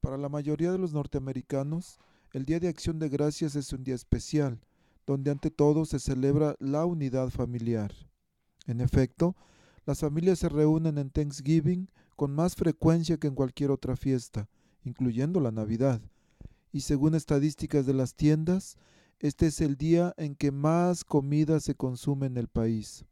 para 0.00 0.16
la 0.16 0.28
mayoría 0.28 0.70
de 0.70 0.78
los 0.78 0.92
norteamericanos, 0.92 1.98
el 2.32 2.44
Día 2.44 2.60
de 2.60 2.68
Acción 2.68 3.00
de 3.00 3.08
Gracias 3.08 3.56
es 3.56 3.72
un 3.72 3.82
día 3.82 3.96
especial, 3.96 4.60
donde 5.08 5.32
ante 5.32 5.50
todo 5.50 5.86
se 5.86 5.98
celebra 5.98 6.54
la 6.60 6.86
unidad 6.86 7.30
familiar. 7.30 7.92
En 8.68 8.80
efecto, 8.80 9.34
las 9.86 9.98
familias 9.98 10.38
se 10.38 10.48
reúnen 10.48 10.96
en 10.96 11.10
Thanksgiving 11.10 11.90
con 12.14 12.32
más 12.32 12.54
frecuencia 12.54 13.16
que 13.16 13.26
en 13.26 13.34
cualquier 13.34 13.72
otra 13.72 13.96
fiesta, 13.96 14.48
incluyendo 14.84 15.40
la 15.40 15.50
Navidad. 15.50 16.00
Y 16.70 16.82
según 16.82 17.16
estadísticas 17.16 17.86
de 17.86 17.94
las 17.94 18.14
tiendas, 18.14 18.76
este 19.18 19.48
es 19.48 19.60
el 19.60 19.76
día 19.76 20.14
en 20.16 20.36
que 20.36 20.52
más 20.52 21.02
comida 21.02 21.58
se 21.58 21.74
consume 21.74 22.26
en 22.26 22.36
el 22.36 22.46
país. 22.46 23.04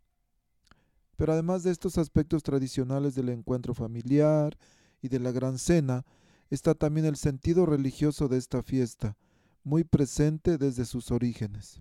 Pero 1.16 1.32
además 1.32 1.62
de 1.62 1.70
estos 1.70 1.98
aspectos 1.98 2.42
tradicionales 2.42 3.14
del 3.14 3.28
encuentro 3.28 3.74
familiar 3.74 4.56
y 5.00 5.08
de 5.08 5.20
la 5.20 5.32
gran 5.32 5.58
cena, 5.58 6.04
está 6.50 6.74
también 6.74 7.06
el 7.06 7.16
sentido 7.16 7.66
religioso 7.66 8.28
de 8.28 8.38
esta 8.38 8.62
fiesta, 8.62 9.16
muy 9.62 9.84
presente 9.84 10.58
desde 10.58 10.84
sus 10.84 11.10
orígenes. 11.10 11.80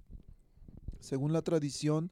Según 0.99 1.33
la 1.33 1.41
tradición, 1.41 2.11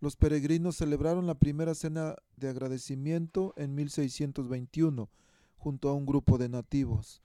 los 0.00 0.16
peregrinos 0.16 0.76
celebraron 0.76 1.26
la 1.26 1.36
primera 1.36 1.74
cena 1.74 2.16
de 2.36 2.48
agradecimiento 2.48 3.54
en 3.56 3.74
1621, 3.74 5.08
junto 5.56 5.88
a 5.88 5.94
un 5.94 6.04
grupo 6.04 6.36
de 6.36 6.50
nativos. 6.50 7.22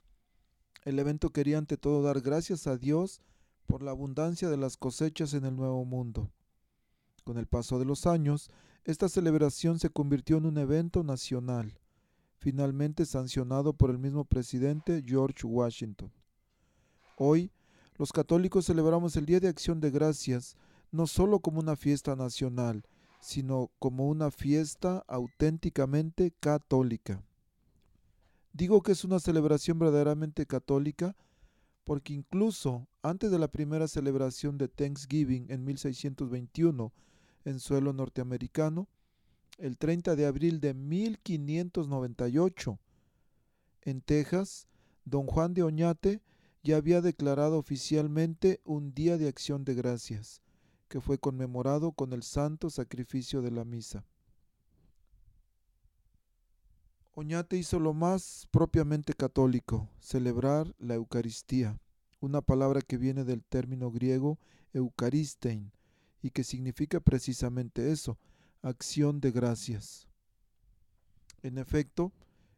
El 0.84 0.98
evento 0.98 1.30
quería 1.30 1.58
ante 1.58 1.76
todo 1.76 2.02
dar 2.02 2.22
gracias 2.22 2.66
a 2.66 2.78
Dios 2.78 3.20
por 3.66 3.82
la 3.82 3.90
abundancia 3.90 4.48
de 4.48 4.56
las 4.56 4.78
cosechas 4.78 5.34
en 5.34 5.44
el 5.44 5.56
Nuevo 5.56 5.84
Mundo. 5.84 6.30
Con 7.24 7.36
el 7.36 7.46
paso 7.46 7.78
de 7.78 7.84
los 7.84 8.06
años, 8.06 8.50
esta 8.84 9.08
celebración 9.08 9.78
se 9.78 9.90
convirtió 9.90 10.38
en 10.38 10.46
un 10.46 10.58
evento 10.58 11.02
nacional, 11.02 11.78
finalmente 12.38 13.04
sancionado 13.04 13.72
por 13.72 13.90
el 13.90 13.98
mismo 13.98 14.24
presidente 14.24 15.02
George 15.04 15.46
Washington. 15.46 16.10
Hoy, 17.16 17.50
los 17.96 18.12
católicos 18.12 18.66
celebramos 18.66 19.16
el 19.16 19.26
Día 19.26 19.40
de 19.40 19.48
Acción 19.48 19.80
de 19.80 19.90
Gracias 19.90 20.56
no 20.90 21.06
solo 21.06 21.40
como 21.40 21.60
una 21.60 21.76
fiesta 21.76 22.16
nacional, 22.16 22.84
sino 23.20 23.70
como 23.78 24.08
una 24.08 24.30
fiesta 24.30 25.04
auténticamente 25.06 26.32
católica. 26.40 27.22
Digo 28.52 28.82
que 28.82 28.92
es 28.92 29.04
una 29.04 29.20
celebración 29.20 29.78
verdaderamente 29.78 30.46
católica 30.46 31.14
porque 31.84 32.12
incluso 32.12 32.88
antes 33.02 33.30
de 33.30 33.38
la 33.38 33.48
primera 33.48 33.88
celebración 33.88 34.58
de 34.58 34.68
Thanksgiving 34.68 35.46
en 35.50 35.64
1621, 35.64 36.92
en 37.44 37.60
suelo 37.60 37.92
norteamericano 37.92 38.88
el 39.60 39.76
30 39.76 40.16
de 40.16 40.26
abril 40.26 40.60
de 40.60 40.74
1598. 40.74 42.78
En 43.82 44.00
Texas, 44.00 44.66
don 45.04 45.26
Juan 45.26 45.54
de 45.54 45.62
Oñate 45.62 46.20
ya 46.62 46.76
había 46.76 47.00
declarado 47.00 47.58
oficialmente 47.58 48.60
un 48.64 48.92
día 48.94 49.16
de 49.18 49.28
acción 49.28 49.64
de 49.64 49.74
gracias, 49.74 50.42
que 50.88 51.00
fue 51.00 51.18
conmemorado 51.18 51.92
con 51.92 52.12
el 52.12 52.22
santo 52.22 52.70
sacrificio 52.70 53.42
de 53.42 53.50
la 53.50 53.64
misa. 53.64 54.04
Oñate 57.12 57.56
hizo 57.56 57.80
lo 57.80 57.92
más 57.92 58.46
propiamente 58.50 59.14
católico, 59.14 59.88
celebrar 59.98 60.74
la 60.78 60.94
Eucaristía, 60.94 61.80
una 62.20 62.40
palabra 62.40 62.82
que 62.82 62.96
viene 62.96 63.24
del 63.24 63.44
término 63.44 63.90
griego 63.90 64.38
eucaristein, 64.72 65.72
y 66.22 66.30
que 66.30 66.44
significa 66.44 67.00
precisamente 67.00 67.92
eso, 67.92 68.18
acción 68.62 69.20
de 69.20 69.30
gracias. 69.30 70.08
En 71.42 71.58
efecto, 71.58 72.12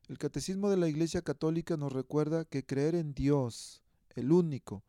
el 0.09 0.19
Catecismo 0.19 0.69
de 0.69 0.77
la 0.77 0.89
Iglesia 0.89 1.23
Católica 1.23 1.77
nos 1.77 1.93
recuerda 1.93 2.45
que 2.45 2.65
creer 2.65 2.95
en 2.95 3.15
Dios, 3.15 3.83
el 4.15 4.33
único, 4.33 4.83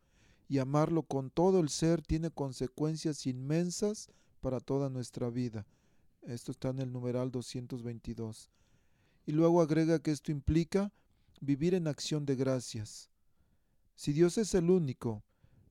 y 0.50 0.58
amarlo 0.58 1.04
con 1.04 1.30
todo 1.30 1.60
el 1.60 1.70
ser 1.70 2.02
tiene 2.02 2.32
consecuencias 2.32 3.26
inmensas 3.26 4.10
para 4.42 4.60
toda 4.60 4.90
nuestra 4.90 5.30
vida. 5.30 5.66
Esto 6.24 6.52
está 6.52 6.70
en 6.70 6.80
el 6.80 6.92
numeral 6.92 7.32
222. 7.32 8.50
Y 9.26 9.32
luego 9.32 9.62
agrega 9.62 10.00
que 10.00 10.12
esto 10.12 10.32
implica 10.32 10.92
vivir 11.40 11.74
en 11.74 11.88
acción 11.88 12.26
de 12.26 12.36
gracias. 12.36 13.10
Si 13.96 14.14
Dios 14.14 14.38
es 14.38 14.54
el 14.54 14.70
único, 14.70 15.24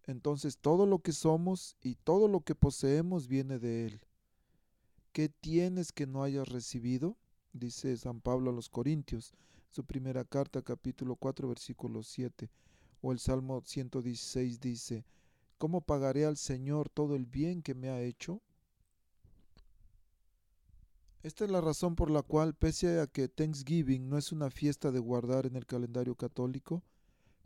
entonces 0.07 0.59
todo 0.59 0.87
lo 0.87 0.99
que 0.99 1.13
somos 1.13 1.77
y 1.83 1.95
todo 1.97 2.29
lo 2.29 2.41
que 2.41 2.55
poseemos 2.55 3.29
viene 3.29 3.59
de 3.59 3.87
Él. 3.87 4.01
¿Qué 5.13 5.29
tienes 5.29 5.93
que 5.93 6.07
no 6.07 6.23
hayas 6.23 6.49
recibido? 6.49 7.17
Dice 7.53 7.97
San 7.97 8.21
Pablo 8.21 8.51
a 8.51 8.55
los 8.55 8.69
Corintios, 8.69 9.35
su 9.71 9.85
primera 9.85 10.25
carta, 10.25 10.63
capítulo 10.63 11.17
4, 11.17 11.49
versículo 11.49 12.03
7. 12.03 12.51
O 13.03 13.13
el 13.13 13.19
Salmo 13.19 13.61
116 13.65 14.61
dice, 14.61 15.05
¿cómo 15.59 15.81
pagaré 15.81 16.25
al 16.25 16.37
Señor 16.37 16.89
todo 16.89 17.15
el 17.15 17.27
bien 17.27 17.63
que 17.63 17.75
me 17.75 17.89
ha 17.89 18.01
hecho? 18.01 18.41
Esta 21.23 21.45
es 21.45 21.51
la 21.51 21.61
razón 21.61 21.95
por 21.95 22.11
la 22.11 22.23
cual, 22.23 22.55
pese 22.55 23.01
a 23.01 23.07
que 23.07 23.29
Thanksgiving 23.29 24.09
no 24.09 24.19
es 24.19 24.33
una 24.33 24.51
fiesta 24.51 24.91
de 24.91 24.99
guardar 24.99 25.47
en 25.47 25.57
el 25.57 25.67
calendario 25.67 26.17
católico, 26.17 26.83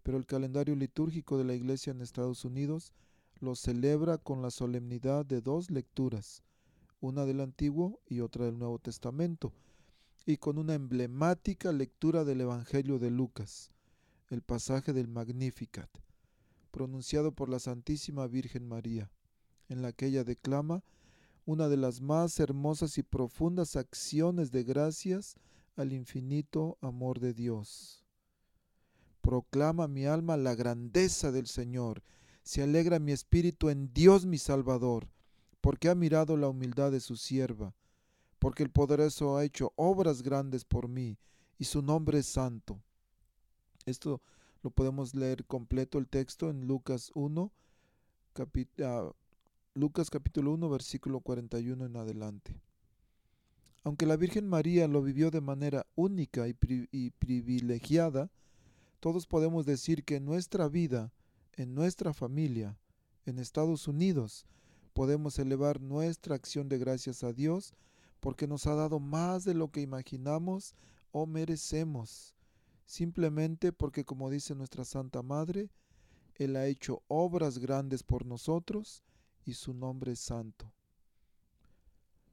pero 0.07 0.19
el 0.19 0.25
calendario 0.25 0.77
litúrgico 0.77 1.37
de 1.37 1.43
la 1.43 1.55
Iglesia 1.55 1.91
en 1.91 2.01
Estados 2.01 2.45
Unidos 2.45 2.93
lo 3.41 3.57
celebra 3.57 4.19
con 4.19 4.41
la 4.41 4.53
solemnidad 4.53 5.27
de 5.27 5.41
dos 5.41 5.69
lecturas, 5.69 6.45
una 7.01 7.25
del 7.25 7.41
Antiguo 7.41 7.99
y 8.07 8.21
otra 8.21 8.45
del 8.45 8.57
Nuevo 8.57 8.79
Testamento, 8.79 9.53
y 10.25 10.37
con 10.37 10.59
una 10.59 10.75
emblemática 10.75 11.73
lectura 11.73 12.23
del 12.23 12.43
Evangelio 12.43 13.01
de 13.01 13.11
Lucas, 13.11 13.73
el 14.31 14.43
pasaje 14.43 14.93
del 14.93 15.09
Magnificat, 15.09 15.91
pronunciado 16.71 17.33
por 17.33 17.49
la 17.49 17.59
Santísima 17.59 18.29
Virgen 18.29 18.69
María, 18.69 19.11
en 19.69 19.83
la 19.83 19.93
que 19.93 20.07
ella 20.07 20.23
declama 20.23 20.85
una 21.47 21.67
de 21.69 21.79
las 21.79 22.01
más 22.01 22.39
hermosas 22.39 22.97
y 22.97 23.03
profundas 23.03 23.75
acciones 23.75 24.53
de 24.53 24.63
gracias 24.63 25.35
al 25.75 25.93
infinito 25.93 26.79
amor 26.81 27.19
de 27.19 27.35
Dios. 27.35 28.06
Proclama 29.27 29.89
mi 29.89 30.07
alma 30.07 30.37
la 30.37 30.55
grandeza 30.55 31.33
del 31.33 31.49
Señor. 31.49 32.05
Se 32.45 32.63
alegra 32.63 33.01
mi 33.01 33.11
espíritu 33.11 33.71
en 33.71 33.93
Dios 33.93 34.25
mi 34.25 34.39
Salvador, 34.39 35.09
porque 35.61 35.89
ha 35.89 35.97
mirado 35.97 36.37
la 36.37 36.49
humildad 36.49 36.93
de 36.93 37.01
su 37.01 37.17
sierva. 37.17 37.75
porque 38.39 38.63
el 38.63 38.71
poderoso 38.71 39.37
ha 39.37 39.45
hecho 39.45 39.73
obras 39.75 40.23
grandes 40.23 40.65
por 40.65 40.87
mí 40.87 41.19
y 41.59 41.65
su 41.65 41.83
nombre 41.83 42.21
es 42.21 42.27
santo. 42.27 42.81
Esto 43.85 44.23
lo 44.63 44.71
podemos 44.71 45.17
leer 45.17 45.45
completo 45.45 45.99
el 45.99 46.07
texto 46.07 46.49
en 46.49 46.69
Lucas 46.69 47.11
1, 47.15 47.51
ah, 48.85 49.13
Lucas 49.75 50.11
capítulo 50.11 50.53
1, 50.53 50.69
versículo 50.69 51.19
41 51.19 51.87
en 51.87 51.97
adelante. 51.97 52.61
Aunque 53.83 54.07
la 54.07 54.17
Virgen 54.17 54.47
María 54.47 54.87
lo 54.87 55.03
vivió 55.03 55.33
de 55.33 55.41
manera 55.41 55.85
única 55.97 56.47
y, 56.47 56.55
y 56.93 57.11
privilegiada, 57.11 58.31
todos 59.01 59.27
podemos 59.27 59.67
decir 59.67 60.05
que 60.05 60.17
en 60.17 60.25
nuestra 60.25 60.69
vida, 60.69 61.13
en 61.55 61.75
nuestra 61.75 62.13
familia, 62.13 62.79
en 63.25 63.39
Estados 63.39 63.89
Unidos, 63.89 64.47
podemos 64.93 65.39
elevar 65.39 65.81
nuestra 65.81 66.35
acción 66.35 66.69
de 66.69 66.79
gracias 66.79 67.23
a 67.23 67.33
Dios 67.33 67.75
porque 68.21 68.47
nos 68.47 68.67
ha 68.67 68.75
dado 68.75 68.99
más 68.99 69.45
de 69.45 69.55
lo 69.55 69.71
que 69.71 69.81
imaginamos 69.81 70.75
o 71.13 71.27
merecemos, 71.27 72.35
simplemente 72.85 73.73
porque 73.73 74.05
como 74.05 74.31
dice 74.31 74.55
nuestra 74.55 74.85
Santa 74.85 75.23
Madre, 75.23 75.71
Él 76.35 76.57
ha 76.57 76.67
hecho 76.67 77.03
obras 77.09 77.59
grandes 77.59 78.03
por 78.03 78.27
nosotros 78.27 79.03
y 79.45 79.55
su 79.55 79.75
nombre 79.75 80.13
es 80.13 80.21
santo. 80.21 80.73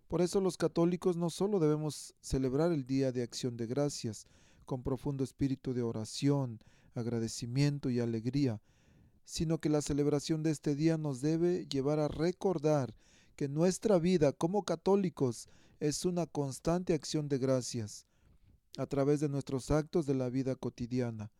Por 0.08 0.22
eso 0.22 0.42
los 0.42 0.58
católicos 0.58 1.18
no 1.18 1.30
solo 1.30 1.60
debemos 1.60 2.14
celebrar 2.22 2.72
el 2.72 2.86
Día 2.86 3.12
de 3.12 3.24
Acción 3.24 3.58
de 3.58 3.68
Gracias 3.68 4.28
con 4.64 4.84
profundo 4.84 5.24
espíritu 5.24 5.74
de 5.74 5.82
oración, 5.82 6.60
agradecimiento 6.96 7.90
y 7.90 8.00
alegría, 8.00 8.62
sino 9.26 9.60
que 9.60 9.70
la 9.70 9.82
celebración 9.82 10.44
de 10.44 10.52
este 10.52 10.76
día 10.76 10.98
nos 10.98 11.22
debe 11.22 11.66
llevar 11.68 12.00
a 12.00 12.08
recordar 12.08 12.96
que 13.36 13.48
nuestra 13.48 14.00
vida 14.00 14.32
como 14.32 14.64
católicos 14.64 15.50
es 15.80 16.06
una 16.06 16.26
constante 16.28 16.94
acción 16.94 17.28
de 17.28 17.40
gracias 17.40 18.06
a 18.78 18.86
través 18.86 19.20
de 19.20 19.30
nuestros 19.30 19.72
actos 19.72 20.06
de 20.06 20.16
la 20.16 20.30
vida 20.30 20.56
cotidiana, 20.56 21.32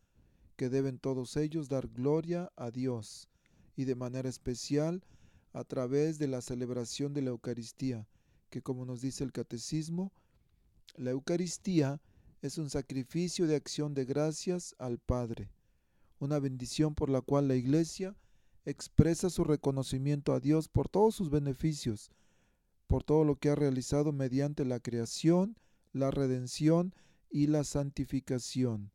que 0.56 0.68
deben 0.68 0.98
todos 0.98 1.36
ellos 1.36 1.68
dar 1.68 1.88
gloria 1.88 2.52
a 2.56 2.70
Dios 2.70 3.28
y 3.76 3.84
de 3.84 3.96
manera 3.96 4.28
especial 4.28 5.04
a 5.52 5.64
través 5.64 6.18
de 6.18 6.28
la 6.28 6.40
celebración 6.40 7.12
de 7.12 7.22
la 7.22 7.30
Eucaristía, 7.30 8.06
que 8.50 8.62
como 8.62 8.84
nos 8.84 9.00
dice 9.00 9.24
el 9.24 9.32
catecismo, 9.32 10.12
la 10.96 11.10
Eucaristía 11.10 12.00
es 12.44 12.58
un 12.58 12.68
sacrificio 12.68 13.46
de 13.46 13.56
acción 13.56 13.94
de 13.94 14.04
gracias 14.04 14.74
al 14.78 14.98
Padre 14.98 15.50
una 16.18 16.38
bendición 16.38 16.94
por 16.94 17.08
la 17.10 17.20
cual 17.20 17.48
la 17.48 17.54
Iglesia 17.54 18.14
expresa 18.64 19.30
su 19.30 19.44
reconocimiento 19.44 20.32
a 20.32 20.40
Dios 20.40 20.68
por 20.68 20.88
todos 20.88 21.14
sus 21.14 21.30
beneficios, 21.30 22.10
por 22.86 23.02
todo 23.02 23.24
lo 23.24 23.36
que 23.36 23.50
ha 23.50 23.54
realizado 23.54 24.12
mediante 24.12 24.64
la 24.64 24.80
creación, 24.80 25.56
la 25.92 26.10
redención 26.10 26.94
y 27.30 27.46
la 27.46 27.64
santificación. 27.64 28.90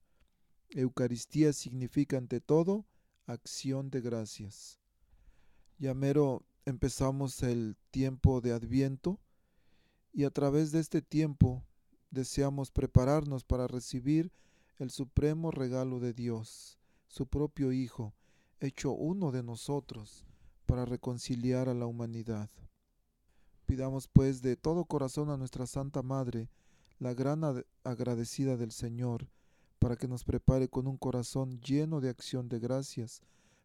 Eucaristía 0.69 1.53
significa 1.53 2.17
ante 2.17 2.41
todo 2.41 2.85
acción 3.25 3.89
de 3.89 4.01
gracias. 4.01 4.79
Ya 5.77 5.93
mero 5.93 6.45
empezamos 6.65 7.41
el 7.43 7.77
tiempo 7.91 8.41
de 8.41 8.53
Adviento 8.53 9.19
y 10.13 10.23
a 10.23 10.29
través 10.29 10.71
de 10.71 10.79
este 10.79 11.01
tiempo 11.01 11.63
deseamos 12.11 12.71
prepararnos 12.71 13.43
para 13.43 13.67
recibir 13.67 14.31
el 14.77 14.91
supremo 14.91 15.51
regalo 15.51 15.99
de 15.99 16.13
Dios, 16.13 16.79
su 17.07 17.27
propio 17.27 17.71
Hijo, 17.71 18.13
hecho 18.59 18.91
uno 18.91 19.31
de 19.31 19.43
nosotros, 19.43 20.25
para 20.65 20.85
reconciliar 20.85 21.69
a 21.69 21.73
la 21.73 21.85
humanidad. 21.85 22.49
Pidamos 23.65 24.07
pues 24.07 24.41
de 24.41 24.55
todo 24.55 24.85
corazón 24.85 25.29
a 25.29 25.37
nuestra 25.37 25.67
Santa 25.67 26.01
Madre, 26.01 26.49
la 26.97 27.13
gran 27.13 27.43
agradecida 27.83 28.57
del 28.57 28.71
Señor, 28.71 29.29
para 29.79 29.95
que 29.95 30.07
nos 30.07 30.23
prepare 30.23 30.67
con 30.67 30.87
un 30.87 30.97
corazón 30.97 31.59
lleno 31.61 32.01
de 32.01 32.09
acción 32.09 32.49
de 32.49 32.59
gracias 32.59 33.21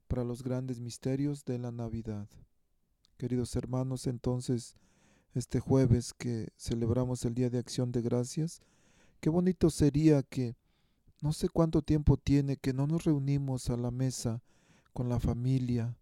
para 0.07 0.24
los 0.24 0.42
grandes 0.42 0.80
misterios 0.80 1.45
de 1.45 1.59
la 1.59 1.72
Navidad. 1.72 2.28
Queridos 3.16 3.57
hermanos, 3.57 4.07
entonces, 4.07 4.76
este 5.35 5.61
jueves 5.61 6.14
que 6.14 6.49
celebramos 6.57 7.24
el 7.24 7.35
Día 7.35 7.51
de 7.51 7.59
Acción 7.59 7.91
de 7.93 8.03
Gracias, 8.03 8.62
qué 9.20 9.30
bonito 9.30 9.68
sería 9.68 10.22
que 10.22 10.57
no 11.20 11.32
sé 11.32 11.49
cuánto 11.49 11.82
tiempo 11.82 12.16
tiene 12.16 12.57
que 12.57 12.72
no 12.72 12.87
nos 12.87 13.05
reunimos 13.05 13.68
a 13.70 13.76
la 13.76 13.91
mesa 13.91 14.43
con 14.93 15.09
la 15.09 15.18
familia 15.18 15.97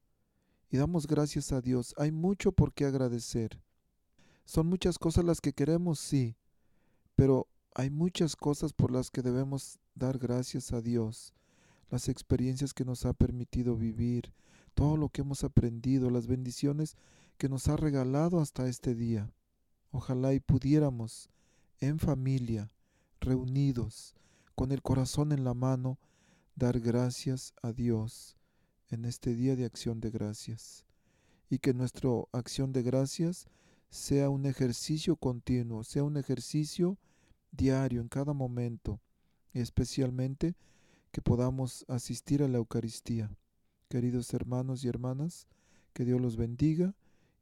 y 0.71 0.77
damos 0.77 1.07
gracias 1.07 1.53
a 1.53 1.61
Dios. 1.61 1.95
Hay 1.99 2.13
mucho 2.13 2.53
por 2.53 2.73
qué 2.73 2.85
agradecer. 2.85 3.61
Son 4.45 4.67
muchas 4.67 4.99
cosas 4.99 5.25
las 5.25 5.41
que 5.41 5.53
queremos, 5.53 5.99
sí, 5.99 6.37
pero 7.15 7.47
hay 7.75 7.91
muchas 7.91 8.37
cosas 8.37 8.73
por 8.73 8.91
las 8.91 9.11
que 9.11 9.23
debemos 9.23 9.79
dar 9.95 10.19
gracias 10.19 10.73
a 10.73 10.83
Dios. 10.83 11.33
Las 11.91 12.09
experiencias 12.09 12.75
que 12.75 12.85
nos 12.85 13.07
ha 13.07 13.13
permitido 13.13 13.77
vivir, 13.77 14.33
todo 14.75 14.97
lo 14.97 15.09
que 15.09 15.21
hemos 15.21 15.45
aprendido, 15.45 16.11
las 16.11 16.27
bendiciones 16.27 16.97
que 17.43 17.49
nos 17.49 17.67
ha 17.67 17.77
regalado 17.77 18.39
hasta 18.39 18.69
este 18.69 18.95
día. 18.95 19.35
Ojalá 19.91 20.33
y 20.33 20.39
pudiéramos, 20.39 21.29
en 21.81 21.99
familia, 21.99 22.71
reunidos, 23.19 24.15
con 24.55 24.71
el 24.71 24.81
corazón 24.81 25.33
en 25.33 25.43
la 25.43 25.53
mano, 25.53 25.99
dar 26.55 26.79
gracias 26.79 27.53
a 27.61 27.73
Dios 27.73 28.37
en 28.91 29.05
este 29.07 29.35
día 29.35 29.57
de 29.57 29.65
acción 29.65 29.99
de 29.99 30.13
gracias. 30.13 30.87
Y 31.51 31.59
que 31.59 31.75
nuestra 31.75 32.11
acción 32.31 32.73
de 32.73 32.85
gracias 32.85 33.49
sea 33.91 34.31
un 34.31 34.47
ejercicio 34.47 35.17
continuo, 35.17 35.83
sea 35.83 36.05
un 36.05 36.19
ejercicio 36.19 36.97
diario 37.51 38.03
en 38.03 38.07
cada 38.07 38.35
momento, 38.35 39.01
especialmente 39.53 40.55
que 41.11 41.23
podamos 41.23 41.85
asistir 41.89 42.45
a 42.45 42.47
la 42.47 42.59
Eucaristía. 42.59 43.37
Queridos 43.89 44.33
hermanos 44.33 44.85
y 44.85 44.89
hermanas, 44.89 45.49
que 45.93 46.05
Dios 46.05 46.21
los 46.21 46.37
bendiga 46.37 46.95